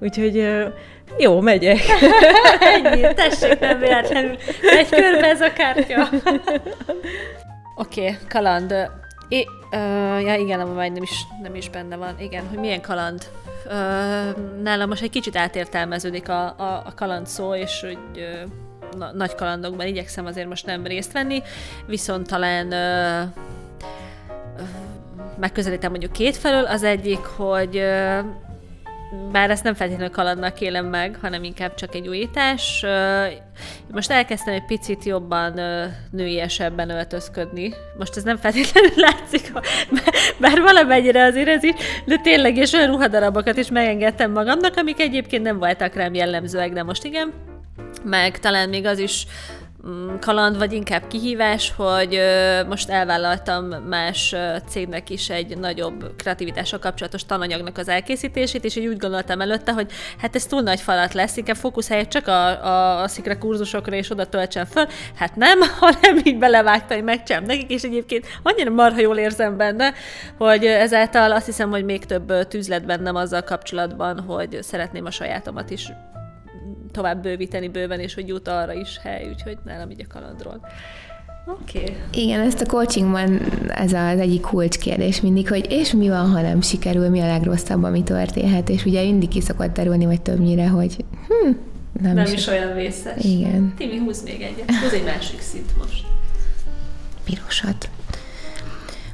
úgyhogy 0.00 0.48
jó, 1.18 1.40
megyek. 1.40 1.78
Ennyi, 2.74 3.14
tessék, 3.14 3.58
nem 3.58 3.78
véletlenül. 3.78 4.36
Egy 4.62 4.88
körbe 4.88 5.26
ez 5.26 5.40
a 5.40 5.52
kártya. 5.52 6.08
Oké, 7.74 8.00
okay, 8.00 8.16
kaland. 8.28 8.74
É, 9.30 9.46
uh, 9.72 10.22
ja 10.22 10.34
igen, 10.34 10.66
majd 10.66 10.92
nem 10.92 11.02
is, 11.02 11.26
nem 11.42 11.54
is 11.54 11.70
benne 11.70 11.96
van. 11.96 12.14
Igen, 12.18 12.48
hogy 12.48 12.58
milyen 12.58 12.80
kaland. 12.80 13.30
Uh, 13.66 13.72
nálam 14.62 14.88
most 14.88 15.02
egy 15.02 15.10
kicsit 15.10 15.36
átértelmeződik 15.36 16.28
a, 16.28 16.44
a, 16.44 16.82
a 16.86 16.92
kaland 16.94 17.26
szó, 17.26 17.54
és 17.54 17.80
hogy 17.80 17.98
uh, 18.14 18.98
na, 18.98 19.12
nagy 19.12 19.34
kalandokban 19.34 19.86
igyekszem 19.86 20.26
azért 20.26 20.48
most 20.48 20.66
nem 20.66 20.86
részt 20.86 21.12
venni, 21.12 21.42
viszont 21.86 22.26
talán 22.26 22.66
uh, 22.66 23.28
uh, 24.58 24.68
megközelítem 25.38 25.90
mondjuk 25.90 26.12
két 26.12 26.36
felől. 26.36 26.64
Az 26.64 26.82
egyik, 26.82 27.20
hogy 27.20 27.76
uh, 27.76 28.24
bár 29.32 29.50
ezt 29.50 29.64
nem 29.64 29.74
feltétlenül 29.74 30.14
kalandnak 30.14 30.60
élem 30.60 30.86
meg, 30.86 31.18
hanem 31.20 31.44
inkább 31.44 31.74
csak 31.74 31.94
egy 31.94 32.08
újítás. 32.08 32.84
Most 33.90 34.10
elkezdtem 34.10 34.54
egy 34.54 34.64
picit 34.64 35.04
jobban 35.04 35.60
nőiesebben 36.10 36.90
öltözködni. 36.90 37.74
Most 37.98 38.16
ez 38.16 38.22
nem 38.22 38.36
feltétlenül 38.36 38.92
látszik, 39.06 39.52
bár 40.38 40.60
valamennyire 40.60 41.24
azért 41.24 41.48
ez 41.48 41.62
is, 41.62 41.74
de 42.04 42.16
tényleg, 42.16 42.56
és 42.56 42.72
olyan 42.72 42.90
ruhadarabokat 42.90 43.56
is 43.56 43.70
megengedtem 43.70 44.32
magamnak, 44.32 44.76
amik 44.76 45.00
egyébként 45.00 45.42
nem 45.42 45.58
voltak 45.58 45.94
rám 45.94 46.14
jellemzőek, 46.14 46.72
de 46.72 46.82
most 46.82 47.04
igen. 47.04 47.32
Meg 48.04 48.38
talán 48.38 48.68
még 48.68 48.86
az 48.86 48.98
is 48.98 49.26
kaland, 50.20 50.58
vagy 50.58 50.72
inkább 50.72 51.06
kihívás, 51.06 51.72
hogy 51.76 52.20
most 52.68 52.88
elvállaltam 52.88 53.64
más 53.64 54.34
cégnek 54.68 55.10
is 55.10 55.30
egy 55.30 55.58
nagyobb 55.58 56.16
kreativitással 56.16 56.78
kapcsolatos 56.78 57.24
tananyagnak 57.26 57.78
az 57.78 57.88
elkészítését, 57.88 58.64
és 58.64 58.76
így 58.76 58.86
úgy 58.86 58.96
gondoltam 58.96 59.40
előtte, 59.40 59.72
hogy 59.72 59.90
hát 60.18 60.34
ez 60.34 60.46
túl 60.46 60.60
nagy 60.60 60.80
falat 60.80 61.14
lesz, 61.14 61.36
inkább 61.36 61.56
fókuszálják 61.56 62.08
csak 62.08 62.26
a, 62.26 62.66
a, 62.66 63.02
a 63.02 63.08
szikra 63.08 63.38
kurzusokra, 63.38 63.96
és 63.96 64.10
oda 64.10 64.26
töltsem 64.26 64.64
föl. 64.64 64.86
Hát 65.14 65.36
nem, 65.36 65.58
hanem 65.80 66.20
így 66.24 66.38
belevágtam, 66.38 66.96
hogy 66.96 67.06
megcsinálom 67.06 67.46
nekik, 67.46 67.70
és 67.70 67.82
egyébként 67.82 68.26
annyira 68.42 68.70
marha 68.70 69.00
jól 69.00 69.16
érzem 69.16 69.56
benne, 69.56 69.92
hogy 70.38 70.64
ezáltal 70.64 71.32
azt 71.32 71.46
hiszem, 71.46 71.70
hogy 71.70 71.84
még 71.84 72.04
több 72.04 72.48
tűz 72.48 72.68
lett 72.68 72.84
bennem 72.84 73.14
azzal 73.14 73.42
kapcsolatban, 73.42 74.20
hogy 74.20 74.58
szeretném 74.62 75.04
a 75.04 75.10
sajátomat 75.10 75.70
is 75.70 75.92
tovább 76.92 77.22
bővíteni 77.22 77.68
bőven, 77.68 78.00
és 78.00 78.14
hogy 78.14 78.28
jut 78.28 78.48
arra 78.48 78.72
is 78.72 78.98
hely, 79.02 79.28
úgyhogy 79.28 79.58
nálam 79.64 79.90
így 79.90 80.06
a 80.08 80.12
kalandról. 80.12 80.60
Oké. 81.46 81.80
Okay. 81.80 81.96
Igen, 82.12 82.40
ezt 82.40 82.60
a 82.60 82.66
coachingban 82.66 83.40
ez 83.68 83.92
az 83.92 84.18
egyik 84.18 84.40
kulcskérdés 84.40 85.20
mindig, 85.20 85.48
hogy 85.48 85.66
és 85.70 85.92
mi 85.92 86.08
van, 86.08 86.30
ha 86.30 86.40
nem 86.40 86.60
sikerül, 86.60 87.08
mi 87.08 87.20
a 87.20 87.26
legrosszabb, 87.26 87.82
ami 87.82 88.02
történhet, 88.02 88.68
és 88.68 88.84
ugye 88.84 89.02
mindig 89.02 89.28
ki 89.28 89.40
szokott 89.40 89.72
terülni, 89.72 90.04
vagy 90.04 90.22
többnyire, 90.22 90.68
hogy 90.68 90.96
hm, 91.28 91.50
nem, 92.02 92.14
nem 92.14 92.24
is, 92.24 92.32
is 92.32 92.46
olyan 92.46 92.74
vészes. 92.74 93.24
Igen. 93.24 93.74
Timi, 93.76 93.96
húz 93.96 94.22
még 94.22 94.42
egyet. 94.42 94.74
Húz 94.74 94.92
egy 94.92 95.04
másik 95.04 95.40
szint 95.40 95.76
most. 95.78 96.04
Pirosat. 97.24 97.88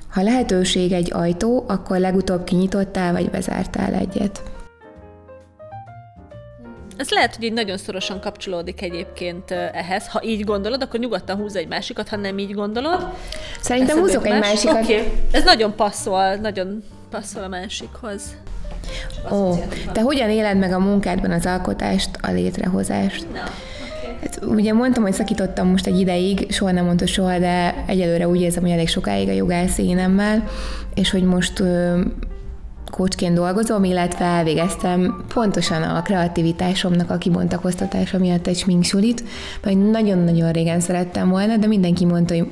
Ha 0.08 0.22
lehetőség 0.22 0.92
egy 0.92 1.12
ajtó, 1.12 1.64
akkor 1.68 1.98
legutóbb 1.98 2.44
kinyitottál, 2.44 3.12
vagy 3.12 3.30
bezártál 3.30 3.94
egyet? 3.94 4.42
Ez 6.96 7.10
lehet, 7.10 7.34
hogy 7.34 7.44
így 7.44 7.52
nagyon 7.52 7.76
szorosan 7.76 8.20
kapcsolódik 8.20 8.82
egyébként 8.82 9.50
ehhez. 9.50 10.08
Ha 10.08 10.22
így 10.24 10.44
gondolod, 10.44 10.82
akkor 10.82 11.00
nyugodtan 11.00 11.36
húz 11.36 11.56
egy 11.56 11.68
másikat, 11.68 12.08
ha 12.08 12.16
nem 12.16 12.38
így 12.38 12.54
gondolod. 12.54 13.06
Szerintem 13.60 13.98
húzok 13.98 14.26
egy 14.26 14.38
másikat. 14.38 14.82
Oké, 14.82 14.98
okay. 15.00 15.12
ez 15.30 15.44
nagyon 15.44 15.74
passzol, 15.74 16.34
nagyon 16.34 16.82
passzol 17.10 17.42
a 17.42 17.48
másikhoz. 17.48 18.22
Ó, 19.32 19.54
te 19.92 20.00
hogyan 20.00 20.30
éled 20.30 20.58
meg 20.58 20.72
a 20.72 20.78
munkádban 20.78 21.30
az 21.30 21.46
alkotást, 21.46 22.10
a 22.22 22.30
létrehozást? 22.30 23.26
Na. 23.32 23.50
Hát, 24.20 24.40
ugye 24.44 24.72
mondtam, 24.72 25.02
hogy 25.02 25.12
szakítottam 25.12 25.68
most 25.68 25.86
egy 25.86 26.00
ideig, 26.00 26.52
soha 26.52 26.70
nem 26.70 26.84
mondta 26.84 27.06
soha, 27.06 27.38
de 27.38 27.84
egyelőre 27.86 28.28
úgy 28.28 28.40
érzem, 28.40 28.62
hogy 28.62 28.70
elég 28.70 28.88
sokáig 28.88 29.28
a 29.28 29.32
jogász 29.32 29.78
énemmel, 29.78 30.48
és 30.94 31.10
hogy 31.10 31.22
most 31.22 31.62
kócsként 32.90 33.34
dolgozom, 33.34 33.84
illetve 33.84 34.24
elvégeztem 34.24 35.24
pontosan 35.34 35.82
a 35.82 36.02
kreativitásomnak 36.02 37.10
a 37.10 37.16
kibontakoztatása 37.16 38.18
miatt 38.18 38.46
egy 38.46 38.56
sminksulit, 38.56 39.24
mert 39.62 39.90
nagyon-nagyon 39.90 40.52
régen 40.52 40.80
szerettem 40.80 41.28
volna, 41.28 41.56
de 41.56 41.66
mindenki 41.66 42.04
mondta, 42.04 42.34
hogy 42.34 42.48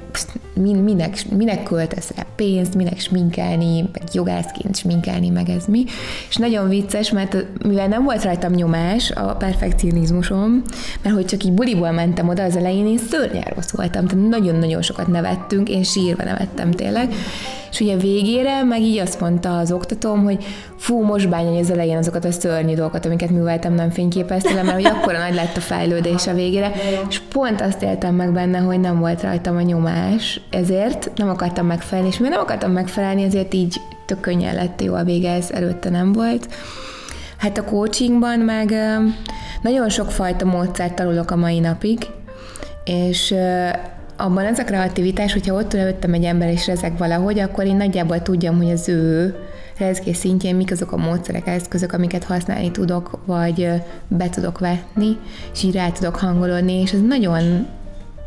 minek, 0.83 1.31
minek 1.37 1.63
költesz 1.63 2.13
rá 2.17 2.27
pénzt, 2.37 2.75
minek 2.75 2.99
sminkelni, 2.99 3.81
meg 3.81 4.03
jogászként 4.13 4.77
sminkelni, 4.77 5.29
meg 5.29 5.49
ez 5.49 5.65
mi. 5.67 5.85
És 6.29 6.37
nagyon 6.37 6.69
vicces, 6.69 7.11
mert 7.11 7.37
mivel 7.67 7.89
nem 7.89 8.05
volt 8.05 8.25
rajtam 8.25 8.53
nyomás 8.53 9.11
a 9.11 9.35
perfekcionizmusom, 9.35 10.63
mert 11.03 11.15
hogy 11.15 11.25
csak 11.25 11.45
így 11.45 11.53
buliból 11.53 11.91
mentem 11.91 12.29
oda 12.29 12.43
az 12.43 12.57
elején, 12.57 12.87
én 12.87 12.99
szörnyen 12.99 13.53
rossz 13.55 13.71
voltam, 13.71 14.07
tehát 14.07 14.29
nagyon-nagyon 14.29 14.83
sokat 14.83 15.07
nevettünk, 15.07 15.69
én 15.69 15.83
sírva 15.83 16.25
nevettem 16.25 16.71
tényleg. 16.71 17.13
És 17.75 17.81
ugye 17.81 17.97
végére 17.97 18.63
meg 18.63 18.81
így 18.81 18.99
azt 18.99 19.21
mondta 19.21 19.59
az 19.59 19.73
oktatóm, 19.73 20.25
hogy 20.25 20.45
fú, 20.77 21.03
most 21.03 21.29
bánja 21.29 21.59
az 21.59 21.71
elején 21.71 21.97
azokat 21.97 22.25
a 22.25 22.33
szörnyű 22.33 22.75
dolgokat, 22.75 23.07
amiket 23.07 23.31
műveltem, 23.31 23.75
nem 23.75 23.91
fényképeztem, 23.91 24.55
mert 24.67 24.71
hogy 24.71 24.85
akkora 24.87 25.19
nagy 25.19 25.35
lett 25.35 25.57
a 25.57 25.61
fejlődés 25.61 26.27
a 26.27 26.35
végére, 26.35 26.73
és 27.09 27.19
pont 27.19 27.61
azt 27.61 27.83
éltem 27.83 28.15
meg 28.15 28.33
benne, 28.33 28.59
hogy 28.59 28.81
nem 28.81 28.99
volt 28.99 29.23
rajtam 29.23 29.57
a 29.57 29.61
nyomás, 29.61 30.41
ezért 30.51 31.11
nem 31.17 31.29
akartam 31.29 31.67
megfelelni, 31.67 32.11
és 32.11 32.19
mivel 32.19 32.33
nem 32.33 32.45
akartam 32.45 32.73
megfelelni, 32.73 33.23
ezért 33.23 33.55
így 33.55 33.81
tök 34.07 34.21
könnyen 34.21 34.55
lett 34.55 34.83
jó 34.83 34.95
a 34.95 35.05
vége, 35.05 35.33
ez 35.33 35.51
előtte 35.51 35.91
nem 35.91 36.13
volt. 36.13 36.49
Hát 37.37 37.59
a 37.59 37.65
coachingban 37.65 38.39
meg 38.39 38.75
nagyon 39.63 39.89
sok 39.89 40.11
fajta 40.11 40.45
módszert 40.45 40.95
tanulok 40.95 41.31
a 41.31 41.37
mai 41.37 41.59
napig, 41.59 41.99
és 42.85 43.35
abban 44.17 44.45
ez 44.45 44.59
a 44.59 44.65
kreativitás, 44.65 45.33
hogyha 45.33 45.55
ott 45.55 45.75
előttem 45.75 46.13
egy 46.13 46.25
ember 46.25 46.49
és 46.49 46.67
rezeg 46.67 46.99
valahogy, 46.99 47.39
akkor 47.39 47.65
én 47.65 47.77
nagyjából 47.77 48.23
tudjam, 48.23 48.57
hogy 48.57 48.71
az 48.71 48.89
ő 48.89 49.35
rezgés 49.79 50.17
szintjén 50.17 50.55
mik 50.57 50.71
azok 50.71 50.93
a 50.93 50.97
módszerek, 50.97 51.47
eszközök, 51.47 51.93
amiket 51.93 52.25
használni 52.25 52.71
tudok, 52.71 53.19
vagy 53.27 53.69
be 54.09 54.29
tudok 54.29 54.59
vetni, 54.59 55.19
és 55.53 55.63
így 55.63 55.75
rá 55.75 55.91
tudok 55.91 56.17
hangolódni, 56.17 56.81
és 56.81 56.93
ez 56.93 57.01
nagyon 57.01 57.67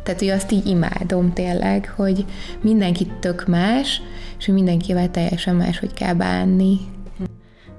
tehát, 0.03 0.21
hogy 0.21 0.31
azt 0.31 0.51
így 0.51 0.65
imádom 0.65 1.33
tényleg, 1.33 1.93
hogy 1.95 2.25
mindenki 2.61 3.11
tök 3.19 3.47
más, 3.47 4.01
és 4.39 4.45
hogy 4.45 4.53
mindenkivel 4.53 5.11
teljesen 5.11 5.55
más, 5.55 5.79
hogy 5.79 5.93
kell 5.93 6.13
bánni. 6.13 6.77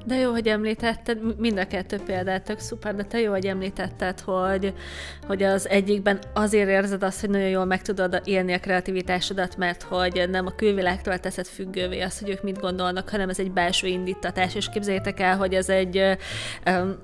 De 0.08 0.16
jó, 0.16 0.30
hogy 0.30 0.46
említetted, 0.46 1.38
mind 1.38 1.58
a 1.58 1.66
kettő 1.66 1.98
példát 2.06 2.44
tök 2.44 2.58
szuper, 2.58 2.94
de 2.94 3.02
te 3.02 3.20
jó, 3.20 3.30
hogy 3.30 3.46
említetted, 3.46 4.20
hogy, 4.20 4.74
hogy 5.26 5.42
az 5.42 5.68
egyikben 5.68 6.18
azért 6.34 6.68
érzed 6.68 7.02
azt, 7.02 7.20
hogy 7.20 7.30
nagyon 7.30 7.48
jól 7.48 7.64
meg 7.64 7.82
tudod 7.82 8.20
élni 8.24 8.52
a 8.52 8.58
kreativitásodat, 8.58 9.56
mert 9.56 9.82
hogy 9.82 10.24
nem 10.30 10.46
a 10.46 10.54
külvilágtól 10.54 11.18
teszed 11.18 11.46
függővé 11.46 12.00
azt, 12.00 12.20
hogy 12.20 12.30
ők 12.30 12.42
mit 12.42 12.60
gondolnak, 12.60 13.08
hanem 13.08 13.28
ez 13.28 13.38
egy 13.38 13.50
belső 13.50 13.86
indítatás, 13.86 14.54
és 14.54 14.68
képzeljétek 14.68 15.20
el, 15.20 15.36
hogy 15.36 15.54
ez 15.54 15.68
egy 15.68 15.96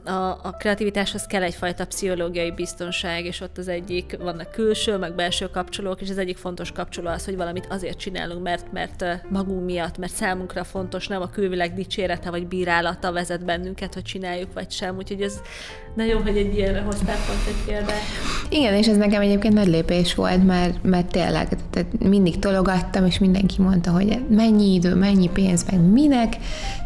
a, 0.05 0.11
a 0.43 0.55
kreativitáshoz 0.59 1.27
kell 1.27 1.43
egyfajta 1.43 1.87
pszichológiai 1.87 2.51
biztonság, 2.51 3.25
és 3.25 3.41
ott 3.41 3.59
az 3.59 3.69
egyik, 3.69 4.17
vannak 4.19 4.51
külső, 4.51 4.97
meg 4.97 5.15
belső 5.15 5.47
kapcsolók, 5.47 6.01
és 6.01 6.11
az 6.11 6.19
egyik 6.19 6.37
fontos 6.37 6.73
kapcsoló 6.73 7.09
az, 7.09 7.25
hogy 7.25 7.37
valamit 7.37 7.67
azért 7.71 7.99
csinálunk, 7.99 8.43
mert, 8.43 8.73
mert 8.73 9.05
magunk 9.29 9.65
miatt, 9.65 9.99
mert 9.99 10.13
számunkra 10.13 10.65
fontos, 10.65 11.09
nem 11.09 11.23
a 11.23 11.31
külvilág 11.31 11.75
dicsérete 11.75 12.31
vagy 12.31 12.47
bírálat, 12.47 12.93
gondolata 12.95 13.13
vezet 13.13 13.45
bennünket, 13.45 13.95
hogy 13.95 14.03
csináljuk 14.03 14.53
vagy 14.55 14.71
sem. 14.71 14.97
Úgyhogy 14.97 15.21
ez 15.21 15.41
de 15.97 16.05
jó, 16.05 16.19
hogy 16.19 16.37
egy 16.37 16.57
ilyenre 16.57 16.81
hoztál 16.81 17.17
pont 17.27 17.47
egy 17.47 17.65
példát. 17.67 18.03
Igen, 18.49 18.75
és 18.75 18.87
ez 18.87 18.97
nekem 18.97 19.21
egyébként 19.21 19.55
nagy 19.55 19.67
lépés 19.67 20.15
volt, 20.15 20.47
mert, 20.47 20.83
mert 20.83 21.07
tényleg 21.07 21.49
tehát 21.71 21.99
mindig 21.99 22.39
tologattam, 22.39 23.07
és 23.07 23.19
mindenki 23.19 23.63
mondta, 23.63 23.91
hogy 23.91 24.19
mennyi 24.29 24.75
idő, 24.75 24.95
mennyi 24.95 25.29
pénz, 25.29 25.65
meg 25.71 25.81
minek, 25.81 26.37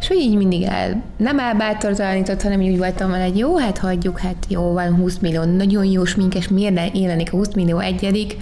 és 0.00 0.08
hogy 0.08 0.16
így 0.16 0.36
mindig 0.36 0.62
el, 0.62 1.02
nem 1.16 1.38
elbátortalanított, 1.38 2.42
hanem 2.42 2.60
úgy 2.60 2.78
voltam 2.78 3.10
vele, 3.10 3.24
hogy 3.24 3.38
jó, 3.38 3.56
hát 3.56 3.78
hagyjuk, 3.78 4.18
hát 4.18 4.46
jó, 4.48 4.72
van 4.72 4.94
20 4.94 5.18
millió, 5.18 5.42
nagyon 5.42 5.84
jó 5.84 6.04
sminkes, 6.04 6.48
miért 6.48 6.74
ne 6.74 6.86
élenik 6.92 7.32
a 7.32 7.36
20 7.36 7.54
millió 7.54 7.78
egyedik, 7.78 8.36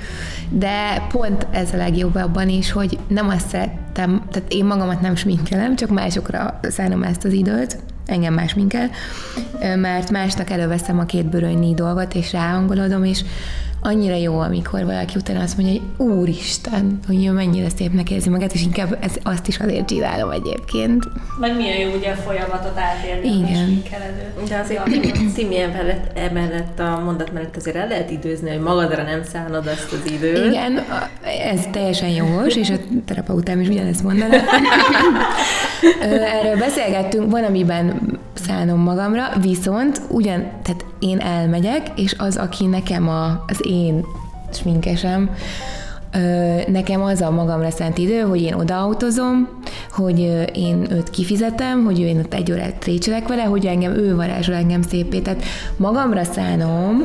de 0.51 1.07
pont 1.09 1.47
ez 1.51 1.73
a 1.73 1.77
legjobb 1.77 2.15
abban 2.15 2.49
is, 2.49 2.73
hogy 2.73 2.99
nem 3.09 3.29
azt 3.29 3.49
szerettem, 3.97 4.29
tehát 4.31 4.53
én 4.53 4.65
magamat 4.65 5.01
nem 5.01 5.15
sminkelem, 5.15 5.77
csak 5.77 5.89
másokra 5.91 6.61
szánom 6.63 7.03
ezt 7.03 7.25
az 7.25 7.33
időt, 7.33 7.79
engem 8.07 8.35
más 8.35 8.55
minkel, 8.55 8.91
mert 9.77 10.11
másnak 10.11 10.51
előveszem 10.51 10.99
a 10.99 11.05
két 11.05 11.27
bőrönyi 11.27 11.75
dolgot, 11.75 12.15
és 12.15 12.33
ráhangolodom, 12.33 13.05
és 13.05 13.25
annyira 13.87 14.15
jó, 14.15 14.39
amikor 14.39 14.85
valaki 14.85 15.15
utána 15.17 15.41
azt 15.41 15.57
mondja, 15.57 15.81
hogy 15.97 16.07
úristen, 16.07 16.99
hogy 17.07 17.33
mennyire 17.33 17.69
szépnek 17.69 18.11
érzi 18.11 18.29
magát, 18.29 18.53
és 18.53 18.63
inkább 18.63 18.99
ez, 19.01 19.13
azt 19.23 19.49
is 19.49 19.59
azért 19.59 19.87
csinálom 19.87 20.31
egyébként. 20.31 21.05
Meg 21.41 21.57
milyen 21.57 21.79
jó 21.79 21.97
ugye 21.97 22.11
a 22.11 22.15
folyamatot 22.15 22.79
átélni. 22.79 23.39
Igen. 23.39 23.83
De 24.49 24.59
azért 24.59 25.35
Timi 25.35 25.59
emellett, 25.59 26.19
emellett 26.19 26.79
a 26.79 27.01
mondat 27.05 27.33
mellett 27.33 27.57
azért 27.57 27.77
el 27.77 27.89
lehet 27.89 28.11
időzni, 28.11 28.51
hogy 28.51 28.61
magadra 28.61 29.03
nem 29.03 29.23
szánod 29.25 29.67
azt 29.67 29.93
az 29.93 30.11
időt. 30.13 30.47
Igen, 30.47 30.85
ez 31.53 31.61
teljesen 31.73 32.09
jogos, 32.09 32.57
és 32.57 32.71
a 32.71 32.77
terapeutám 33.05 33.61
is 33.61 33.69
ugyanezt 33.69 34.03
mondaná. 34.03 34.39
Erről 36.41 36.59
beszélgettünk, 36.59 37.31
van, 37.31 37.45
amiben 37.45 38.19
szánom 38.39 38.81
magamra, 38.81 39.29
viszont 39.41 40.01
ugyan, 40.09 40.41
tehát 40.63 40.85
én 40.99 41.19
elmegyek, 41.19 41.91
és 41.97 42.15
az, 42.19 42.37
aki 42.37 42.67
nekem 42.67 43.09
a, 43.09 43.45
az 43.47 43.61
én 43.67 44.05
sminkesem, 44.53 45.31
nekem 46.67 47.03
az 47.03 47.21
a 47.21 47.31
magamra 47.31 47.71
szánt 47.71 47.99
idő, 47.99 48.21
hogy 48.21 48.43
én 48.43 48.55
odaautozom, 48.55 49.49
hogy 49.91 50.19
én 50.55 50.87
őt 50.91 51.11
kifizetem, 51.11 51.85
hogy 51.85 51.99
én 51.99 52.19
ott 52.19 52.35
egy 52.35 52.53
órát 52.53 52.75
trécselek 52.79 53.29
vele, 53.29 53.43
hogy 53.43 53.67
engem 53.67 53.93
ő 53.93 54.17
varázsol 54.17 54.55
engem 54.55 54.83
szépé. 54.83 55.21
Tehát 55.21 55.43
magamra 55.77 56.25
szánom, 56.25 57.03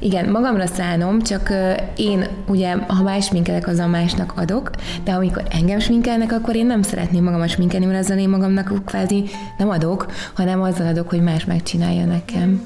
igen, 0.00 0.30
magamra 0.30 0.66
szánom, 0.66 1.22
csak 1.22 1.52
én 1.96 2.26
ugye, 2.48 2.76
ha 2.86 3.02
más 3.02 3.24
sminkelek, 3.24 3.66
a 3.66 3.86
másnak 3.86 4.32
adok, 4.36 4.70
de 5.04 5.12
amikor 5.12 5.42
engem 5.50 5.78
sminkelnek, 5.78 6.32
akkor 6.32 6.56
én 6.56 6.66
nem 6.66 6.82
szeretném 6.82 7.24
magamat 7.24 7.48
sminkelni, 7.48 7.86
mert 7.86 7.98
azzal 7.98 8.18
én 8.18 8.28
magamnak 8.28 8.84
kvázi 8.84 9.24
nem 9.58 9.68
adok, 9.68 10.06
hanem 10.34 10.62
azzal 10.62 10.86
adok, 10.86 11.08
hogy 11.08 11.20
más 11.20 11.44
megcsinálja 11.44 12.04
nekem. 12.04 12.62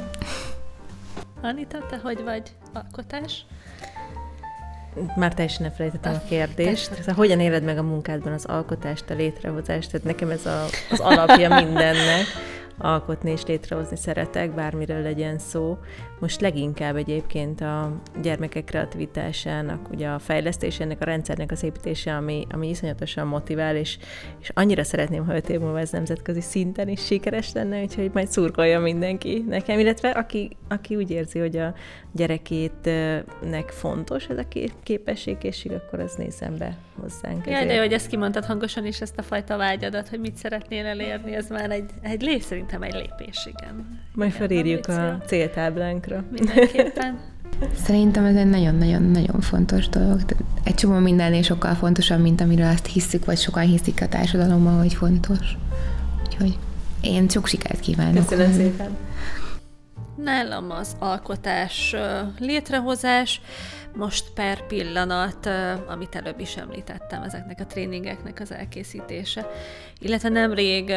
Anita, 1.43 1.79
te 1.91 2.01
hogy 2.03 2.23
vagy? 2.25 2.43
Alkotás? 2.73 3.47
Már 5.17 5.35
teljesen 5.35 5.65
elfelejtettem 5.65 6.15
a 6.15 6.29
kérdést. 6.29 6.95
Szóval 6.95 7.15
hogyan 7.15 7.41
éled 7.41 7.63
meg 7.63 7.79
a 7.79 7.83
munkádban 7.83 8.33
az 8.33 8.45
alkotást, 8.45 9.11
a 9.11 9.15
létrehozást? 9.15 9.91
Tehát 9.91 10.07
nekem 10.07 10.31
ez 10.31 10.47
a, 10.47 10.65
az 10.91 11.01
alapja 11.01 11.55
mindennek 11.55 12.25
alkotni 12.81 13.31
és 13.31 13.45
létrehozni 13.47 13.97
szeretek, 13.97 14.55
bármiről 14.55 15.03
legyen 15.03 15.39
szó. 15.39 15.79
Most 16.19 16.41
leginkább 16.41 16.97
egyébként 16.97 17.61
a 17.61 18.01
gyermekek 18.23 18.65
kreativitásának, 18.65 19.91
ugye 19.91 20.09
a 20.09 20.19
fejlesztésének, 20.19 21.01
a 21.01 21.05
rendszernek 21.05 21.51
az 21.51 21.63
építése, 21.63 22.17
ami, 22.17 22.47
ami 22.51 22.69
iszonyatosan 22.69 23.27
motivál, 23.27 23.77
és, 23.77 23.99
és 24.41 24.51
annyira 24.55 24.85
szeretném, 24.85 25.27
ha 25.27 25.37
öt 25.37 25.49
év 25.49 25.61
múlva 25.61 25.79
ez 25.79 25.91
nemzetközi 25.91 26.41
szinten 26.41 26.89
is 26.89 27.05
sikeres 27.05 27.53
lenne, 27.53 27.83
úgyhogy 27.83 28.11
majd 28.13 28.29
szurkolja 28.29 28.81
mindenki 28.81 29.45
nekem, 29.49 29.79
illetve 29.79 30.11
aki, 30.11 30.57
aki 30.69 30.97
úgy 30.97 31.11
érzi, 31.11 31.39
hogy 31.39 31.57
a 31.57 31.75
gyerekétnek 32.13 33.69
fontos 33.69 34.27
ez 34.27 34.39
a 34.39 34.45
képességkészség, 34.83 35.73
akkor 35.73 36.01
az 36.01 36.15
nézzen 36.15 36.57
be 36.59 36.77
hozzánk. 37.01 37.47
Jaj, 37.47 37.67
de 37.67 37.75
jó, 37.75 37.81
hogy 37.81 37.93
ezt 37.93 38.07
kimondtad 38.07 38.45
hangosan 38.45 38.87
is, 38.87 39.01
ezt 39.01 39.19
a 39.19 39.23
fajta 39.23 39.57
vágyadat, 39.57 40.09
hogy 40.09 40.21
mit 40.21 40.37
szeretnél 40.37 40.87
elérni, 40.87 41.35
ez 41.35 41.49
már 41.49 41.71
egy, 41.71 41.91
egy 42.03 42.23
lép, 42.23 42.43
szerintem 42.71 42.83
egy 42.83 43.11
lépés, 43.19 43.47
igen. 43.47 44.01
Majd 44.15 44.33
felírjuk 44.33 44.87
a 44.87 45.23
céltáblánkra. 45.27 46.25
Mindenképpen. 46.31 47.19
Szerintem 47.85 48.25
ez 48.25 48.37
egy 48.37 48.51
nagyon-nagyon-nagyon 48.51 49.41
fontos 49.41 49.89
dolog. 49.89 50.21
Egy 50.65 50.75
csomó 50.75 50.99
mindennél 50.99 51.43
sokkal 51.43 51.75
fontosabb, 51.75 52.21
mint 52.21 52.41
amiről 52.41 52.67
azt 52.67 52.87
hiszük, 52.87 53.25
vagy 53.25 53.39
sokan 53.39 53.63
hiszik 53.63 54.03
a 54.03 54.09
társadalommal, 54.09 54.79
hogy 54.79 54.95
fontos. 54.95 55.57
Úgyhogy 56.27 56.59
én 57.01 57.29
sok 57.29 57.47
sikert 57.47 57.81
kívánok. 57.81 58.27
Köszönöm 58.27 58.53
szépen. 58.53 58.97
Nálam 60.25 60.71
az 60.71 60.97
alkotás 60.99 61.95
létrehozás, 62.39 63.41
most 63.95 64.25
per 64.35 64.67
pillanat, 64.67 65.49
amit 65.87 66.15
előbb 66.15 66.41
is 66.41 66.57
említettem, 66.57 67.23
ezeknek 67.23 67.61
a 67.61 67.67
tréningeknek 67.67 68.41
az 68.41 68.53
elkészítése. 68.53 69.51
Illetve 69.99 70.29
nemrég 70.29 70.93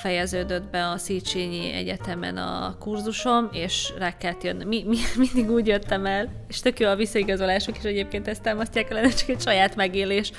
fejeződött 0.00 0.70
be 0.70 0.88
a 0.88 0.96
Széchenyi 0.96 1.72
Egyetemen 1.72 2.36
a 2.36 2.76
kurzusom, 2.78 3.48
és 3.52 3.92
rá 3.98 4.16
kellett 4.16 4.42
jönni. 4.42 4.64
Mi, 4.64 4.84
mi, 4.86 4.96
mindig 5.34 5.50
úgy 5.50 5.66
jöttem 5.66 6.06
el, 6.06 6.28
és 6.48 6.60
tök 6.60 6.80
jó 6.80 6.88
a 6.88 6.96
visszaigazolások 6.96 7.76
is 7.76 7.82
egyébként 7.82 8.28
ezt 8.28 8.42
támasztják 8.42 8.90
el, 8.90 9.12
csak 9.14 9.28
egy 9.28 9.40
saját 9.40 9.76
megélés, 9.76 10.32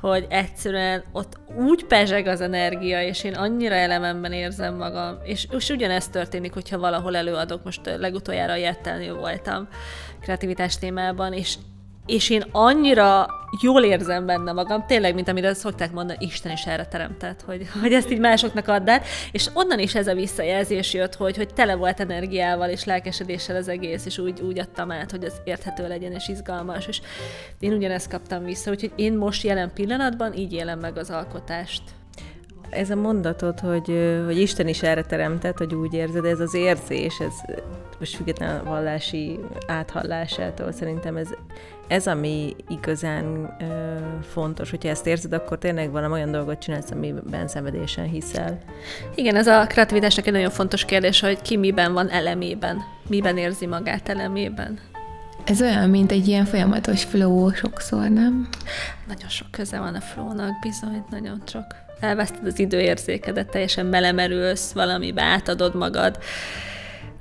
hogy 0.00 0.26
egyszerűen 0.28 1.04
ott 1.12 1.38
úgy 1.56 1.84
pezseg 1.84 2.26
az 2.26 2.40
energia, 2.40 3.02
és 3.02 3.24
én 3.24 3.34
annyira 3.34 3.74
elememben 3.74 4.32
érzem 4.32 4.74
magam, 4.74 5.18
és, 5.22 5.46
és 5.50 5.68
ugyanezt 5.68 6.12
történik, 6.12 6.52
hogyha 6.52 6.78
valahol 6.78 7.16
előadok, 7.16 7.64
most 7.64 7.80
legutoljára 7.98 8.52
a 8.52 8.56
voltam 9.14 9.68
kreativitás 10.20 10.78
témában, 10.78 11.32
és 11.32 11.54
és 12.08 12.30
én 12.30 12.44
annyira 12.52 13.26
jól 13.60 13.82
érzem 13.82 14.26
benne 14.26 14.52
magam, 14.52 14.86
tényleg, 14.86 15.14
mint 15.14 15.28
amire 15.28 15.54
szokták 15.54 15.92
mondani, 15.92 16.18
Isten 16.20 16.52
is 16.52 16.66
erre 16.66 16.86
teremtett, 16.86 17.42
hogy, 17.42 17.66
hogy 17.80 17.92
ezt 17.92 18.10
így 18.10 18.18
másoknak 18.18 18.68
add 18.68 18.88
át, 18.88 19.06
és 19.32 19.48
onnan 19.54 19.78
is 19.78 19.94
ez 19.94 20.06
a 20.06 20.14
visszajelzés 20.14 20.94
jött, 20.94 21.14
hogy, 21.14 21.36
hogy 21.36 21.54
tele 21.54 21.74
volt 21.74 22.00
energiával 22.00 22.68
és 22.68 22.84
lelkesedéssel 22.84 23.56
az 23.56 23.68
egész, 23.68 24.06
és 24.06 24.18
úgy, 24.18 24.40
úgy 24.40 24.58
adtam 24.58 24.90
át, 24.90 25.10
hogy 25.10 25.24
ez 25.24 25.34
érthető 25.44 25.88
legyen 25.88 26.12
és 26.12 26.28
izgalmas, 26.28 26.86
és 26.86 27.00
én 27.58 27.72
ugyanezt 27.72 28.10
kaptam 28.10 28.44
vissza, 28.44 28.70
úgyhogy 28.70 28.92
én 28.96 29.12
most 29.12 29.42
jelen 29.42 29.72
pillanatban 29.74 30.34
így 30.34 30.52
élem 30.52 30.78
meg 30.78 30.96
az 30.96 31.10
alkotást. 31.10 31.82
Ez 32.70 32.90
a 32.90 32.96
mondatod, 32.96 33.60
hogy, 33.60 34.20
hogy 34.24 34.40
Isten 34.40 34.68
is 34.68 34.82
erre 34.82 35.02
teremtett, 35.02 35.58
hogy 35.58 35.74
úgy 35.74 35.94
érzed, 35.94 36.24
ez 36.24 36.40
az 36.40 36.54
érzés, 36.54 37.18
ez 37.18 37.34
most 37.98 38.16
független 38.16 38.58
a 38.58 38.64
vallási 38.64 39.38
áthallásától 39.66 40.72
szerintem 40.72 41.16
ez, 41.16 41.28
ez 41.88 42.06
ami 42.06 42.56
igazán 42.68 43.56
ö, 43.60 43.64
fontos. 44.32 44.70
Hogyha 44.70 44.88
ezt 44.88 45.06
érzed, 45.06 45.32
akkor 45.32 45.58
tényleg 45.58 45.90
valami 45.90 46.12
olyan 46.12 46.30
dolgot 46.30 46.58
csinálsz, 46.58 46.90
amiben 46.90 47.48
szenvedésen 47.48 48.04
hiszel. 48.04 48.58
Igen, 49.14 49.36
ez 49.36 49.46
a 49.46 49.66
kreativitásnak 49.66 50.26
egy 50.26 50.32
nagyon 50.32 50.50
fontos 50.50 50.84
kérdés, 50.84 51.20
hogy 51.20 51.42
ki 51.42 51.56
miben 51.56 51.92
van 51.92 52.10
elemében, 52.10 52.84
miben 53.08 53.36
érzi 53.36 53.66
magát 53.66 54.08
elemében. 54.08 54.78
Ez 55.44 55.62
olyan, 55.62 55.90
mint 55.90 56.12
egy 56.12 56.28
ilyen 56.28 56.44
folyamatos 56.44 57.04
flow 57.04 57.52
sokszor, 57.54 58.08
nem? 58.08 58.48
Nagyon 59.06 59.28
sok 59.28 59.50
köze 59.50 59.78
van 59.78 59.94
a 59.94 60.00
flownak, 60.00 60.58
bizony, 60.60 61.04
nagyon 61.10 61.42
sok. 61.46 61.64
Elveszted 62.00 62.46
az 62.46 62.58
időérzékedet, 62.58 63.50
teljesen 63.50 63.90
belemerülsz 63.90 64.72
valamibe, 64.72 65.22
átadod 65.22 65.74
magad. 65.74 66.18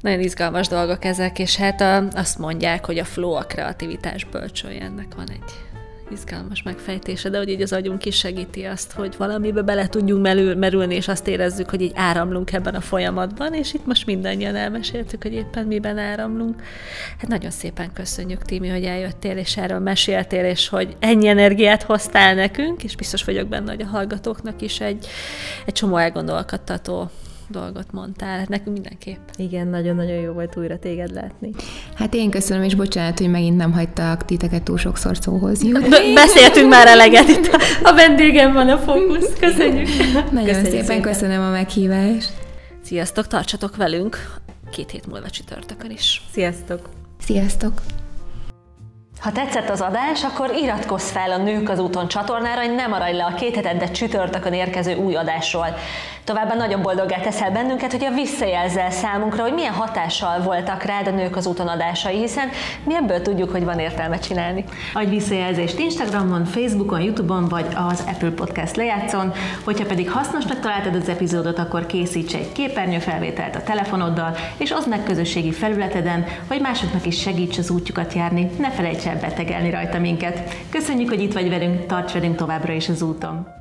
Nagyon 0.01 0.19
izgalmas 0.19 0.67
dolgok 0.67 1.05
ezek, 1.05 1.39
és 1.39 1.55
hát 1.55 1.81
a, 1.81 2.07
azt 2.11 2.37
mondják, 2.37 2.85
hogy 2.85 2.97
a 2.97 3.05
flow 3.05 3.31
a 3.31 3.41
kreativitás 3.41 4.23
bölcsője, 4.23 4.81
ennek 4.81 5.15
van 5.15 5.29
egy 5.29 5.67
izgalmas 6.11 6.63
megfejtése, 6.63 7.29
de 7.29 7.37
hogy 7.37 7.49
így 7.49 7.61
az 7.61 7.73
agyunk 7.73 8.05
is 8.05 8.17
segíti 8.17 8.63
azt, 8.63 8.91
hogy 8.91 9.15
valamibe 9.17 9.61
bele 9.61 9.87
tudjunk 9.87 10.21
merül, 10.21 10.55
merülni, 10.55 10.95
és 10.95 11.07
azt 11.07 11.27
érezzük, 11.27 11.69
hogy 11.69 11.81
így 11.81 11.91
áramlunk 11.95 12.53
ebben 12.53 12.75
a 12.75 12.81
folyamatban, 12.81 13.53
és 13.53 13.73
itt 13.73 13.85
most 13.85 14.05
mindannyian 14.05 14.55
elmeséltük, 14.55 15.23
hogy 15.23 15.33
éppen 15.33 15.65
miben 15.65 15.97
áramlunk. 15.97 16.61
Hát 17.17 17.27
nagyon 17.27 17.51
szépen 17.51 17.93
köszönjük, 17.93 18.41
Timi, 18.41 18.67
hogy 18.67 18.83
eljöttél, 18.83 19.37
és 19.37 19.57
erről 19.57 19.79
meséltél, 19.79 20.45
és 20.45 20.67
hogy 20.67 20.95
ennyi 20.99 21.27
energiát 21.27 21.83
hoztál 21.83 22.35
nekünk, 22.35 22.83
és 22.83 22.95
biztos 22.95 23.23
vagyok 23.23 23.47
benne, 23.47 23.71
hogy 23.71 23.81
a 23.81 23.87
hallgatóknak 23.87 24.61
is 24.61 24.79
egy, 24.79 25.07
egy 25.65 25.73
csomó 25.73 25.97
elgondolkodtató 25.97 27.09
dolgot 27.49 27.91
mondtál, 27.91 28.37
hát 28.37 28.49
nekünk 28.49 28.73
mindenképp. 28.73 29.19
Igen, 29.35 29.67
nagyon-nagyon 29.67 30.15
jó 30.15 30.31
volt 30.33 30.57
újra 30.57 30.79
téged 30.79 31.13
látni. 31.13 31.51
Hát 31.95 32.13
én 32.13 32.29
köszönöm, 32.29 32.63
és 32.63 32.75
bocsánat, 32.75 33.19
hogy 33.19 33.29
megint 33.29 33.57
nem 33.57 33.71
hagytak 33.71 34.25
titeket 34.25 34.63
túl 34.63 34.77
sokszor 34.77 35.17
szóhoz 35.17 35.63
jutni. 35.63 36.13
Beszéltünk 36.13 36.69
már 36.69 36.87
eleget, 36.87 37.27
itt 37.27 37.49
a 37.83 37.93
vendégem 37.93 38.53
van 38.53 38.69
a 38.69 38.77
fókusz. 38.77 39.33
Köszönjük. 39.39 39.87
Nagyon 40.13 40.45
Köszönjük 40.45 40.65
szépen, 40.65 40.85
szépen 40.85 41.01
köszönöm 41.01 41.41
a 41.41 41.49
meghívást. 41.49 42.31
Sziasztok, 42.81 43.27
tartsatok 43.27 43.75
velünk 43.75 44.17
két 44.71 44.91
hét 44.91 45.07
múlva 45.07 45.29
csütörtökön 45.29 45.91
is. 45.91 46.21
Sziasztok! 46.31 46.89
Sziasztok! 47.19 47.81
Ha 49.19 49.31
tetszett 49.31 49.69
az 49.69 49.81
adás, 49.81 50.23
akkor 50.23 50.51
iratkozz 50.61 51.09
fel 51.09 51.31
a 51.31 51.37
Nők 51.37 51.69
az 51.69 51.79
úton 51.79 52.07
csatornára, 52.07 52.61
hogy 52.61 52.75
ne 52.75 52.87
maradj 52.87 53.15
le 53.15 53.25
a 53.25 53.33
két 53.33 53.55
hetente 53.55 53.91
csütörtökön 53.91 54.53
érkező 54.53 54.95
új 54.95 55.15
adásról. 55.15 55.67
Továbbá 56.23 56.53
nagyon 56.53 56.81
boldoggá 56.81 57.17
teszel 57.17 57.51
bennünket, 57.51 57.91
hogy 57.91 58.03
a 58.03 58.13
visszajelzel 58.13 58.91
számunkra, 58.91 59.43
hogy 59.43 59.53
milyen 59.53 59.73
hatással 59.73 60.41
voltak 60.41 60.83
rád 60.83 61.07
a 61.07 61.11
Nők 61.11 61.35
az 61.35 61.45
úton 61.45 61.67
adásai, 61.67 62.17
hiszen 62.17 62.49
mi 62.83 62.95
ebből 62.95 63.21
tudjuk, 63.21 63.51
hogy 63.51 63.63
van 63.63 63.79
értelme 63.79 64.19
csinálni. 64.19 64.63
Adj 64.93 65.09
visszajelzést 65.09 65.79
Instagramon, 65.79 66.45
Facebookon, 66.45 67.01
Youtube-on 67.01 67.47
vagy 67.47 67.65
az 67.89 68.03
Apple 68.07 68.29
Podcast 68.29 68.75
lejátszon. 68.75 69.33
Hogyha 69.63 69.85
pedig 69.85 70.11
hasznosnak 70.11 70.59
találtad 70.59 70.95
az 70.95 71.09
epizódot, 71.09 71.59
akkor 71.59 71.85
készíts 71.85 72.33
egy 72.33 72.51
képernyőfelvételt 72.51 73.55
a 73.55 73.63
telefonoddal, 73.63 74.35
és 74.57 74.71
oszd 74.71 74.87
meg 74.87 75.03
közösségi 75.03 75.51
felületeden, 75.51 76.25
hogy 76.47 76.61
másoknak 76.61 77.05
is 77.05 77.19
segíts 77.19 77.57
az 77.57 77.69
útjukat 77.69 78.13
járni. 78.13 78.49
Ne 78.57 78.71
felejts 78.71 79.05
el 79.07 79.19
betegelni 79.19 79.69
rajta 79.69 79.99
minket. 79.99 80.55
Köszönjük, 80.69 81.09
hogy 81.09 81.21
itt 81.21 81.33
vagy 81.33 81.49
velünk, 81.49 81.85
tarts 81.85 82.13
velünk 82.13 82.35
továbbra 82.35 82.73
is 82.73 82.89
az 82.89 83.01
úton! 83.01 83.56